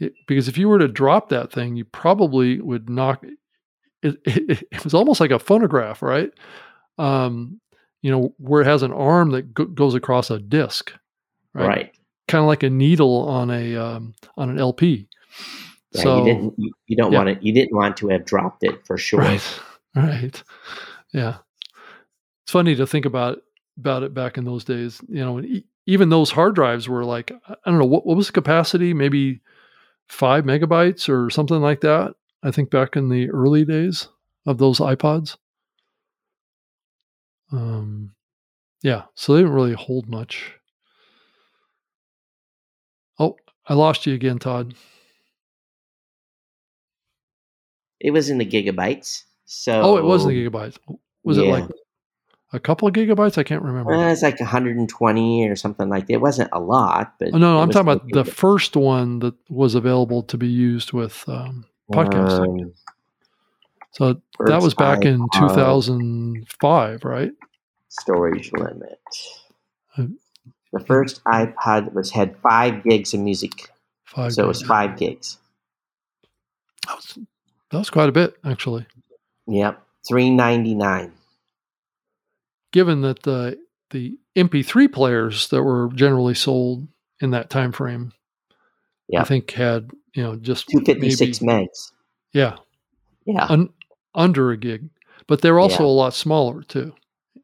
it. 0.00 0.12
because 0.26 0.48
if 0.48 0.58
you 0.58 0.68
were 0.68 0.78
to 0.78 0.88
drop 0.88 1.28
that 1.28 1.52
thing, 1.52 1.76
you 1.76 1.84
probably 1.84 2.60
would 2.60 2.90
knock. 2.90 3.24
It, 4.02 4.16
it, 4.24 4.66
it 4.70 4.84
was 4.84 4.94
almost 4.94 5.20
like 5.20 5.30
a 5.30 5.38
phonograph, 5.38 6.02
right? 6.02 6.30
Um, 6.98 7.60
you 8.02 8.10
know, 8.10 8.34
where 8.38 8.62
it 8.62 8.66
has 8.66 8.82
an 8.82 8.92
arm 8.92 9.30
that 9.30 9.54
go- 9.54 9.66
goes 9.66 9.94
across 9.94 10.30
a 10.30 10.38
disc, 10.38 10.92
right, 11.54 11.68
right? 11.68 11.98
Kind 12.26 12.42
of 12.42 12.48
like 12.48 12.62
a 12.62 12.70
needle 12.70 13.28
on 13.28 13.50
a 13.50 13.76
um, 13.76 14.14
on 14.36 14.50
an 14.50 14.58
LP. 14.58 15.08
Yeah, 15.92 16.02
so 16.02 16.18
you 16.18 16.24
didn't 16.24 16.54
you, 16.58 16.72
you 16.86 16.96
don't 16.96 17.12
yeah. 17.12 17.18
want 17.18 17.30
it 17.30 17.42
you 17.42 17.52
didn't 17.52 17.74
want 17.74 17.96
to 17.98 18.08
have 18.08 18.24
dropped 18.24 18.62
it 18.62 18.86
for 18.86 18.96
sure. 18.98 19.20
Right. 19.20 19.60
Right. 19.96 20.40
Yeah. 21.12 21.38
It's 22.44 22.52
funny 22.52 22.76
to 22.76 22.86
think 22.86 23.04
about 23.04 23.38
about 23.78 24.02
it 24.02 24.14
back 24.14 24.36
in 24.38 24.44
those 24.44 24.62
days. 24.62 25.00
You 25.08 25.24
know, 25.24 25.42
even 25.86 26.10
those 26.10 26.30
hard 26.30 26.54
drives 26.54 26.88
were 26.88 27.04
like 27.04 27.32
I 27.48 27.56
don't 27.66 27.78
know 27.78 27.86
what 27.86 28.06
what 28.06 28.16
was 28.16 28.26
the 28.26 28.32
capacity? 28.32 28.94
Maybe 28.94 29.40
five 30.06 30.44
megabytes 30.44 31.08
or 31.08 31.30
something 31.30 31.60
like 31.60 31.80
that. 31.80 32.14
I 32.42 32.50
think 32.50 32.70
back 32.70 32.96
in 32.96 33.08
the 33.08 33.30
early 33.30 33.64
days 33.64 34.08
of 34.46 34.58
those 34.58 34.78
iPods. 34.78 35.36
Um, 37.52 38.12
yeah. 38.82 39.04
So 39.14 39.34
they 39.34 39.40
didn't 39.40 39.54
really 39.54 39.74
hold 39.74 40.08
much. 40.08 40.54
Oh, 43.18 43.36
I 43.66 43.74
lost 43.74 44.06
you 44.06 44.14
again, 44.14 44.38
Todd. 44.38 44.74
It 48.00 48.12
was 48.12 48.30
in 48.30 48.38
the 48.38 48.46
gigabytes. 48.46 49.24
So 49.44 49.80
Oh, 49.82 49.96
it 49.96 50.04
was 50.04 50.24
in 50.24 50.30
the 50.30 50.48
gigabytes. 50.48 50.78
Was 51.24 51.38
it 51.38 51.46
like 51.46 51.68
a 52.52 52.60
couple 52.60 52.86
of 52.86 52.94
gigabytes? 52.94 53.38
I 53.38 53.42
can't 53.42 53.62
remember. 53.62 53.92
Uh, 53.92 54.12
it's 54.12 54.22
like 54.22 54.38
120 54.40 55.48
or 55.48 55.56
something 55.56 55.88
like 55.88 56.06
that. 56.06 56.14
It 56.14 56.20
wasn't 56.20 56.50
a 56.52 56.60
lot, 56.60 57.14
but 57.18 57.30
Oh, 57.34 57.38
no, 57.38 57.54
no, 57.54 57.60
I'm 57.60 57.70
talking 57.70 57.88
about 57.88 58.06
still 58.06 58.24
the 58.24 58.30
first 58.30 58.76
one 58.76 59.18
that 59.20 59.34
was 59.50 59.74
available 59.74 60.22
to 60.24 60.38
be 60.38 60.48
used 60.48 60.92
with 60.92 61.28
um, 61.28 61.66
podcasting. 61.90 62.62
Um, 62.62 62.74
so 63.98 64.20
that 64.46 64.62
was 64.62 64.74
back 64.74 65.04
in 65.04 65.26
2005, 65.34 67.04
right? 67.04 67.32
storage 67.90 68.52
limit. 68.52 68.98
Uh, 69.96 70.06
The 70.72 70.80
first 70.80 71.22
iPod 71.24 71.92
was 71.94 72.10
had 72.10 72.36
five 72.38 72.84
gigs 72.84 73.14
of 73.14 73.20
music, 73.20 73.70
Five. 74.04 74.32
so 74.34 74.44
it 74.44 74.46
was 74.46 74.62
five 74.62 74.96
gigs. 74.98 75.38
That 76.86 76.96
was, 76.96 77.18
that 77.70 77.78
was 77.78 77.90
quite 77.90 78.08
a 78.08 78.12
bit, 78.12 78.36
actually. 78.44 78.86
Yep, 79.46 79.82
three 80.06 80.30
ninety 80.30 80.74
nine. 80.74 81.12
Given 82.72 83.00
that 83.00 83.22
the 83.22 83.58
the 83.90 84.18
MP3 84.36 84.92
players 84.92 85.48
that 85.48 85.62
were 85.62 85.88
generally 85.94 86.34
sold 86.34 86.86
in 87.20 87.30
that 87.30 87.48
time 87.48 87.72
frame, 87.72 88.12
Yeah. 89.08 89.22
I 89.22 89.24
think 89.24 89.50
had 89.52 89.90
you 90.14 90.22
know 90.22 90.36
just 90.36 90.68
Two 90.68 90.80
fifty 90.84 91.10
six 91.10 91.38
megs. 91.38 91.90
yeah, 92.34 92.56
Yeah, 93.24 93.46
un, 93.48 93.70
under 94.18 94.50
a 94.50 94.56
gig, 94.58 94.90
but 95.26 95.40
they're 95.40 95.58
also 95.58 95.84
Yeah. 95.84 95.90
a 95.90 95.98
lot 96.02 96.14
smaller 96.14 96.62
too. 96.62 96.94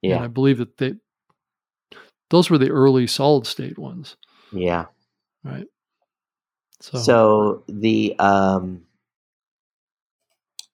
And 0.09 0.13
yeah, 0.13 0.23
I 0.23 0.27
believe 0.27 0.59
that 0.59 0.77
they 0.77 0.97
those 2.31 2.51
were 2.51 2.59
the 2.59 2.71
early 2.71 3.07
solid 3.07 3.47
state 3.47 3.79
ones, 3.79 4.17
yeah. 4.53 4.87
right? 5.45 5.67
So, 6.81 6.99
So 6.99 7.65
the 7.69 8.19
um 8.19 8.85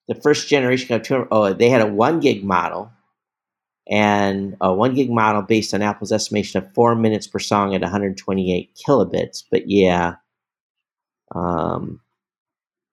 the 0.07 0.15
first 0.15 0.49
generation 0.49 0.93
of 0.95 1.03
two 1.03 1.27
oh 1.31 1.53
they 1.53 1.69
had 1.69 1.81
a 1.81 1.87
one 1.87 2.19
gig 2.19 2.43
model 2.43 2.91
and 3.89 4.57
a 4.61 4.73
one 4.73 4.93
gig 4.95 5.09
model 5.09 5.41
based 5.41 5.73
on 5.73 5.81
Apple's 5.81 6.11
estimation 6.11 6.63
of 6.63 6.73
four 6.73 6.95
minutes 6.95 7.27
per 7.27 7.39
song 7.39 7.75
at 7.75 7.81
128 7.81 8.77
kilobits. 8.87 9.43
But 9.49 9.69
yeah, 9.69 10.15
um, 11.35 11.99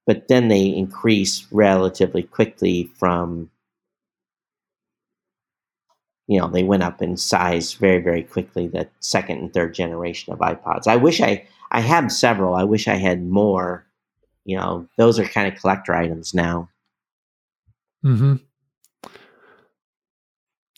but 0.09 0.27
then 0.29 0.49
they 0.49 0.65
increase 0.65 1.47
relatively 1.53 2.23
quickly 2.23 2.91
from 2.97 3.51
you 6.27 6.41
know 6.41 6.49
they 6.49 6.63
went 6.63 6.83
up 6.83 7.03
in 7.03 7.19
size 7.19 7.75
very 7.75 8.01
very 8.01 8.23
quickly. 8.23 8.67
The 8.67 8.89
second 9.01 9.39
and 9.39 9.53
third 9.53 9.75
generation 9.75 10.33
of 10.33 10.39
iPods. 10.39 10.87
I 10.87 10.97
wish 10.97 11.21
I 11.21 11.47
I 11.71 11.81
have 11.81 12.11
several. 12.11 12.55
I 12.55 12.65
wish 12.65 12.89
I 12.89 12.95
had 12.95 13.29
more. 13.29 13.87
You 14.47 14.57
know, 14.57 14.89
those 14.97 15.19
are 15.19 15.25
kind 15.25 15.53
of 15.53 15.61
collector 15.61 15.95
items 15.95 16.33
now. 16.33 16.71
hmm 18.03 18.37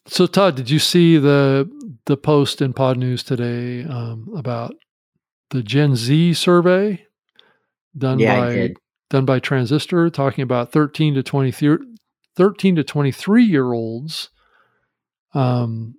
so 0.06 0.26
Todd, 0.26 0.56
did 0.56 0.68
you 0.70 0.80
see 0.80 1.18
the 1.18 1.70
the 2.06 2.16
post 2.16 2.60
in 2.60 2.74
Podnews 2.74 3.24
today 3.24 3.84
um, 3.88 4.28
about 4.34 4.74
the 5.50 5.62
Gen 5.62 5.94
Z 5.94 6.34
survey 6.34 7.06
done 7.96 8.18
Yeah, 8.18 8.34
I 8.34 8.40
by 8.40 8.52
did. 8.54 8.76
Done 9.10 9.24
by 9.26 9.38
Transistor, 9.38 10.08
talking 10.10 10.42
about 10.42 10.72
thirteen 10.72 11.14
to 11.14 11.22
23, 11.22 11.76
13 12.36 12.76
to 12.76 12.84
twenty 12.84 13.12
three 13.12 13.44
year 13.44 13.72
olds 13.72 14.30
um, 15.34 15.94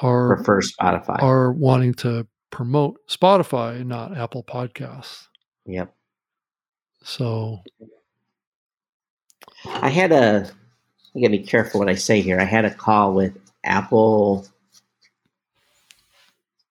are 0.00 0.36
Prefer 0.36 0.60
Spotify. 0.62 1.22
are 1.22 1.52
wanting 1.52 1.94
to 1.94 2.26
promote 2.50 2.96
Spotify, 3.08 3.84
not 3.84 4.16
Apple 4.16 4.42
Podcasts. 4.44 5.26
yep. 5.66 5.94
So 7.02 7.60
I 9.66 9.90
had 9.90 10.10
a. 10.12 10.50
I 11.16 11.20
gotta 11.20 11.30
be 11.30 11.38
careful 11.40 11.78
what 11.80 11.88
I 11.88 11.94
say 11.94 12.20
here. 12.20 12.40
I 12.40 12.44
had 12.44 12.64
a 12.64 12.74
call 12.74 13.12
with 13.14 13.36
Apple 13.62 14.46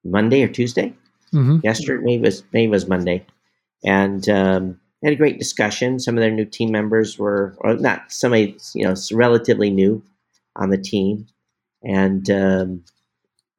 Monday 0.03 0.43
or 0.43 0.47
Tuesday. 0.49 0.93
mhm. 1.33 1.63
yesterday 1.63 2.03
maybe 2.03 2.23
it 2.23 2.25
was 2.25 2.43
maybe 2.51 2.65
it 2.65 2.69
was 2.71 2.87
Monday, 2.87 3.25
and 3.85 4.27
um, 4.29 4.79
had 5.03 5.13
a 5.13 5.17
great 5.17 5.39
discussion. 5.39 5.99
Some 5.99 6.17
of 6.17 6.21
their 6.21 6.31
new 6.31 6.45
team 6.45 6.71
members 6.71 7.17
were, 7.17 7.55
or 7.59 7.75
not 7.75 8.11
somebody 8.11 8.57
you 8.73 8.85
know 8.85 8.95
relatively 9.11 9.69
new 9.69 10.03
on 10.55 10.69
the 10.69 10.77
team, 10.77 11.27
and 11.83 12.29
um, 12.29 12.83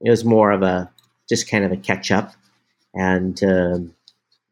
it 0.00 0.10
was 0.10 0.24
more 0.24 0.52
of 0.52 0.62
a 0.62 0.90
just 1.28 1.50
kind 1.50 1.64
of 1.64 1.72
a 1.72 1.76
catch 1.76 2.10
up. 2.10 2.32
And 2.94 3.42
um, 3.42 3.94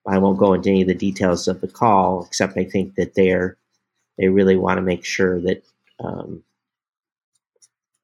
I 0.07 0.19
won't 0.19 0.39
go 0.39 0.53
into 0.53 0.71
any 0.71 0.83
of 0.83 0.89
the 0.89 0.95
details 0.95 1.47
of 1.47 1.61
the 1.61 1.69
call, 1.69 2.25
except 2.25 2.57
I 2.57 2.65
think 2.65 2.97
that 2.97 3.15
they're 3.15 3.57
they 4.19 4.29
really 4.29 4.57
want 4.57 4.79
to 4.79 4.83
make 4.83 5.05
sure 5.05 5.41
that 5.41 5.63
um, 6.03 6.43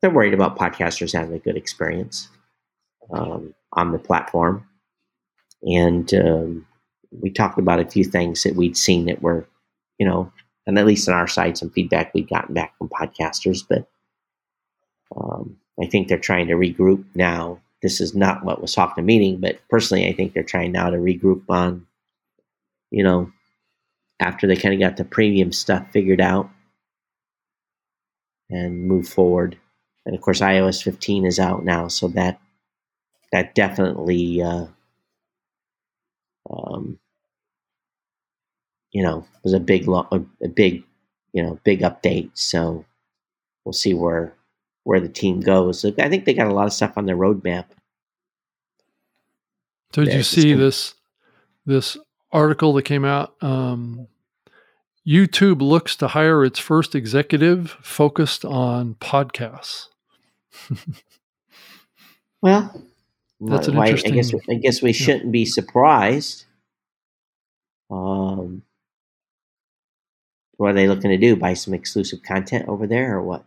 they're 0.01 0.11
worried 0.11 0.35
about 0.35 0.59
podcasters 0.59 1.13
having 1.13 1.35
a 1.35 1.39
good 1.39 1.57
experience 1.57 2.29
um, 3.13 3.55
on 3.73 3.93
the 3.93 3.99
platform 3.99 4.67
and 5.63 6.13
um, 6.15 6.67
we 7.11 7.31
talked 7.31 7.59
about 7.59 7.81
a 7.81 7.89
few 7.89 8.05
things 8.05 8.43
that 8.43 8.55
we'd 8.55 8.77
seen 8.77 9.07
that 9.07 9.23
were, 9.23 9.47
you 9.99 10.07
know, 10.07 10.33
and 10.67 10.79
at 10.79 10.87
least 10.87 11.09
on 11.09 11.15
our 11.15 11.27
side, 11.27 11.57
some 11.57 11.71
feedback 11.71 12.13
we'd 12.13 12.29
gotten 12.29 12.55
back 12.55 12.77
from 12.77 12.89
podcasters. 12.89 13.65
But 13.67 13.89
um, 15.17 15.57
I 15.81 15.87
think 15.87 16.09
they're 16.09 16.19
trying 16.19 16.49
to 16.49 16.55
regroup 16.55 17.05
now. 17.15 17.61
This 17.81 18.01
is 18.01 18.15
not 18.15 18.45
what 18.45 18.61
was 18.61 18.75
talked 18.75 18.99
in 18.99 19.07
meeting, 19.07 19.41
but 19.41 19.61
personally, 19.71 20.09
I 20.09 20.13
think 20.13 20.33
they're 20.33 20.43
trying 20.43 20.73
now 20.73 20.91
to 20.91 20.97
regroup 20.97 21.45
on, 21.49 21.87
you 22.91 23.03
know, 23.03 23.33
after 24.21 24.47
they 24.47 24.57
kind 24.57 24.75
of 24.75 24.81
got 24.81 24.97
the 24.97 25.05
premium 25.05 25.53
stuff 25.53 25.91
figured 25.93 26.21
out 26.21 26.51
and 28.51 28.87
move 28.87 29.09
forward. 29.09 29.57
And 30.05 30.15
of 30.15 30.21
course, 30.21 30.41
iOS 30.41 30.83
15 30.83 31.25
is 31.25 31.39
out 31.39 31.65
now, 31.65 31.89
so 31.89 32.09
that 32.09 32.41
that 33.33 33.55
definitely. 33.55 34.43
Uh, 34.43 34.67
um, 36.51 36.99
you 38.93 39.03
know, 39.03 39.27
was 39.43 39.53
a 39.53 39.61
big, 39.61 39.87
lo- 39.87 40.09
a, 40.11 40.49
big, 40.49 40.83
you 41.33 41.43
know, 41.43 41.59
big 41.65 41.81
update. 41.81 42.31
So 42.35 42.85
we'll 43.65 43.73
see 43.73 43.95
where 43.95 44.35
where 44.85 45.01
the 45.01 45.09
team 45.09 45.41
goes. 45.41 45.85
I 45.85 46.09
think 46.09 46.25
they 46.25 46.33
got 46.33 46.47
a 46.47 46.55
lot 46.55 46.67
of 46.67 46.73
stuff 46.73 46.97
on 46.97 47.05
their 47.07 47.17
roadmap. 47.17 47.67
So 49.95 50.05
did 50.05 50.15
you 50.15 50.23
see 50.23 50.53
gonna- 50.53 50.65
this 50.65 50.95
this 51.67 51.97
article 52.33 52.73
that 52.75 52.85
came 52.85 53.05
out? 53.05 53.35
Um, 53.43 54.09
YouTube 55.07 55.61
looks 55.63 55.97
to 55.97 56.09
hire 56.09 56.45
its 56.45 56.59
first 56.59 56.95
executive 56.95 57.77
focused 57.83 58.45
on 58.45 58.95
podcasts. 58.95 59.89
Well, 62.41 62.85
That's 63.41 63.69
an 63.69 63.77
why- 63.77 63.87
I 63.87 63.93
guess 63.93 64.35
I 64.49 64.55
guess 64.55 64.83
we 64.83 64.91
yeah. 64.91 64.95
shouldn't 65.05 65.33
be 65.33 65.45
surprised. 65.45 66.45
Um, 67.91 68.63
what 70.57 70.71
are 70.71 70.75
they 70.75 70.89
looking 70.89 71.11
to 71.11 71.17
do? 71.17 71.37
Buy 71.37 71.55
some 71.55 71.73
exclusive 71.75 72.23
content 72.23 72.69
over 72.69 72.87
there, 72.87 73.17
or 73.17 73.23
what? 73.23 73.45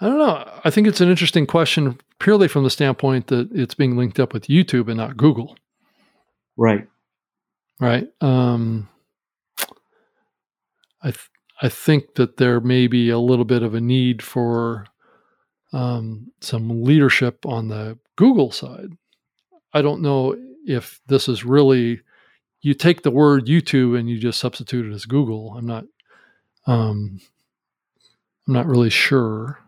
I 0.00 0.06
don't 0.06 0.18
know. 0.18 0.60
I 0.64 0.70
think 0.70 0.86
it's 0.86 1.00
an 1.00 1.08
interesting 1.08 1.46
question 1.46 1.98
purely 2.18 2.48
from 2.48 2.64
the 2.64 2.70
standpoint 2.70 3.26
that 3.28 3.50
it's 3.52 3.74
being 3.74 3.96
linked 3.96 4.18
up 4.20 4.32
with 4.32 4.46
YouTube 4.46 4.88
and 4.88 4.96
not 4.96 5.16
Google, 5.16 5.56
Right. 6.56 6.86
right? 7.80 8.08
Um, 8.20 8.88
I 11.02 11.10
th- 11.10 11.28
I 11.60 11.68
think 11.68 12.14
that 12.14 12.36
there 12.38 12.60
may 12.60 12.86
be 12.88 13.10
a 13.10 13.18
little 13.18 13.44
bit 13.44 13.62
of 13.62 13.74
a 13.74 13.80
need 13.80 14.22
for 14.22 14.86
um, 15.72 16.32
some 16.40 16.82
leadership 16.84 17.44
on 17.46 17.68
the 17.68 17.98
Google 18.16 18.50
side. 18.50 18.92
I 19.72 19.82
don't 19.82 20.02
know 20.02 20.36
if 20.66 21.00
this 21.06 21.28
is 21.28 21.44
really 21.44 22.00
you 22.60 22.74
take 22.74 23.02
the 23.02 23.10
word 23.10 23.46
YouTube 23.46 23.98
and 23.98 24.08
you 24.08 24.18
just 24.18 24.38
substitute 24.38 24.86
it 24.86 24.94
as 24.94 25.04
Google. 25.04 25.54
I'm 25.56 25.66
not 25.66 25.84
um, 26.66 27.20
I'm 28.46 28.54
not 28.54 28.66
really 28.66 28.90
sure 28.90 29.58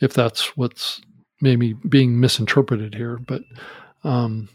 if 0.00 0.12
that's 0.12 0.56
what's 0.56 1.00
maybe 1.40 1.72
being 1.72 2.18
misinterpreted 2.18 2.94
here, 2.94 3.18
but 3.18 3.42
um, 4.02 4.48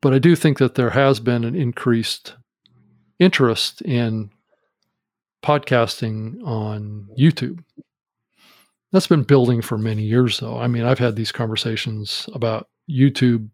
but 0.00 0.14
I 0.14 0.18
do 0.18 0.36
think 0.36 0.58
that 0.58 0.74
there 0.74 0.90
has 0.90 1.20
been 1.20 1.44
an 1.44 1.56
increased 1.56 2.34
interest 3.18 3.82
in 3.82 4.30
podcasting 5.42 6.42
on 6.44 7.08
YouTube. 7.18 7.62
That's 8.92 9.06
been 9.06 9.24
building 9.24 9.60
for 9.60 9.76
many 9.76 10.02
years, 10.02 10.40
though. 10.40 10.56
I 10.58 10.66
mean, 10.66 10.84
I've 10.84 10.98
had 10.98 11.16
these 11.16 11.32
conversations 11.32 12.28
about 12.32 12.68
YouTube 12.88 13.48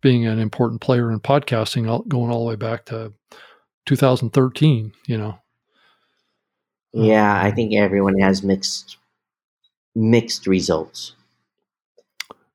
being 0.00 0.26
an 0.26 0.38
important 0.38 0.80
player 0.80 1.10
in 1.10 1.20
podcasting 1.20 2.08
going 2.08 2.30
all 2.30 2.44
the 2.44 2.48
way 2.48 2.56
back 2.56 2.86
to 2.86 3.12
2013, 3.86 4.92
you 5.06 5.18
know. 5.18 5.38
Yeah, 6.92 7.40
I 7.40 7.50
think 7.50 7.74
everyone 7.74 8.18
has 8.18 8.42
mixed 8.42 8.96
mixed 9.94 10.46
results. 10.46 11.14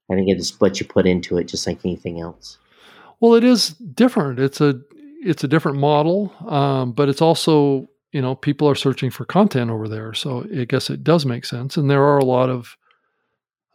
I 0.09 0.15
think 0.15 0.29
it's 0.29 0.59
what 0.59 0.79
you 0.79 0.85
put 0.85 1.07
into 1.07 1.37
it, 1.37 1.47
just 1.47 1.65
like 1.65 1.79
anything 1.83 2.19
else. 2.19 2.57
Well, 3.19 3.33
it 3.33 3.43
is 3.43 3.69
different. 3.69 4.39
It's 4.39 4.61
a 4.61 4.81
it's 5.23 5.43
a 5.43 5.47
different 5.47 5.77
model, 5.77 6.33
um, 6.47 6.91
but 6.91 7.09
it's 7.09 7.21
also 7.21 7.89
you 8.11 8.21
know 8.21 8.35
people 8.35 8.67
are 8.69 8.75
searching 8.75 9.09
for 9.09 9.25
content 9.25 9.71
over 9.71 9.87
there, 9.87 10.13
so 10.13 10.45
I 10.55 10.65
guess 10.65 10.89
it 10.89 11.03
does 11.03 11.25
make 11.25 11.45
sense. 11.45 11.77
And 11.77 11.89
there 11.89 12.03
are 12.03 12.17
a 12.17 12.25
lot 12.25 12.49
of 12.49 12.77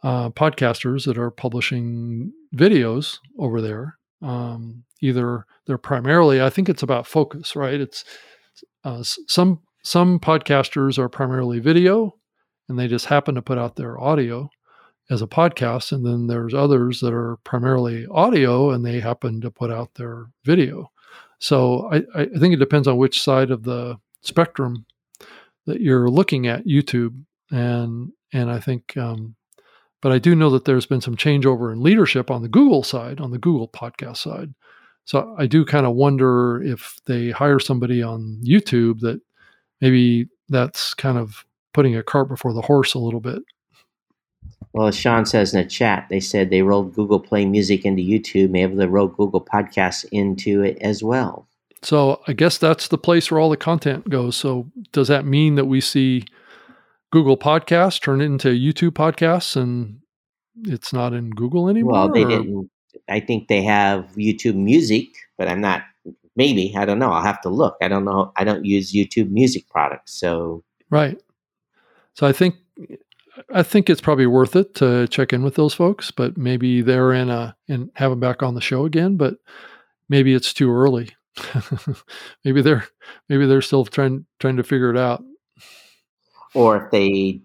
uh, 0.03 0.29
podcasters 0.29 1.05
that 1.05 1.17
are 1.17 1.31
publishing 1.31 2.31
videos 2.55 3.19
over 3.37 3.61
there. 3.61 3.97
Um, 4.21 4.83
either 5.01 5.45
they're 5.65 5.77
primarily, 5.77 6.41
I 6.41 6.49
think 6.49 6.69
it's 6.69 6.83
about 6.83 7.07
focus, 7.07 7.55
right? 7.55 7.79
It's 7.79 8.03
uh, 8.83 9.03
some 9.03 9.61
some 9.83 10.19
podcasters 10.19 10.97
are 10.97 11.09
primarily 11.09 11.59
video, 11.59 12.15
and 12.69 12.77
they 12.77 12.87
just 12.87 13.07
happen 13.07 13.35
to 13.35 13.41
put 13.41 13.57
out 13.57 13.75
their 13.75 13.99
audio 13.99 14.49
as 15.09 15.21
a 15.21 15.27
podcast, 15.27 15.91
and 15.91 16.05
then 16.05 16.27
there's 16.27 16.53
others 16.53 16.99
that 17.01 17.13
are 17.13 17.37
primarily 17.43 18.05
audio, 18.11 18.71
and 18.71 18.85
they 18.85 18.99
happen 18.99 19.41
to 19.41 19.51
put 19.51 19.71
out 19.71 19.95
their 19.95 20.27
video. 20.45 20.91
So 21.39 21.89
I, 21.91 22.03
I 22.15 22.25
think 22.39 22.53
it 22.53 22.59
depends 22.59 22.87
on 22.87 22.97
which 22.97 23.21
side 23.21 23.49
of 23.49 23.63
the 23.63 23.97
spectrum 24.21 24.85
that 25.65 25.81
you're 25.81 26.09
looking 26.09 26.47
at 26.47 26.65
YouTube, 26.65 27.23
and 27.49 28.11
and 28.31 28.51
I 28.51 28.59
think 28.59 28.95
um, 28.97 29.35
but 30.01 30.11
I 30.11 30.19
do 30.19 30.35
know 30.35 30.49
that 30.49 30.65
there's 30.65 30.85
been 30.85 31.01
some 31.01 31.15
changeover 31.15 31.71
in 31.71 31.81
leadership 31.81 32.29
on 32.31 32.41
the 32.41 32.49
Google 32.49 32.83
side, 32.83 33.19
on 33.19 33.31
the 33.31 33.37
Google 33.37 33.67
podcast 33.67 34.17
side. 34.17 34.53
So 35.05 35.35
I 35.37 35.47
do 35.47 35.65
kind 35.65 35.85
of 35.85 35.95
wonder 35.95 36.61
if 36.61 36.97
they 37.05 37.31
hire 37.31 37.59
somebody 37.59 38.01
on 38.01 38.41
YouTube 38.43 38.99
that 38.99 39.21
maybe 39.79 40.27
that's 40.49 40.93
kind 40.93 41.17
of 41.17 41.45
putting 41.73 41.95
a 41.95 42.03
cart 42.03 42.29
before 42.29 42.53
the 42.53 42.61
horse 42.61 42.93
a 42.93 42.99
little 42.99 43.19
bit. 43.19 43.41
Well, 44.73 44.87
as 44.87 44.95
Sean 44.95 45.25
says 45.25 45.53
in 45.53 45.61
the 45.61 45.67
chat, 45.67 46.07
they 46.09 46.19
said 46.19 46.49
they 46.49 46.61
rolled 46.61 46.93
Google 46.93 47.19
Play 47.19 47.45
Music 47.45 47.85
into 47.85 48.03
YouTube. 48.03 48.51
Maybe 48.51 48.75
they 48.75 48.85
rolled 48.85 49.17
Google 49.17 49.43
Podcasts 49.43 50.05
into 50.11 50.61
it 50.63 50.77
as 50.81 51.03
well. 51.03 51.47
So 51.83 52.21
I 52.27 52.33
guess 52.33 52.57
that's 52.57 52.87
the 52.87 52.97
place 52.97 53.29
where 53.29 53.39
all 53.39 53.49
the 53.49 53.57
content 53.57 54.09
goes. 54.09 54.35
So 54.35 54.71
does 54.91 55.07
that 55.07 55.25
mean 55.25 55.55
that 55.55 55.65
we 55.65 55.81
see 55.81 56.25
Google 57.11 57.37
Podcasts 57.37 58.01
turn 58.01 58.21
into 58.21 58.49
YouTube 58.49 58.91
podcasts 58.91 59.55
and 59.55 59.99
it's 60.63 60.93
not 60.93 61.13
in 61.13 61.29
Google 61.31 61.69
anymore? 61.69 61.93
Well, 61.93 62.11
they 62.11 62.23
or? 62.23 62.29
didn't. 62.29 62.71
I 63.09 63.19
think 63.19 63.47
they 63.47 63.61
have 63.63 64.05
YouTube 64.15 64.55
Music, 64.55 65.07
but 65.37 65.47
I'm 65.47 65.61
not. 65.61 65.83
Maybe 66.35 66.73
I 66.77 66.85
don't 66.85 66.99
know. 66.99 67.11
I'll 67.11 67.23
have 67.23 67.41
to 67.41 67.49
look. 67.49 67.75
I 67.81 67.87
don't 67.87 68.05
know. 68.05 68.31
I 68.37 68.43
don't 68.43 68.65
use 68.65 68.93
YouTube 68.93 69.29
Music 69.29 69.67
products, 69.69 70.13
so 70.13 70.63
right. 70.89 71.21
So 72.13 72.25
I 72.25 72.31
think 72.31 72.55
I 73.53 73.63
think 73.63 73.89
it's 73.89 74.01
probably 74.01 74.25
worth 74.25 74.55
it 74.55 74.75
to 74.75 75.07
check 75.07 75.33
in 75.33 75.43
with 75.43 75.55
those 75.55 75.73
folks, 75.73 76.11
but 76.11 76.37
maybe 76.37 76.81
they're 76.81 77.11
in 77.11 77.29
a 77.29 77.55
and 77.67 77.89
have 77.95 78.11
them 78.11 78.19
back 78.19 78.41
on 78.41 78.55
the 78.55 78.61
show 78.61 78.85
again. 78.85 79.17
But 79.17 79.35
maybe 80.07 80.33
it's 80.33 80.53
too 80.53 80.71
early. 80.71 81.09
maybe 82.45 82.61
they're 82.61 82.85
maybe 83.27 83.45
they're 83.45 83.61
still 83.61 83.85
trying 83.85 84.25
trying 84.39 84.57
to 84.57 84.63
figure 84.63 84.89
it 84.89 84.97
out 84.97 85.23
or 86.53 86.83
if 86.83 86.91
they 86.91 87.41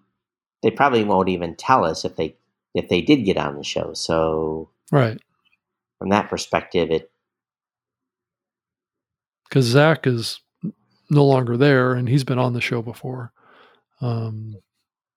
they 0.63 0.71
probably 0.71 1.05
won't 1.05 1.29
even 1.29 1.55
tell 1.57 1.85
us 1.85 2.05
if 2.05 2.17
they 2.17 2.37
if 2.75 2.89
they 2.89 3.01
did 3.01 3.25
get 3.25 3.37
on 3.37 3.57
the 3.57 3.65
show. 3.65 3.93
So 3.95 4.71
right 4.91 5.21
from 5.99 6.11
that 6.11 6.29
perspective, 6.29 6.91
it 6.91 7.11
because 9.49 9.65
Zach 9.65 10.07
is 10.07 10.41
no 11.09 11.25
longer 11.25 11.57
there 11.57 11.95
and 11.95 12.09
he's 12.09 12.25
been 12.25 12.39
on 12.39 12.53
the 12.53 12.61
show 12.61 12.83
before. 12.83 13.33
Um, 14.01 14.57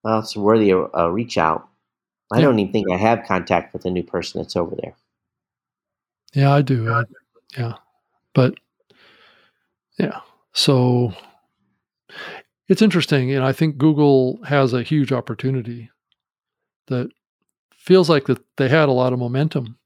well, 0.02 0.20
it's 0.20 0.36
worthy 0.36 0.70
of 0.70 0.90
a 0.94 1.10
reach 1.10 1.36
out. 1.36 1.68
I 2.32 2.38
yeah. 2.38 2.42
don't 2.42 2.58
even 2.58 2.72
think 2.72 2.90
I 2.90 2.96
have 2.96 3.26
contact 3.26 3.72
with 3.72 3.82
the 3.82 3.90
new 3.90 4.04
person 4.04 4.40
that's 4.40 4.56
over 4.56 4.76
there. 4.80 4.94
Yeah, 6.32 6.54
I 6.54 6.62
do. 6.62 6.90
I, 6.90 7.02
yeah, 7.58 7.74
but 8.34 8.54
yeah. 9.98 10.20
So 10.52 11.12
it's 12.70 12.82
interesting, 12.82 13.32
and 13.32 13.44
I 13.44 13.50
think 13.50 13.78
Google 13.78 14.38
has 14.44 14.72
a 14.72 14.84
huge 14.84 15.10
opportunity 15.10 15.90
that 16.86 17.10
feels 17.74 18.08
like 18.08 18.26
that 18.26 18.38
they 18.58 18.68
had 18.68 18.88
a 18.88 18.92
lot 18.92 19.12
of 19.12 19.18
momentum, 19.18 19.76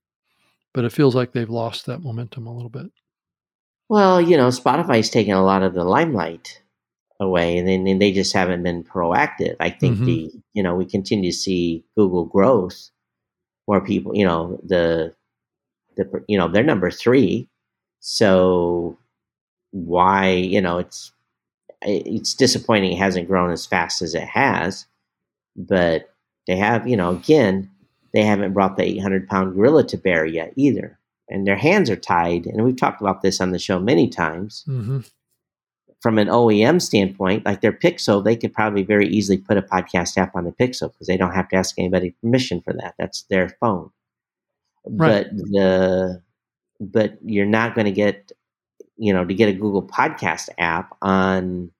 but 0.74 0.84
it 0.84 0.92
feels 0.92 1.14
like 1.14 1.32
they've 1.32 1.48
lost 1.48 1.86
that 1.86 2.02
momentum 2.02 2.46
a 2.46 2.54
little 2.54 2.68
bit. 2.68 2.90
Well, 3.88 4.20
you 4.20 4.36
know, 4.36 4.48
Spotify's 4.48 5.08
taken 5.08 5.32
a 5.32 5.42
lot 5.42 5.62
of 5.62 5.72
the 5.72 5.82
limelight 5.82 6.60
away, 7.18 7.56
and 7.56 7.66
then 7.66 7.86
and 7.86 8.02
they 8.02 8.12
just 8.12 8.34
haven't 8.34 8.62
been 8.62 8.84
proactive. 8.84 9.56
I 9.60 9.70
think 9.70 9.96
mm-hmm. 9.96 10.04
the 10.04 10.32
you 10.52 10.62
know 10.62 10.74
we 10.74 10.84
continue 10.84 11.30
to 11.30 11.36
see 11.36 11.86
Google 11.96 12.26
growth, 12.26 12.90
more 13.66 13.80
people. 13.80 14.14
You 14.14 14.26
know 14.26 14.60
the 14.62 15.14
the 15.96 16.22
you 16.28 16.36
know 16.36 16.48
they're 16.48 16.62
number 16.62 16.90
three, 16.90 17.48
so 18.00 18.98
why 19.70 20.32
you 20.32 20.60
know 20.60 20.76
it's 20.76 21.13
it's 21.84 22.34
disappointing 22.34 22.92
it 22.92 22.98
hasn't 22.98 23.28
grown 23.28 23.50
as 23.50 23.66
fast 23.66 24.02
as 24.02 24.14
it 24.14 24.24
has, 24.24 24.86
but 25.56 26.14
they 26.46 26.56
have, 26.56 26.86
you 26.86 26.96
know, 26.96 27.10
again, 27.10 27.70
they 28.12 28.22
haven't 28.22 28.52
brought 28.52 28.76
the 28.76 28.84
800 28.84 29.28
pound 29.28 29.54
gorilla 29.54 29.84
to 29.84 29.96
bear 29.96 30.24
yet 30.24 30.52
either. 30.56 30.98
And 31.28 31.46
their 31.46 31.56
hands 31.56 31.90
are 31.90 31.96
tied. 31.96 32.46
And 32.46 32.64
we've 32.64 32.76
talked 32.76 33.00
about 33.00 33.22
this 33.22 33.40
on 33.40 33.50
the 33.50 33.58
show 33.58 33.80
many 33.80 34.08
times. 34.08 34.64
Mm-hmm. 34.68 35.00
From 36.00 36.18
an 36.18 36.28
OEM 36.28 36.82
standpoint, 36.82 37.46
like 37.46 37.62
their 37.62 37.72
Pixel, 37.72 38.22
they 38.22 38.36
could 38.36 38.52
probably 38.52 38.82
very 38.82 39.08
easily 39.08 39.38
put 39.38 39.56
a 39.56 39.62
podcast 39.62 40.18
app 40.18 40.36
on 40.36 40.44
the 40.44 40.52
Pixel 40.52 40.92
because 40.92 41.06
they 41.06 41.16
don't 41.16 41.32
have 41.32 41.48
to 41.48 41.56
ask 41.56 41.78
anybody 41.78 42.14
permission 42.20 42.60
for 42.60 42.74
that. 42.74 42.94
That's 42.98 43.22
their 43.30 43.48
phone. 43.58 43.90
Right. 44.86 45.24
But 45.24 45.36
the 45.36 46.22
but 46.78 47.18
you're 47.24 47.46
not 47.46 47.74
going 47.74 47.86
to 47.86 47.92
get 47.92 48.32
you 48.98 49.14
know 49.14 49.24
to 49.24 49.32
get 49.32 49.48
a 49.48 49.52
Google 49.52 49.82
Podcast 49.82 50.50
app 50.58 50.94
on 51.00 51.70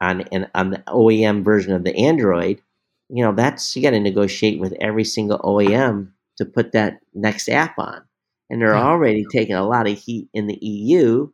on 0.00 0.22
an 0.32 0.48
on 0.54 0.70
the 0.70 0.78
OEM 0.88 1.44
version 1.44 1.72
of 1.72 1.84
the 1.84 1.96
Android, 1.96 2.60
you 3.08 3.22
know 3.22 3.32
that's 3.32 3.74
you 3.76 3.82
got 3.82 3.90
to 3.90 4.00
negotiate 4.00 4.60
with 4.60 4.74
every 4.80 5.04
single 5.04 5.38
OEM 5.40 6.10
to 6.36 6.44
put 6.44 6.72
that 6.72 7.00
next 7.14 7.48
app 7.48 7.78
on, 7.78 8.02
and 8.50 8.60
they're 8.60 8.76
already 8.76 9.24
taking 9.32 9.56
a 9.56 9.66
lot 9.66 9.88
of 9.88 9.98
heat 9.98 10.28
in 10.32 10.46
the 10.46 10.58
EU 10.64 11.28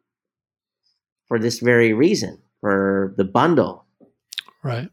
for 1.27 1.39
this 1.39 1.59
very 1.59 1.93
reason 1.93 2.39
for 2.61 3.15
the 3.17 3.25
bundle. 3.25 3.85
Right. 4.63 4.89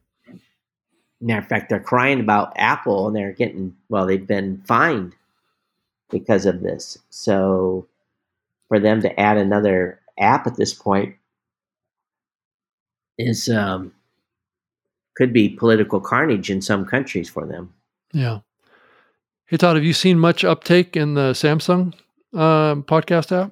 Matter 1.21 1.39
of 1.39 1.47
fact, 1.47 1.69
they're 1.69 1.79
crying 1.79 2.19
about 2.19 2.53
Apple, 2.55 3.07
and 3.07 3.15
they're 3.15 3.31
getting 3.31 3.75
well. 3.89 4.05
They've 4.05 4.25
been 4.25 4.61
fined 4.65 5.15
because 6.09 6.45
of 6.45 6.61
this. 6.61 6.97
So 7.09 7.87
for 8.67 8.79
them 8.79 9.01
to 9.01 9.19
add 9.19 9.37
another 9.37 10.01
app 10.19 10.47
at 10.47 10.57
this 10.57 10.73
point 10.73 11.15
is 13.27 13.49
um, 13.49 13.93
could 15.15 15.33
be 15.33 15.49
political 15.49 15.99
carnage 15.99 16.49
in 16.49 16.61
some 16.61 16.85
countries 16.85 17.29
for 17.29 17.45
them. 17.45 17.73
Yeah. 18.13 18.39
Hey 19.45 19.57
Todd, 19.57 19.75
have 19.75 19.85
you 19.85 19.93
seen 19.93 20.17
much 20.17 20.43
uptake 20.43 20.95
in 20.95 21.13
the 21.13 21.31
Samsung 21.31 21.93
um, 22.33 22.83
podcast 22.83 23.31
app? 23.31 23.51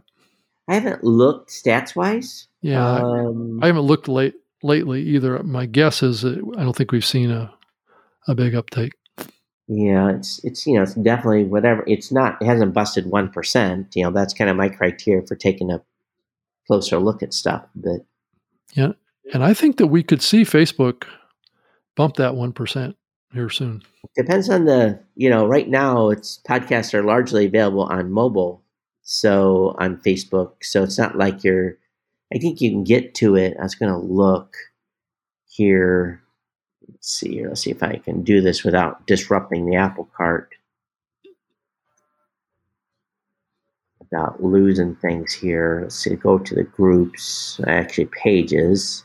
I 0.67 0.75
haven't 0.75 1.03
looked 1.03 1.49
stats 1.49 1.95
wise. 1.95 2.47
Yeah, 2.61 2.95
um, 2.95 3.59
I 3.61 3.67
haven't 3.67 3.83
looked 3.83 4.07
late 4.07 4.35
lately 4.63 5.01
either. 5.01 5.41
My 5.43 5.65
guess 5.65 6.03
is 6.03 6.23
I 6.25 6.35
don't 6.35 6.75
think 6.75 6.91
we've 6.91 7.05
seen 7.05 7.31
a 7.31 7.53
a 8.27 8.35
big 8.35 8.55
uptake. 8.55 8.93
Yeah, 9.67 10.09
it's 10.11 10.43
it's 10.43 10.65
you 10.65 10.75
know 10.75 10.83
it's 10.83 10.95
definitely 10.95 11.43
whatever. 11.43 11.83
It's 11.85 12.11
not 12.11 12.41
it 12.41 12.45
hasn't 12.45 12.73
busted 12.73 13.05
one 13.05 13.29
percent. 13.29 13.95
You 13.95 14.03
know 14.03 14.11
that's 14.11 14.33
kind 14.33 14.49
of 14.49 14.55
my 14.55 14.69
criteria 14.69 15.25
for 15.25 15.35
taking 15.35 15.71
a 15.71 15.81
closer 16.67 16.97
look 16.99 17.21
at 17.23 17.33
stuff. 17.33 17.65
But 17.75 18.05
yeah, 18.73 18.93
and 19.33 19.43
I 19.43 19.53
think 19.53 19.77
that 19.77 19.87
we 19.87 20.03
could 20.03 20.21
see 20.21 20.43
Facebook 20.43 21.05
bump 21.95 22.15
that 22.15 22.35
one 22.35 22.53
percent 22.53 22.95
here 23.33 23.49
soon. 23.49 23.81
Depends 24.15 24.49
on 24.49 24.65
the 24.65 24.99
you 25.15 25.29
know 25.29 25.45
right 25.45 25.67
now 25.67 26.09
it's 26.09 26.39
podcasts 26.47 26.93
are 26.93 27.03
largely 27.03 27.45
available 27.45 27.83
on 27.83 28.11
mobile, 28.11 28.63
so 29.01 29.75
on 29.79 29.97
Facebook. 29.97 30.53
So 30.61 30.83
it's 30.83 30.97
not 30.97 31.17
like 31.17 31.43
you're. 31.43 31.77
I 32.33 32.37
think 32.37 32.61
you 32.61 32.69
can 32.69 32.83
get 32.83 33.15
to 33.15 33.35
it. 33.35 33.55
I 33.59 33.63
was 33.63 33.73
going 33.73 33.91
to 33.91 33.97
look 33.97 34.55
here 35.47 36.21
Let's 36.99 37.11
see 37.11 37.35
here. 37.35 37.49
Let's 37.49 37.61
see 37.61 37.71
if 37.71 37.83
I 37.83 37.97
can 37.97 38.23
do 38.23 38.41
this 38.41 38.63
without 38.63 39.05
disrupting 39.07 39.65
the 39.65 39.75
apple 39.75 40.09
cart. 40.17 40.53
Without 43.99 44.43
losing 44.43 44.95
things 44.95 45.33
here. 45.33 45.81
Let's 45.83 45.95
see, 45.95 46.15
go 46.15 46.39
to 46.39 46.55
the 46.55 46.63
groups, 46.63 47.59
actually 47.67 48.05
pages. 48.07 49.03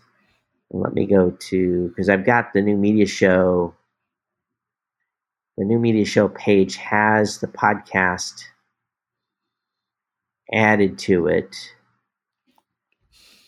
Let 0.77 0.93
me 0.93 1.07
go 1.07 1.31
to, 1.31 1.89
because 1.89 2.09
I've 2.09 2.25
got 2.27 2.53
the 2.53 2.61
new 2.61 2.77
media 2.77 3.07
show. 3.07 3.75
The 5.57 5.64
new 5.64 5.79
media 5.79 6.05
show 6.05 6.29
page 6.29 6.75
has 6.77 7.39
the 7.39 7.47
podcast 7.47 8.43
added 10.53 10.99
to 10.99 11.29
it. 11.29 11.55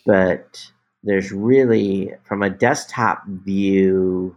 But 0.06 0.70
there's 1.02 1.32
really, 1.32 2.12
from 2.22 2.44
a 2.44 2.50
desktop 2.50 3.26
view, 3.26 4.36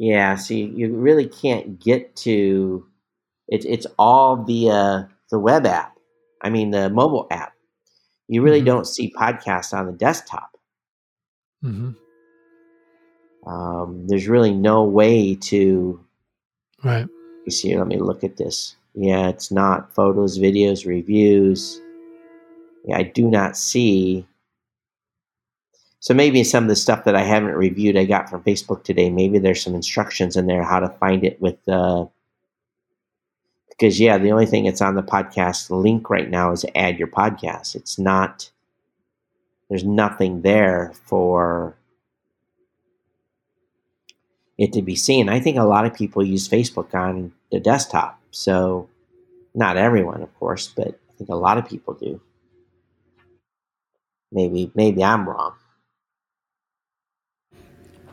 yeah, 0.00 0.34
so 0.34 0.54
you, 0.54 0.66
you 0.74 0.96
really 0.96 1.28
can't 1.28 1.78
get 1.78 2.16
to 2.16 2.84
it, 3.46 3.64
it's 3.64 3.86
all 3.96 4.42
via 4.42 5.08
the 5.30 5.38
web 5.38 5.66
app. 5.66 5.96
I 6.42 6.50
mean, 6.50 6.72
the 6.72 6.90
mobile 6.90 7.28
app. 7.30 7.52
You 8.30 8.42
really 8.42 8.62
Mhm. 8.62 8.66
don't 8.66 8.86
see 8.86 9.12
podcasts 9.12 9.76
on 9.76 9.86
the 9.86 9.92
desktop. 9.92 10.56
hmm 11.62 11.90
Um, 13.46 14.06
there's 14.06 14.28
really 14.28 14.54
no 14.54 14.84
way 14.84 15.34
to 15.34 15.98
Right. 16.84 17.06
You 17.44 17.52
see, 17.52 17.76
let 17.76 17.86
me 17.88 17.98
look 17.98 18.22
at 18.24 18.36
this. 18.36 18.76
Yeah, 18.94 19.28
it's 19.28 19.50
not 19.50 19.92
photos, 19.94 20.38
videos, 20.38 20.86
reviews. 20.86 21.80
Yeah, 22.84 22.98
I 22.98 23.02
do 23.02 23.28
not 23.28 23.56
see. 23.56 24.26
So 25.98 26.14
maybe 26.14 26.44
some 26.44 26.64
of 26.64 26.68
the 26.68 26.76
stuff 26.76 27.04
that 27.04 27.16
I 27.16 27.22
haven't 27.22 27.54
reviewed, 27.54 27.96
I 27.96 28.04
got 28.04 28.30
from 28.30 28.42
Facebook 28.44 28.84
today. 28.84 29.10
Maybe 29.10 29.38
there's 29.38 29.62
some 29.62 29.74
instructions 29.74 30.36
in 30.36 30.46
there 30.46 30.62
how 30.62 30.80
to 30.80 30.88
find 30.88 31.24
it 31.24 31.40
with 31.40 31.58
uh 31.68 32.06
because 33.80 33.98
yeah, 33.98 34.18
the 34.18 34.30
only 34.30 34.44
thing 34.44 34.64
that's 34.64 34.82
on 34.82 34.94
the 34.94 35.02
podcast 35.02 35.70
link 35.70 36.10
right 36.10 36.28
now 36.28 36.52
is 36.52 36.66
add 36.74 36.98
your 36.98 37.08
podcast. 37.08 37.74
It's 37.74 37.98
not. 37.98 38.50
There's 39.70 39.84
nothing 39.84 40.42
there 40.42 40.92
for 41.06 41.76
it 44.58 44.74
to 44.74 44.82
be 44.82 44.96
seen. 44.96 45.30
I 45.30 45.40
think 45.40 45.56
a 45.56 45.64
lot 45.64 45.86
of 45.86 45.94
people 45.94 46.22
use 46.22 46.46
Facebook 46.46 46.92
on 46.94 47.32
the 47.50 47.58
desktop. 47.58 48.20
So, 48.30 48.90
not 49.54 49.78
everyone, 49.78 50.22
of 50.22 50.34
course, 50.38 50.68
but 50.68 50.88
I 50.88 51.16
think 51.16 51.30
a 51.30 51.36
lot 51.36 51.56
of 51.56 51.66
people 51.66 51.94
do. 51.94 52.20
Maybe, 54.30 54.70
maybe 54.74 55.02
I'm 55.02 55.26
wrong. 55.26 55.54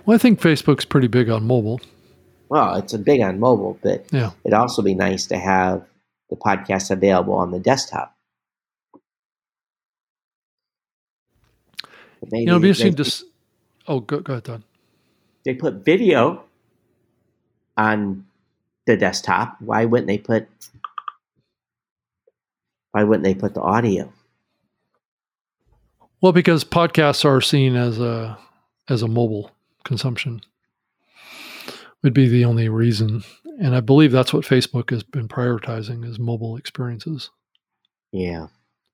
Well, 0.06 0.16
I 0.16 0.18
think 0.18 0.40
Facebook's 0.40 0.86
pretty 0.86 1.08
big 1.08 1.30
on 1.30 1.46
mobile. 1.46 1.82
Well, 2.50 2.76
it's 2.76 2.94
a 2.94 3.00
big 3.00 3.22
on 3.22 3.40
mobile, 3.40 3.78
but 3.82 4.06
Yeah. 4.12 4.32
it'd 4.44 4.54
also 4.54 4.82
be 4.82 4.94
nice 4.94 5.26
to 5.28 5.38
have 5.38 5.86
the 6.30 6.36
podcast 6.36 6.92
available 6.92 7.34
on 7.34 7.52
the 7.52 7.60
desktop. 7.60 8.16
Maybe 12.32 12.42
You 12.42 12.46
know, 12.48 12.54
it'd 12.54 12.62
be 12.62 12.68
they- 12.68 12.70
interesting 12.70 12.96
to. 12.96 13.04
s- 13.04 13.24
Oh, 13.88 14.00
go, 14.02 14.20
go 14.20 14.34
ahead, 14.34 14.44
Don. 14.44 14.64
they 15.46 15.54
put 15.54 15.76
video 15.86 16.44
on 17.78 18.26
the 18.86 18.98
desktop. 18.98 19.62
Why 19.62 19.86
wouldn't 19.86 20.08
they 20.08 20.18
put? 20.18 20.48
Why 22.92 23.04
wouldn't 23.04 23.24
they 23.24 23.36
put 23.36 23.54
the 23.54 23.62
audio? 23.62 24.12
Well, 26.20 26.32
because 26.34 26.64
podcasts 26.66 27.24
are 27.24 27.40
seen 27.42 27.76
as 27.76 28.00
a 28.00 28.38
as 28.90 29.02
a 29.04 29.08
mobile 29.08 29.52
consumption 29.84 30.42
would 32.04 32.14
be 32.14 32.28
the 32.28 32.46
only 32.46 32.70
reason, 32.70 33.24
and 33.60 33.76
I 33.76 33.80
believe 33.80 34.12
that's 34.12 34.34
what 34.34 34.46
Facebook 34.46 34.90
has 34.92 35.04
been 35.04 35.28
prioritizing 35.28 36.06
is 36.06 36.20
mobile 36.20 36.56
experiences 36.58 37.30
Yeah. 38.12 38.48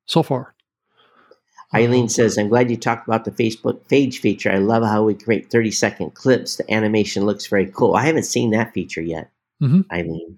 so 0.05 0.23
far. 0.23 0.55
Eileen 1.75 2.07
says, 2.07 2.37
I'm 2.37 2.49
glad 2.49 2.69
you 2.69 2.77
talked 2.77 3.07
about 3.07 3.25
the 3.25 3.31
Facebook 3.31 3.87
page 3.89 4.19
feature. 4.19 4.51
I 4.51 4.57
love 4.59 4.83
how 4.83 5.03
we 5.03 5.15
create 5.15 5.49
30 5.49 5.71
second 5.71 6.13
clips. 6.13 6.57
The 6.57 6.71
animation 6.71 7.25
looks 7.25 7.47
very 7.47 7.65
cool. 7.71 7.95
I 7.95 8.05
haven't 8.05 8.23
seen 8.25 8.51
that 8.51 8.73
feature 8.73 9.01
yet, 9.01 9.31
Mhm. 9.61 9.85
Eileen. 9.91 10.37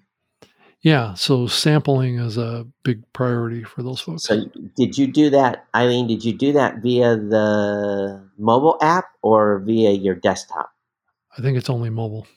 Yeah, 0.81 1.13
so 1.15 1.47
sampling 1.47 2.19
is 2.19 2.37
a 2.37 2.65
big 2.83 3.01
priority 3.11 3.63
for 3.63 3.83
those 3.83 3.99
folks. 3.99 4.23
So, 4.23 4.45
did 4.77 4.97
you 4.97 5.07
do 5.07 5.29
that, 5.31 5.65
Eileen? 5.75 6.07
Did 6.07 6.23
you 6.23 6.31
do 6.31 6.53
that 6.53 6.77
via 6.77 7.17
the 7.17 8.23
mobile 8.37 8.77
app 8.81 9.05
or 9.21 9.59
via 9.59 9.91
your 9.91 10.15
desktop? 10.15 10.69
I 11.37 11.41
think 11.41 11.57
it's 11.57 11.69
only 11.71 11.89
mobile. 11.89 12.27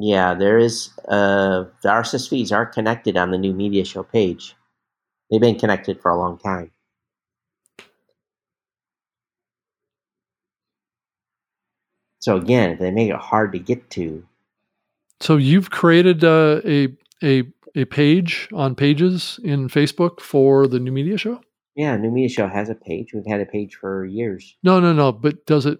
Yeah, 0.00 0.34
there 0.34 0.58
is. 0.58 0.90
Uh, 1.08 1.64
the 1.82 1.88
RSS 1.90 2.28
feeds 2.28 2.52
are 2.52 2.64
connected 2.64 3.16
on 3.16 3.30
the 3.30 3.38
new 3.38 3.52
media 3.52 3.84
show 3.84 4.02
page. 4.02 4.56
They've 5.30 5.40
been 5.40 5.58
connected 5.58 6.00
for 6.00 6.10
a 6.10 6.18
long 6.18 6.38
time. 6.38 6.70
So 12.20 12.36
again, 12.36 12.70
if 12.72 12.78
they 12.78 12.90
make 12.90 13.10
it 13.10 13.16
hard 13.16 13.52
to 13.52 13.58
get 13.58 13.88
to, 13.90 14.24
So 15.20 15.36
you've 15.36 15.70
created 15.70 16.22
uh, 16.24 16.60
a 16.64 16.88
a 17.22 17.44
a 17.76 17.84
page 17.86 18.48
on 18.52 18.74
Pages 18.74 19.38
in 19.44 19.68
Facebook 19.68 20.20
for 20.20 20.66
the 20.66 20.80
new 20.80 20.92
media 20.92 21.16
show? 21.16 21.40
yeah, 21.76 21.96
new 21.96 22.10
media 22.10 22.28
show 22.28 22.46
has 22.48 22.68
a 22.68 22.74
page. 22.74 23.12
We've 23.14 23.26
had 23.26 23.40
a 23.40 23.46
page 23.46 23.76
for 23.76 24.04
years. 24.04 24.56
No, 24.62 24.80
no, 24.80 24.92
no. 24.92 25.12
But 25.12 25.46
does 25.46 25.66
it? 25.66 25.78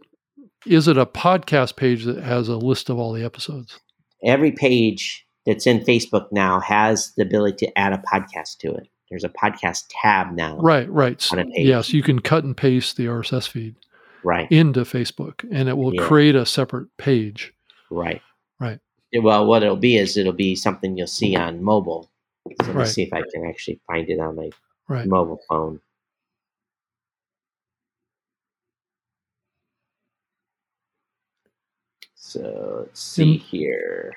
Is 0.66 0.88
it 0.88 0.96
a 0.98 1.06
podcast 1.06 1.76
page 1.76 2.04
that 2.04 2.22
has 2.22 2.48
a 2.48 2.56
list 2.56 2.90
of 2.90 2.98
all 2.98 3.12
the 3.12 3.24
episodes? 3.24 3.80
Every 4.24 4.52
page 4.52 5.26
that's 5.46 5.66
in 5.66 5.80
Facebook 5.80 6.30
now 6.32 6.60
has 6.60 7.12
the 7.16 7.22
ability 7.22 7.66
to 7.66 7.78
add 7.78 7.92
a 7.92 7.98
podcast 7.98 8.58
to 8.58 8.72
it. 8.74 8.88
There's 9.10 9.24
a 9.24 9.28
podcast 9.30 9.84
tab 9.90 10.32
now. 10.32 10.58
Right, 10.58 10.88
right. 10.90 11.26
On 11.32 11.38
a 11.38 11.44
page. 11.44 11.66
Yes, 11.66 11.92
you 11.92 12.02
can 12.02 12.20
cut 12.20 12.44
and 12.44 12.56
paste 12.56 12.96
the 12.96 13.06
RSS 13.08 13.46
feed 13.48 13.74
Right. 14.22 14.50
into 14.52 14.80
Facebook, 14.82 15.44
and 15.50 15.68
it 15.68 15.76
will 15.76 15.94
Yeah. 15.94 16.02
create 16.06 16.36
a 16.36 16.46
separate 16.46 16.88
page. 16.96 17.52
Right. 17.90 18.22
Right. 18.60 18.78
Well, 19.12 19.46
what 19.46 19.62
it'll 19.64 19.74
be 19.76 19.96
is 19.96 20.16
it'll 20.16 20.32
be 20.32 20.54
something 20.54 20.96
you'll 20.96 21.06
see 21.08 21.34
on 21.34 21.62
mobile. 21.62 22.08
So 22.64 22.72
let's 22.72 22.92
see 22.92 23.02
if 23.02 23.12
I 23.12 23.22
can 23.32 23.44
actually 23.46 23.80
find 23.86 24.08
it 24.08 24.20
on 24.20 24.36
my 24.36 24.50
Right. 24.88 25.06
mobile 25.06 25.40
phone. 25.48 25.80
So 32.30 32.84
let's 32.86 33.00
see 33.00 33.32
And- 33.32 33.40
here. 33.40 34.12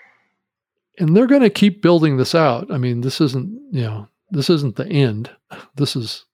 and 0.99 1.15
they're 1.15 1.25
going 1.27 1.41
to 1.41 1.49
keep 1.49 1.81
building 1.81 2.17
this 2.17 2.35
out. 2.35 2.71
I 2.71 2.77
mean, 2.77 3.01
this 3.01 3.19
isn't 3.19 3.49
you 3.73 3.81
know 3.81 4.07
this 4.31 4.49
isn't 4.49 4.75
the 4.75 4.87
end. 4.87 5.31
This 5.75 5.95
is 5.95 6.25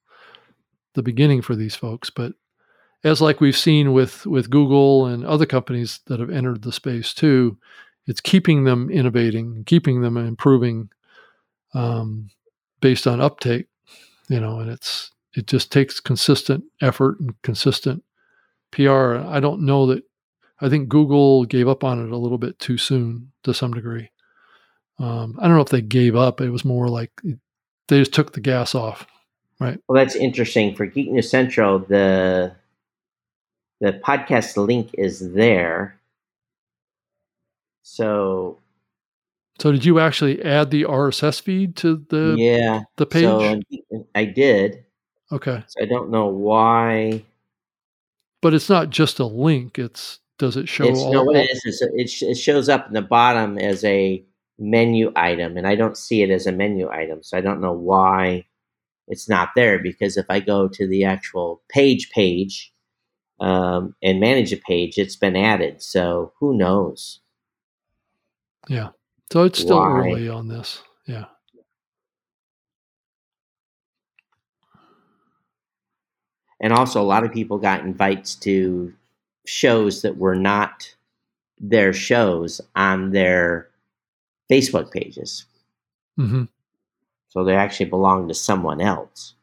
the 0.95 1.03
beginning 1.03 1.41
for 1.41 1.55
these 1.55 1.75
folks. 1.75 2.09
But 2.09 2.33
as 3.05 3.21
like 3.21 3.39
we've 3.39 3.57
seen 3.57 3.93
with 3.93 4.25
with 4.25 4.49
Google 4.49 5.05
and 5.05 5.25
other 5.25 5.45
companies 5.45 5.99
that 6.07 6.19
have 6.19 6.29
entered 6.29 6.61
the 6.63 6.71
space 6.73 7.13
too, 7.13 7.57
it's 8.07 8.19
keeping 8.21 8.65
them 8.65 8.89
innovating, 8.89 9.63
keeping 9.65 10.01
them 10.01 10.17
improving 10.17 10.89
um, 11.73 12.29
based 12.81 13.07
on 13.07 13.21
uptake. 13.21 13.67
You 14.27 14.39
know, 14.41 14.59
and 14.59 14.69
it's 14.69 15.11
it 15.33 15.47
just 15.47 15.71
takes 15.71 15.99
consistent 16.01 16.63
effort 16.81 17.19
and 17.21 17.41
consistent 17.41 18.03
PR. 18.71 19.15
I 19.15 19.39
don't 19.39 19.61
know 19.61 19.85
that. 19.87 20.03
I 20.61 20.69
think 20.69 20.89
Google 20.89 21.45
gave 21.45 21.67
up 21.67 21.83
on 21.83 22.03
it 22.05 22.11
a 22.11 22.17
little 22.17 22.37
bit 22.37 22.59
too 22.59 22.77
soon 22.77 23.31
to 23.43 23.53
some 23.53 23.71
degree. 23.73 24.09
Um, 24.99 25.37
I 25.39 25.47
don't 25.47 25.55
know 25.55 25.61
if 25.61 25.69
they 25.69 25.81
gave 25.81 26.15
up. 26.15 26.41
It 26.41 26.49
was 26.49 26.65
more 26.65 26.89
like 26.89 27.11
they 27.87 27.99
just 27.99 28.13
took 28.13 28.33
the 28.33 28.41
gas 28.41 28.75
off. 28.75 29.07
Right? 29.59 29.79
Well, 29.87 29.95
that's 30.03 30.15
interesting 30.15 30.75
for 30.75 30.85
Geek 30.85 31.11
News 31.11 31.29
Central. 31.29 31.79
The 31.79 32.53
the 33.81 33.93
podcast 33.93 34.57
link 34.57 34.89
is 34.97 35.31
there. 35.33 35.99
So 37.83 38.59
So 39.59 39.71
did 39.71 39.85
you 39.85 39.99
actually 39.99 40.41
add 40.43 40.71
the 40.71 40.83
RSS 40.83 41.41
feed 41.41 41.75
to 41.77 42.05
the 42.09 42.35
yeah, 42.37 42.81
the 42.97 43.05
page? 43.05 43.23
So 43.23 43.61
I 44.15 44.25
did. 44.25 44.83
okay, 45.31 45.63
So 45.67 45.81
I 45.81 45.85
don't 45.85 46.09
know 46.09 46.27
why. 46.27 47.23
but 48.41 48.53
it's 48.53 48.69
not 48.69 48.89
just 48.89 49.19
a 49.19 49.25
link. 49.25 49.79
It's 49.79 50.19
does 50.39 50.57
it 50.57 50.67
show 50.67 50.85
It's 50.85 51.03
no, 51.03 51.29
it 51.31 51.49
is 51.65 51.81
it, 51.81 52.23
it 52.23 52.35
shows 52.35 52.69
up 52.69 52.87
in 52.87 52.93
the 52.93 53.01
bottom 53.01 53.59
as 53.59 53.83
a 53.83 54.23
menu 54.57 55.11
item, 55.15 55.57
and 55.57 55.67
I 55.67 55.75
don't 55.75 55.97
see 55.97 56.23
it 56.23 56.31
as 56.31 56.47
a 56.47 56.51
menu 56.51 56.89
item, 56.89 57.21
so 57.21 57.37
I 57.37 57.41
don't 57.41 57.61
know 57.61 57.73
why 57.73 58.45
it's 59.07 59.29
not 59.29 59.49
there. 59.55 59.77
Because 59.79 60.17
if 60.17 60.25
I 60.29 60.39
go 60.39 60.67
to 60.69 60.87
the 60.87 61.03
actual 61.03 61.61
page 61.69 62.09
page 62.09 62.73
um, 63.39 63.95
and 64.01 64.19
manage 64.19 64.51
a 64.51 64.57
page, 64.57 64.97
it's 64.97 65.17
been 65.17 65.35
added. 65.35 65.83
So 65.83 66.33
who 66.39 66.57
knows? 66.57 67.19
yeah. 68.67 68.89
So 69.31 69.43
it's 69.43 69.59
still 69.59 69.77
Why? 69.77 70.09
early 70.09 70.29
on 70.29 70.47
this. 70.47 70.81
Yeah. 71.05 71.25
and 76.59 76.73
also 76.73 77.01
a 77.01 77.03
lot 77.03 77.23
of 77.23 77.31
people 77.31 77.57
got 77.57 77.81
invites 77.81 78.35
to 78.35 78.93
shows 79.45 80.01
that 80.01 80.17
were 80.17 80.35
not 80.35 80.93
their 81.59 81.93
shows 81.93 82.61
on 82.75 83.11
their 83.11 83.69
Facebook 84.49 84.91
pages. 84.91 85.45
hmm 86.15 86.43
So 87.29 87.43
they 87.43 87.55
actually 87.55 87.89
belong 87.89 88.27
to 88.27 88.33
someone 88.33 88.81
else. 88.81 89.33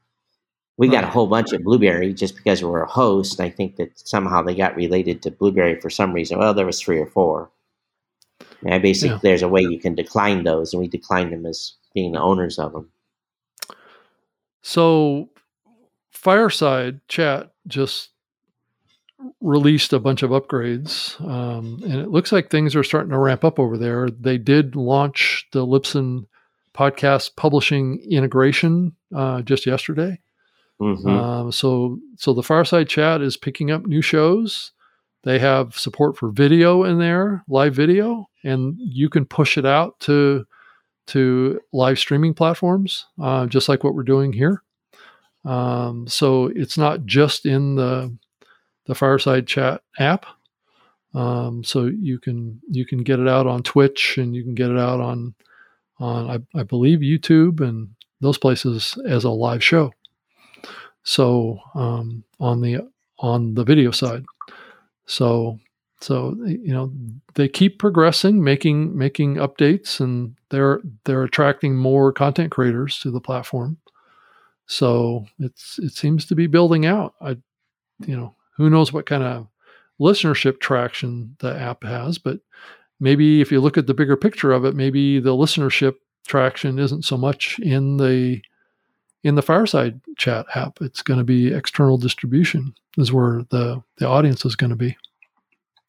We 0.78 0.88
got 0.88 1.04
a 1.04 1.08
whole 1.08 1.26
bunch 1.26 1.52
of 1.52 1.62
Blubrry 1.64 2.12
just 2.12 2.36
because 2.36 2.62
we're 2.62 2.82
a 2.82 2.90
host. 2.90 3.40
I 3.40 3.48
think 3.48 3.76
that 3.76 3.98
somehow 3.98 4.42
they 4.42 4.54
got 4.54 4.76
related 4.76 5.22
to 5.22 5.30
Blubrry 5.30 5.80
for 5.80 5.88
some 5.88 6.12
reason. 6.12 6.38
Well, 6.38 6.52
there 6.52 6.66
was 6.66 6.80
three 6.80 6.98
or 6.98 7.06
four. 7.06 7.50
And 8.62 8.74
I 8.74 8.78
basically, 8.78 9.14
Yeah. 9.14 9.20
there's 9.22 9.42
a 9.42 9.48
way 9.48 9.62
you 9.62 9.78
can 9.80 9.94
decline 9.94 10.44
those, 10.44 10.74
and 10.74 10.80
we 10.80 10.88
declined 10.88 11.32
them 11.32 11.46
as 11.46 11.72
being 11.94 12.12
the 12.12 12.20
owners 12.20 12.58
of 12.58 12.72
them. 12.72 12.90
So, 14.62 15.30
Fireside 16.10 17.00
Chat 17.08 17.52
just 17.66 18.10
released 19.40 19.92
a 19.92 19.98
bunch 20.00 20.22
of 20.22 20.30
upgrades, 20.30 21.20
um, 21.26 21.80
and 21.84 21.94
it 21.94 22.10
looks 22.10 22.32
like 22.32 22.50
things 22.50 22.76
are 22.76 22.84
starting 22.84 23.10
to 23.10 23.18
ramp 23.18 23.44
up 23.44 23.58
over 23.58 23.76
there. 23.78 24.10
They 24.10 24.38
did 24.38 24.76
launch 24.76 25.46
the 25.52 25.66
Libsyn 25.66 26.26
podcast 26.74 27.36
publishing 27.36 28.00
integration 28.10 28.94
uh, 29.14 29.42
just 29.42 29.66
yesterday. 29.66 30.20
hmm 30.78 31.08
Um, 31.08 31.52
so, 31.52 31.98
so 32.16 32.34
the 32.34 32.42
Fireside 32.42 32.88
Chat 32.88 33.22
is 33.22 33.36
picking 33.36 33.70
up 33.70 33.86
new 33.86 34.02
shows. 34.02 34.72
They 35.22 35.38
have 35.38 35.76
support 35.76 36.16
for 36.16 36.30
video 36.30 36.84
in 36.84 36.98
there, 36.98 37.42
live 37.48 37.74
video, 37.74 38.28
and 38.44 38.76
you 38.78 39.08
can 39.08 39.24
push 39.24 39.58
it 39.58 39.66
out 39.66 39.98
to 40.00 40.46
to 41.08 41.60
live 41.72 41.98
streaming 41.98 42.34
platforms, 42.34 43.06
uh, 43.20 43.46
just 43.46 43.68
like 43.68 43.84
what 43.84 43.94
we're 43.94 44.02
doing 44.02 44.32
here. 44.32 44.62
Um, 45.44 46.08
so 46.08 46.46
it's 46.54 46.76
not 46.76 47.06
just 47.06 47.46
in 47.46 47.76
the 47.76 48.16
the 48.86 48.94
Fireside 48.94 49.46
Chat 49.46 49.82
app. 49.98 50.26
Um, 51.14 51.64
so 51.64 51.86
you 51.86 52.18
can 52.18 52.60
you 52.68 52.84
can 52.84 53.02
get 53.02 53.20
it 53.20 53.28
out 53.28 53.46
on 53.46 53.62
Twitch 53.62 54.18
and 54.18 54.34
you 54.34 54.44
can 54.44 54.54
get 54.54 54.70
it 54.70 54.78
out 54.78 55.00
on 55.00 55.34
on 55.98 56.30
I, 56.30 56.60
I 56.60 56.62
believe 56.62 56.98
YouTube 56.98 57.60
and 57.60 57.88
those 58.20 58.38
places 58.38 58.98
as 59.06 59.24
a 59.24 59.30
live 59.30 59.64
show. 59.64 59.92
So 61.04 61.60
um, 61.74 62.24
on 62.40 62.60
the 62.60 62.80
on 63.18 63.54
the 63.54 63.64
video 63.64 63.92
side, 63.92 64.24
so 65.06 65.58
so 66.00 66.36
you 66.44 66.72
know 66.72 66.92
they 67.34 67.48
keep 67.48 67.78
progressing, 67.78 68.42
making 68.42 68.96
making 68.96 69.36
updates, 69.36 70.00
and 70.00 70.36
they're 70.50 70.80
they're 71.04 71.22
attracting 71.22 71.76
more 71.76 72.12
content 72.12 72.50
creators 72.50 72.98
to 73.00 73.10
the 73.10 73.20
platform. 73.20 73.78
So 74.66 75.26
it's 75.38 75.78
it 75.78 75.92
seems 75.92 76.26
to 76.26 76.34
be 76.34 76.46
building 76.46 76.84
out. 76.84 77.14
I 77.20 77.38
you 78.04 78.16
know 78.16 78.34
who 78.56 78.70
knows 78.70 78.92
what 78.92 79.06
kind 79.06 79.22
of 79.22 79.48
listenership 80.00 80.60
traction 80.60 81.36
the 81.40 81.54
app 81.54 81.84
has, 81.84 82.18
but 82.18 82.40
maybe 83.00 83.40
if 83.40 83.50
you 83.50 83.60
look 83.60 83.78
at 83.78 83.86
the 83.86 83.94
bigger 83.94 84.16
picture 84.16 84.52
of 84.52 84.64
it, 84.64 84.74
maybe 84.74 85.20
the 85.20 85.30
listenership 85.30 85.94
traction 86.26 86.78
isn't 86.78 87.04
so 87.04 87.16
much 87.16 87.58
in 87.60 87.96
the 87.98 88.40
in 89.22 89.34
the 89.34 89.42
fireside 89.42 90.00
chat 90.16 90.46
app 90.54 90.78
it's 90.80 91.02
going 91.02 91.18
to 91.18 91.24
be 91.24 91.52
external 91.52 91.96
distribution 91.96 92.74
is 92.98 93.12
where 93.12 93.42
the 93.50 93.80
the 93.98 94.06
audience 94.06 94.44
is 94.44 94.56
going 94.56 94.70
to 94.70 94.76
be 94.76 94.96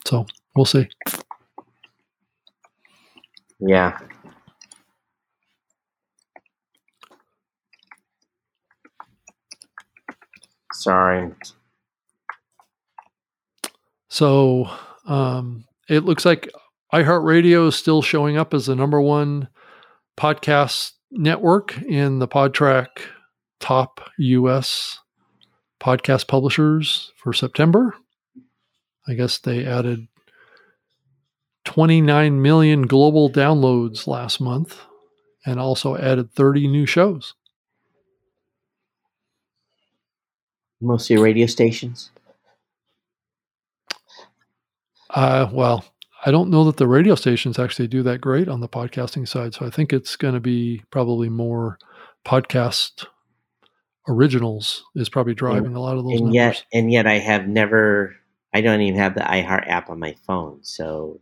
so 0.05 0.26
we'll 0.55 0.65
see 0.65 0.88
Yeah. 3.59 3.97
Sorry. 10.74 11.32
So 14.09 14.69
um, 15.05 15.65
it 15.89 16.03
looks 16.03 16.25
like 16.25 16.49
iheartradio 16.93 17.67
is 17.67 17.75
still 17.75 18.01
showing 18.01 18.37
up 18.37 18.53
as 18.53 18.67
the 18.67 18.75
number 18.75 19.01
one 19.01 19.49
podcast 20.17 20.91
network 21.11 21.77
in 21.81 22.19
the 22.19 22.27
Podtrac 22.27 22.87
top 23.59 24.01
us 24.19 24.99
podcast 25.79 26.27
publishers 26.27 27.11
for 27.17 27.33
september 27.33 27.93
i 29.07 29.13
guess 29.13 29.37
they 29.39 29.65
added 29.65 30.07
29 31.65 32.41
million 32.41 32.83
global 32.83 33.29
downloads 33.29 34.07
last 34.07 34.39
month 34.39 34.79
and 35.45 35.59
also 35.59 35.95
added 35.95 36.31
30 36.31 36.67
new 36.67 36.85
shows 36.85 37.33
Mostly 40.79 41.17
radio 41.17 41.47
stations. 41.47 42.11
Uh, 45.18 45.49
well, 45.51 45.84
I 46.28 46.30
don't 46.30 46.51
know 46.51 46.63
that 46.65 46.78
the 46.78 46.88
radio 46.88 47.15
stations 47.15 47.57
actually 47.57 47.88
do 47.88 48.03
that 48.03 48.22
great 48.22 48.47
on 48.47 48.59
the 48.59 48.70
podcasting 48.70 49.28
side. 49.28 49.55
So 49.55 49.65
I 49.65 49.72
think 49.72 49.91
it's 49.91 50.15
going 50.15 50.36
to 50.36 50.39
be 50.39 50.84
probably 50.91 51.28
more 51.28 51.80
podcast 52.24 53.07
originals 54.07 54.84
is 54.93 55.09
probably 55.09 55.34
driving 55.34 55.74
a 55.74 55.82
lot 55.82 55.97
of 55.97 56.03
those 56.03 56.20
and 56.20 56.32
numbers. 56.32 56.36
yet, 56.36 56.65
and 56.72 56.91
yet, 56.91 57.07
I 57.07 57.18
have 57.18 57.47
never. 57.47 58.15
I 58.53 58.61
don't 58.61 58.82
even 58.82 58.99
have 58.99 59.15
the 59.15 59.22
iHeart 59.22 59.68
app 59.68 59.89
on 59.89 59.97
my 59.97 60.15
phone. 60.28 60.59
So 60.61 61.20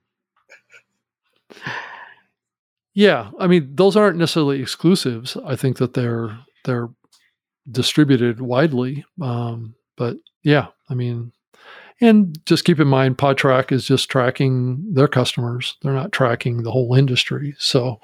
yeah, 2.94 3.32
I 3.40 3.48
mean 3.48 3.76
those 3.76 3.96
aren't 3.96 4.18
necessarily 4.18 4.62
exclusives. 4.62 5.38
I 5.46 5.56
think 5.56 5.78
that 5.78 5.94
they're 5.94 6.38
they're 6.66 6.90
distributed 7.72 8.42
widely. 8.42 9.06
Um, 9.22 9.76
but 9.96 10.18
yeah, 10.44 10.68
I 10.90 10.96
mean, 10.96 11.32
and 12.02 12.38
just 12.46 12.66
keep 12.66 12.80
in 12.80 12.88
mind, 12.88 13.18
Podtrac 13.18 13.72
is 13.72 13.86
just 13.86 14.10
tracking 14.10 14.94
their 14.94 15.08
customers. 15.08 15.78
They're 15.82 15.94
not 15.94 16.12
tracking 16.12 16.64
the 16.64 16.72
whole 16.72 16.94
industry. 16.96 17.56
So, 17.58 18.02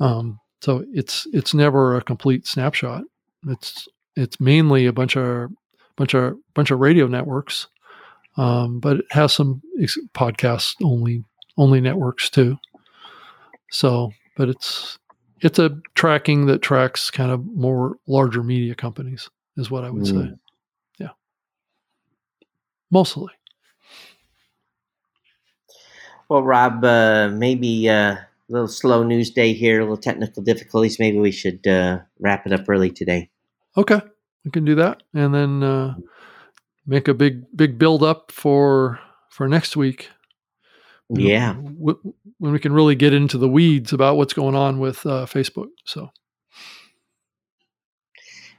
um, 0.00 0.38
so 0.60 0.84
it's 0.92 1.26
it's 1.32 1.54
never 1.54 1.96
a 1.96 2.02
complete 2.02 2.46
snapshot. 2.46 3.02
It's 3.48 3.88
it's 4.14 4.40
mainly 4.40 4.86
a 4.86 4.92
bunch 4.92 5.16
of 5.16 5.50
bunch 5.96 6.14
of 6.14 6.36
bunch 6.54 6.70
of 6.70 6.78
radio 6.78 7.06
networks, 7.06 7.66
um, 8.36 8.80
but 8.80 8.98
it 8.98 9.06
has 9.10 9.32
some 9.32 9.62
ex- 9.80 9.98
podcast 10.14 10.74
only 10.82 11.24
only 11.56 11.80
networks 11.80 12.30
too. 12.30 12.58
So, 13.70 14.12
but 14.36 14.48
it's 14.48 14.98
it's 15.40 15.58
a 15.58 15.76
tracking 15.94 16.46
that 16.46 16.62
tracks 16.62 17.10
kind 17.10 17.30
of 17.30 17.44
more 17.44 17.96
larger 18.06 18.42
media 18.42 18.74
companies 18.74 19.28
is 19.56 19.70
what 19.70 19.84
I 19.84 19.90
would 19.90 20.06
say. 20.06 20.14
Mm. 20.14 20.26
Yeah, 20.28 20.34
mostly. 22.90 23.32
Well, 26.28 26.42
Rob, 26.42 26.84
uh, 26.84 27.28
maybe 27.28 27.88
uh, 27.88 28.14
a 28.14 28.26
little 28.48 28.68
slow 28.68 29.02
news 29.02 29.30
day 29.30 29.52
here, 29.52 29.80
a 29.80 29.84
little 29.84 29.96
technical 29.96 30.42
difficulties. 30.42 30.98
Maybe 30.98 31.18
we 31.18 31.30
should 31.30 31.66
uh, 31.66 32.00
wrap 32.18 32.46
it 32.46 32.52
up 32.52 32.68
early 32.68 32.90
today. 32.90 33.30
Okay, 33.76 34.00
we 34.44 34.50
can 34.50 34.64
do 34.64 34.74
that, 34.74 35.02
and 35.14 35.32
then 35.34 35.62
uh, 35.62 35.94
make 36.86 37.06
a 37.06 37.14
big 37.14 37.44
big 37.56 37.78
build 37.78 38.02
up 38.02 38.32
for 38.32 38.98
for 39.30 39.48
next 39.48 39.76
week. 39.76 40.10
Yeah. 41.08 41.54
w- 41.54 42.14
when 42.38 42.52
we 42.52 42.58
can 42.58 42.72
really 42.72 42.96
get 42.96 43.14
into 43.14 43.38
the 43.38 43.48
weeds 43.48 43.92
about 43.92 44.16
what's 44.16 44.34
going 44.34 44.56
on 44.56 44.80
with 44.80 45.06
uh, 45.06 45.26
Facebook. 45.26 45.68
So 45.84 46.10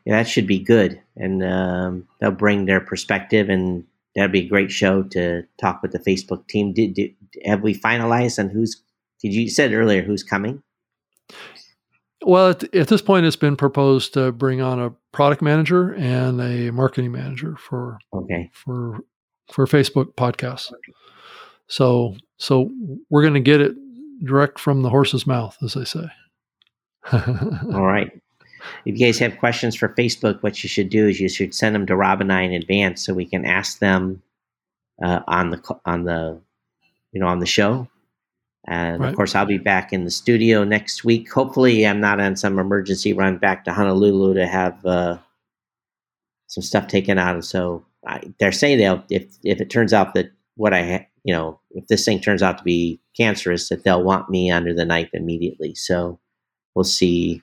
Yeah, 0.07 0.15
that 0.15 0.29
should 0.29 0.47
be 0.47 0.59
good, 0.59 1.01
and 1.17 1.43
um, 1.43 2.07
they'll 2.21 2.31
bring 2.31 2.65
their 2.65 2.79
perspective, 2.79 3.49
and 3.49 3.83
that'd 4.17 4.31
be 4.31 4.45
a 4.45 4.49
great 4.49 4.71
show 4.71 5.03
to 5.03 5.43
talk 5.61 5.81
with 5.81 5.91
the 5.91 5.99
Facebook 5.99 6.47
team. 6.47 6.73
Did, 6.73 6.95
did 6.95 7.11
have 7.45 7.61
we 7.61 7.73
finalized 7.73 8.39
on 8.39 8.49
who's? 8.49 8.81
Did 9.21 9.33
you, 9.33 9.43
you 9.43 9.49
said 9.49 9.71
earlier 9.71 10.01
who's 10.01 10.23
coming? 10.23 10.61
Well, 12.23 12.49
at, 12.49 12.75
at 12.75 12.87
this 12.87 13.01
point, 13.01 13.25
it's 13.25 13.35
been 13.35 13.55
proposed 13.55 14.13
to 14.15 14.31
bring 14.31 14.59
on 14.59 14.79
a 14.79 14.89
product 15.11 15.41
manager 15.41 15.93
and 15.93 16.41
a 16.41 16.71
marketing 16.71 17.11
manager 17.11 17.55
for 17.57 17.99
Okay, 18.13 18.49
for 18.53 18.99
for 19.51 19.65
Facebook 19.65 20.15
podcasts. 20.15 20.73
So 21.67 22.15
so 22.37 22.71
we're 23.09 23.21
going 23.21 23.35
to 23.35 23.39
get 23.39 23.61
it 23.61 23.75
direct 24.25 24.59
from 24.59 24.81
the 24.81 24.89
horse's 24.89 25.27
mouth, 25.27 25.55
as 25.61 25.75
they 25.75 25.85
say. 25.85 26.07
all 27.13 27.85
right. 27.85 28.11
If 28.85 28.97
you 28.99 29.05
guys 29.05 29.19
have 29.19 29.37
questions 29.37 29.75
for 29.75 29.89
Facebook, 29.89 30.41
what 30.43 30.63
you 30.63 30.69
should 30.69 30.89
do 30.89 31.07
is 31.07 31.19
you 31.19 31.29
should 31.29 31.53
send 31.53 31.75
them 31.75 31.85
to 31.87 31.95
Rob 31.95 32.21
and 32.21 32.31
I 32.31 32.41
in 32.41 32.53
advance 32.53 33.05
so 33.05 33.13
we 33.13 33.25
can 33.25 33.45
ask 33.45 33.79
them 33.79 34.21
uh, 35.03 35.21
on 35.27 35.49
the 35.51 35.75
on 35.85 36.03
the 36.03 36.39
you 37.11 37.19
know 37.19 37.27
on 37.27 37.39
the 37.39 37.45
show. 37.45 37.87
And 38.67 39.01
Right. 39.01 39.09
of 39.09 39.15
course, 39.15 39.33
I'll 39.35 39.45
be 39.45 39.57
back 39.57 39.93
in 39.93 40.03
the 40.03 40.11
studio 40.11 40.63
next 40.65 41.03
week. 41.05 41.31
Hopefully, 41.31 41.87
I'm 41.87 42.01
not 42.01 42.19
on 42.19 42.35
some 42.35 42.59
emergency 42.59 43.13
run 43.13 43.37
back 43.37 43.63
to 43.65 43.71
Honolulu 43.73 44.33
to 44.33 44.45
have 44.47 44.85
uh, 44.85 45.17
some 46.47 46.63
stuff 46.63 46.87
taken 46.87 47.17
out. 47.17 47.35
And 47.35 47.45
so 47.45 47.85
I, 48.05 48.21
they're 48.39 48.51
saying 48.51 48.77
they'll 48.79 49.03
if 49.09 49.25
if 49.43 49.61
it 49.61 49.69
turns 49.69 49.93
out 49.93 50.13
that 50.15 50.31
what 50.55 50.73
I 50.73 50.83
ha- 50.83 51.05
you 51.23 51.33
know 51.33 51.59
if 51.71 51.87
this 51.87 52.03
thing 52.05 52.19
turns 52.19 52.43
out 52.43 52.57
to 52.57 52.63
be 52.63 52.99
cancerous, 53.15 53.69
that 53.69 53.83
they'll 53.83 54.03
want 54.03 54.29
me 54.29 54.51
under 54.51 54.73
the 54.73 54.85
knife 54.85 55.09
immediately. 55.13 55.73
So 55.75 56.19
we'll 56.75 56.83
see 56.83 57.41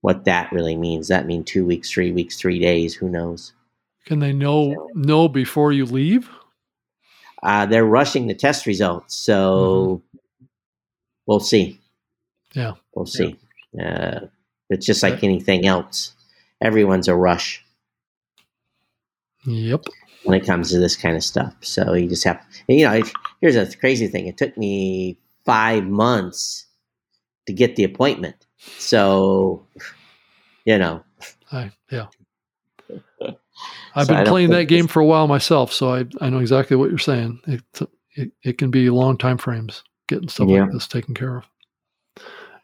what 0.00 0.24
that 0.24 0.50
really 0.52 0.76
means. 0.76 1.08
That 1.08 1.26
mean 1.26 1.44
two 1.44 1.64
weeks, 1.64 1.90
three 1.90 2.12
weeks, 2.12 2.36
three 2.36 2.58
days? 2.58 2.94
Who 2.94 3.08
knows? 3.08 3.52
Can 4.06 4.18
they 4.18 4.32
know 4.32 4.88
know 4.94 5.28
before 5.28 5.72
you 5.72 5.84
leave? 5.84 6.28
Uh, 7.42 7.66
they're 7.66 7.84
rushing 7.84 8.26
the 8.26 8.34
test 8.34 8.66
results, 8.66 9.14
so 9.14 10.02
mm-hmm. 10.40 10.46
we'll 11.26 11.40
see. 11.40 11.78
Yeah, 12.54 12.72
we'll 12.94 13.06
see. 13.06 13.36
Yeah. 13.72 13.94
Uh, 13.94 14.26
it's 14.68 14.86
just 14.86 15.02
like 15.02 15.22
anything 15.22 15.66
else. 15.66 16.14
Everyone's 16.60 17.08
a 17.08 17.14
rush. 17.14 17.64
Yep. 19.46 19.84
When 20.24 20.38
it 20.38 20.46
comes 20.46 20.70
to 20.70 20.78
this 20.78 20.96
kind 20.96 21.16
of 21.16 21.24
stuff, 21.24 21.54
so 21.62 21.94
you 21.94 22.06
just 22.06 22.24
have, 22.24 22.44
you 22.68 22.84
know, 22.84 23.02
here's 23.40 23.56
a 23.56 23.74
crazy 23.78 24.06
thing. 24.06 24.26
It 24.26 24.36
took 24.36 24.56
me 24.58 25.16
five 25.46 25.84
months 25.84 26.66
to 27.46 27.54
get 27.54 27.76
the 27.76 27.84
appointment, 27.84 28.46
so 28.78 29.66
you 30.64 30.78
know. 30.78 31.02
I 31.52 31.72
yeah. 31.90 32.06
I've 33.94 34.06
so 34.06 34.14
been 34.14 34.26
playing 34.26 34.50
that 34.50 34.64
game 34.64 34.86
for 34.86 35.00
a 35.00 35.04
while 35.04 35.26
myself, 35.26 35.72
so 35.72 35.94
I, 35.94 36.06
I 36.20 36.30
know 36.30 36.38
exactly 36.38 36.76
what 36.76 36.90
you're 36.90 36.98
saying. 36.98 37.40
It, 37.46 37.62
it, 38.14 38.32
it 38.42 38.58
can 38.58 38.70
be 38.70 38.88
long 38.88 39.18
time 39.18 39.36
frames 39.36 39.82
getting 40.08 40.28
stuff 40.28 40.48
yeah. 40.48 40.62
like 40.62 40.72
this 40.72 40.86
taken 40.86 41.14
care 41.14 41.38
of. 41.38 41.44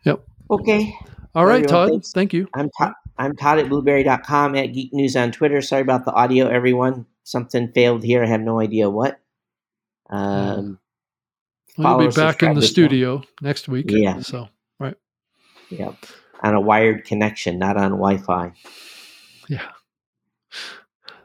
Yep. 0.04 0.24
Okay. 0.50 0.94
All 1.34 1.44
right, 1.44 1.66
Todd. 1.66 1.90
Thanks. 1.90 2.12
Thank 2.12 2.32
you. 2.32 2.48
I'm 2.54 2.70
Todd, 2.78 2.92
I'm 3.18 3.36
Todd 3.36 3.58
at 3.58 3.68
blubrry.com 3.68 4.54
at 4.56 4.66
Geek 4.72 4.92
News 4.92 5.16
on 5.16 5.32
Twitter. 5.32 5.60
Sorry 5.60 5.82
about 5.82 6.04
the 6.04 6.12
audio, 6.12 6.48
everyone. 6.48 7.06
Something 7.24 7.72
failed 7.72 8.04
here. 8.04 8.22
I 8.22 8.26
have 8.26 8.40
no 8.40 8.60
idea 8.60 8.88
what. 8.88 9.20
Um, 10.08 10.78
we'll 11.76 11.98
be 11.98 12.14
back 12.14 12.42
in 12.42 12.54
the 12.54 12.62
studio 12.62 13.22
next 13.42 13.68
week. 13.68 13.86
Yeah. 13.88 14.20
So, 14.20 14.40
right. 14.40 14.50
Yeah. 15.70 15.92
On 16.42 16.54
a 16.54 16.60
wired 16.60 17.04
connection, 17.04 17.58
not 17.58 17.76
on 17.76 17.92
Wi 17.92 18.18
Fi. 18.18 18.52
Yeah. 19.48 19.66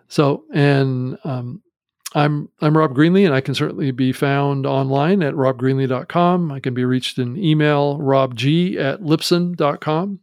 So, 0.08 0.44
and 0.54 1.18
um, 1.24 1.62
I'm 2.14 2.50
I'm 2.60 2.78
Rob 2.78 2.94
Greenlee, 2.94 3.26
and 3.26 3.34
I 3.34 3.42
can 3.42 3.56
certainly 3.56 3.92
be 3.92 4.12
found 4.12 4.66
online 4.66 5.24
at 5.24 5.34
robgreenlee.com. 5.34 6.52
I 6.52 6.60
can 6.60 6.74
be 6.74 6.84
reached 6.84 7.18
in 7.18 7.38
email 7.38 7.98
robg 7.98 8.76
at 8.78 9.02
libsyn.com, 9.02 10.20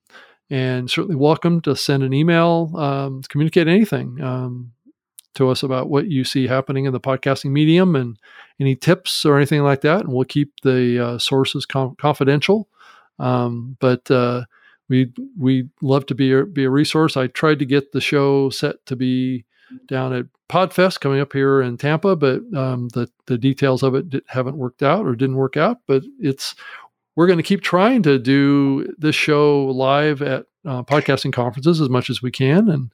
and 0.51 0.91
certainly 0.91 1.17
welcome 1.17 1.61
to 1.63 1.75
send 1.75 2.03
an 2.03 2.13
email, 2.13 2.73
um, 2.77 3.23
communicate 3.29 3.69
anything 3.69 4.21
um, 4.21 4.73
to 5.35 5.49
us 5.49 5.63
about 5.63 5.89
what 5.89 6.09
you 6.09 6.25
see 6.25 6.47
happening 6.47 6.85
in 6.85 6.93
the 6.93 7.01
podcasting 7.01 7.53
medium 7.53 7.97
and 7.97 8.19
any 8.61 8.77
tips 8.77 9.25
or 9.25 9.37
anything 9.37 9.63
like 9.63 9.81
that. 9.81 10.01
And 10.01 10.13
we'll 10.13 10.25
keep 10.25 10.61
the 10.63 11.03
uh, 11.03 11.19
sources 11.19 11.65
com- 11.65 11.97
confidential. 11.97 12.69
Um, 13.19 13.77
but 13.81 14.11
uh, 14.11 14.45
we 14.89 15.13
we 15.39 15.69
love 15.83 16.07
to 16.07 16.15
be 16.15 16.33
a, 16.33 16.45
be 16.45 16.65
a 16.65 16.71
resource. 16.71 17.17
I 17.17 17.27
tried 17.29 17.59
to 17.61 17.67
get 17.67 17.93
the 17.93 18.01
show 18.01 18.51
set 18.51 18.85
to 18.87 18.97
be 18.97 19.45
down 19.87 20.13
at 20.13 20.27
Podfest 20.49 21.01
coming 21.01 21.21
up 21.21 21.33
here 21.33 21.61
in 21.61 21.77
Tampa, 21.77 22.17
but 22.17 22.41
um, 22.55 22.89
the 22.89 23.11
the 23.27 23.39
details 23.39 23.83
of 23.83 23.95
it 23.95 24.25
haven't 24.29 24.57
worked 24.57 24.83
out 24.83 25.07
or 25.07 25.15
didn't 25.15 25.37
work 25.37 25.57
out. 25.57 25.79
But 25.87 26.05
it's 26.19 26.55
we're 27.17 27.27
going 27.27 27.39
to 27.39 27.43
keep 27.43 27.63
trying 27.63 28.03
to 28.05 28.19
do 28.19 28.95
this 28.97 29.15
show 29.15 29.67
live 29.67 30.23
at 30.23 30.47
uh, 30.65 30.83
podcasting 30.85 31.33
conferences 31.33 31.81
as 31.81 31.89
much 31.91 32.09
as 32.09 32.23
we 32.23 32.31
can, 32.31 32.69
and 32.69 32.93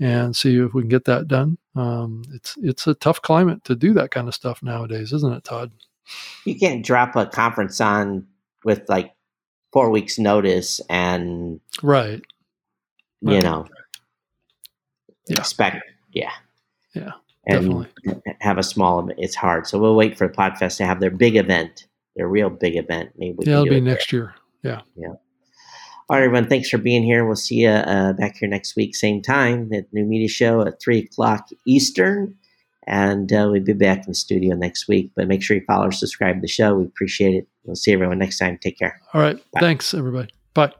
and 0.00 0.34
see 0.34 0.56
if 0.56 0.74
we 0.74 0.82
can 0.82 0.88
get 0.88 1.04
that 1.04 1.28
done. 1.28 1.58
Um, 1.76 2.24
it's 2.32 2.56
it's 2.62 2.86
a 2.86 2.94
tough 2.94 3.22
climate 3.22 3.64
to 3.64 3.76
do 3.76 3.92
that 3.94 4.10
kind 4.10 4.26
of 4.26 4.34
stuff 4.34 4.62
nowadays, 4.62 5.12
isn't 5.12 5.32
it, 5.32 5.44
Todd? 5.44 5.70
You 6.44 6.58
can't 6.58 6.84
drop 6.84 7.14
a 7.14 7.26
conference 7.26 7.80
on 7.80 8.26
with 8.64 8.88
like 8.88 9.12
four 9.72 9.90
weeks 9.90 10.18
notice 10.18 10.80
and 10.88 11.60
right, 11.82 12.22
you 13.20 13.34
right. 13.34 13.42
know, 13.42 13.66
yeah. 15.28 15.38
expect 15.38 15.82
yeah. 16.12 16.30
Yeah. 16.94 17.12
And 17.46 17.88
definitely. 18.04 18.34
have 18.40 18.58
a 18.58 18.62
small 18.62 19.08
it's 19.16 19.34
hard. 19.34 19.66
So 19.66 19.78
we'll 19.78 19.94
wait 19.96 20.18
for 20.18 20.28
Podfest 20.28 20.76
to 20.78 20.86
have 20.86 21.00
their 21.00 21.10
big 21.10 21.36
event, 21.36 21.86
their 22.16 22.28
real 22.28 22.50
big 22.50 22.76
event. 22.76 23.12
Maybe 23.16 23.38
yeah, 23.40 23.54
it'll 23.54 23.64
be 23.64 23.80
next 23.80 24.10
there. 24.10 24.20
year. 24.20 24.34
Yeah. 24.62 24.80
Yeah. 24.96 25.14
All 26.10 26.16
right, 26.16 26.24
everyone. 26.24 26.48
Thanks 26.48 26.70
for 26.70 26.78
being 26.78 27.02
here. 27.02 27.26
We'll 27.26 27.36
see 27.36 27.56
you 27.56 27.68
uh, 27.68 28.14
back 28.14 28.38
here 28.38 28.48
next 28.48 28.76
week, 28.76 28.96
same 28.96 29.20
time 29.20 29.70
at 29.74 29.92
New 29.92 30.04
Media 30.04 30.28
Show 30.28 30.62
at 30.62 30.80
three 30.80 31.00
o'clock 31.00 31.48
Eastern, 31.66 32.34
and 32.86 33.30
uh, 33.30 33.48
we'll 33.50 33.62
be 33.62 33.74
back 33.74 33.98
in 33.98 34.04
the 34.08 34.14
studio 34.14 34.56
next 34.56 34.88
week. 34.88 35.12
But 35.14 35.28
make 35.28 35.42
sure 35.42 35.58
you 35.58 35.64
follow 35.66 35.88
or 35.88 35.92
subscribe 35.92 36.36
to 36.36 36.40
the 36.40 36.48
show. 36.48 36.76
We 36.76 36.84
appreciate 36.84 37.34
it. 37.34 37.48
We'll 37.68 37.76
see 37.76 37.92
everyone 37.92 38.18
next 38.18 38.38
time. 38.38 38.58
Take 38.58 38.78
care. 38.78 39.00
All 39.12 39.20
right. 39.20 39.36
Bye. 39.52 39.60
Thanks, 39.60 39.92
everybody. 39.94 40.32
Bye. 40.54 40.72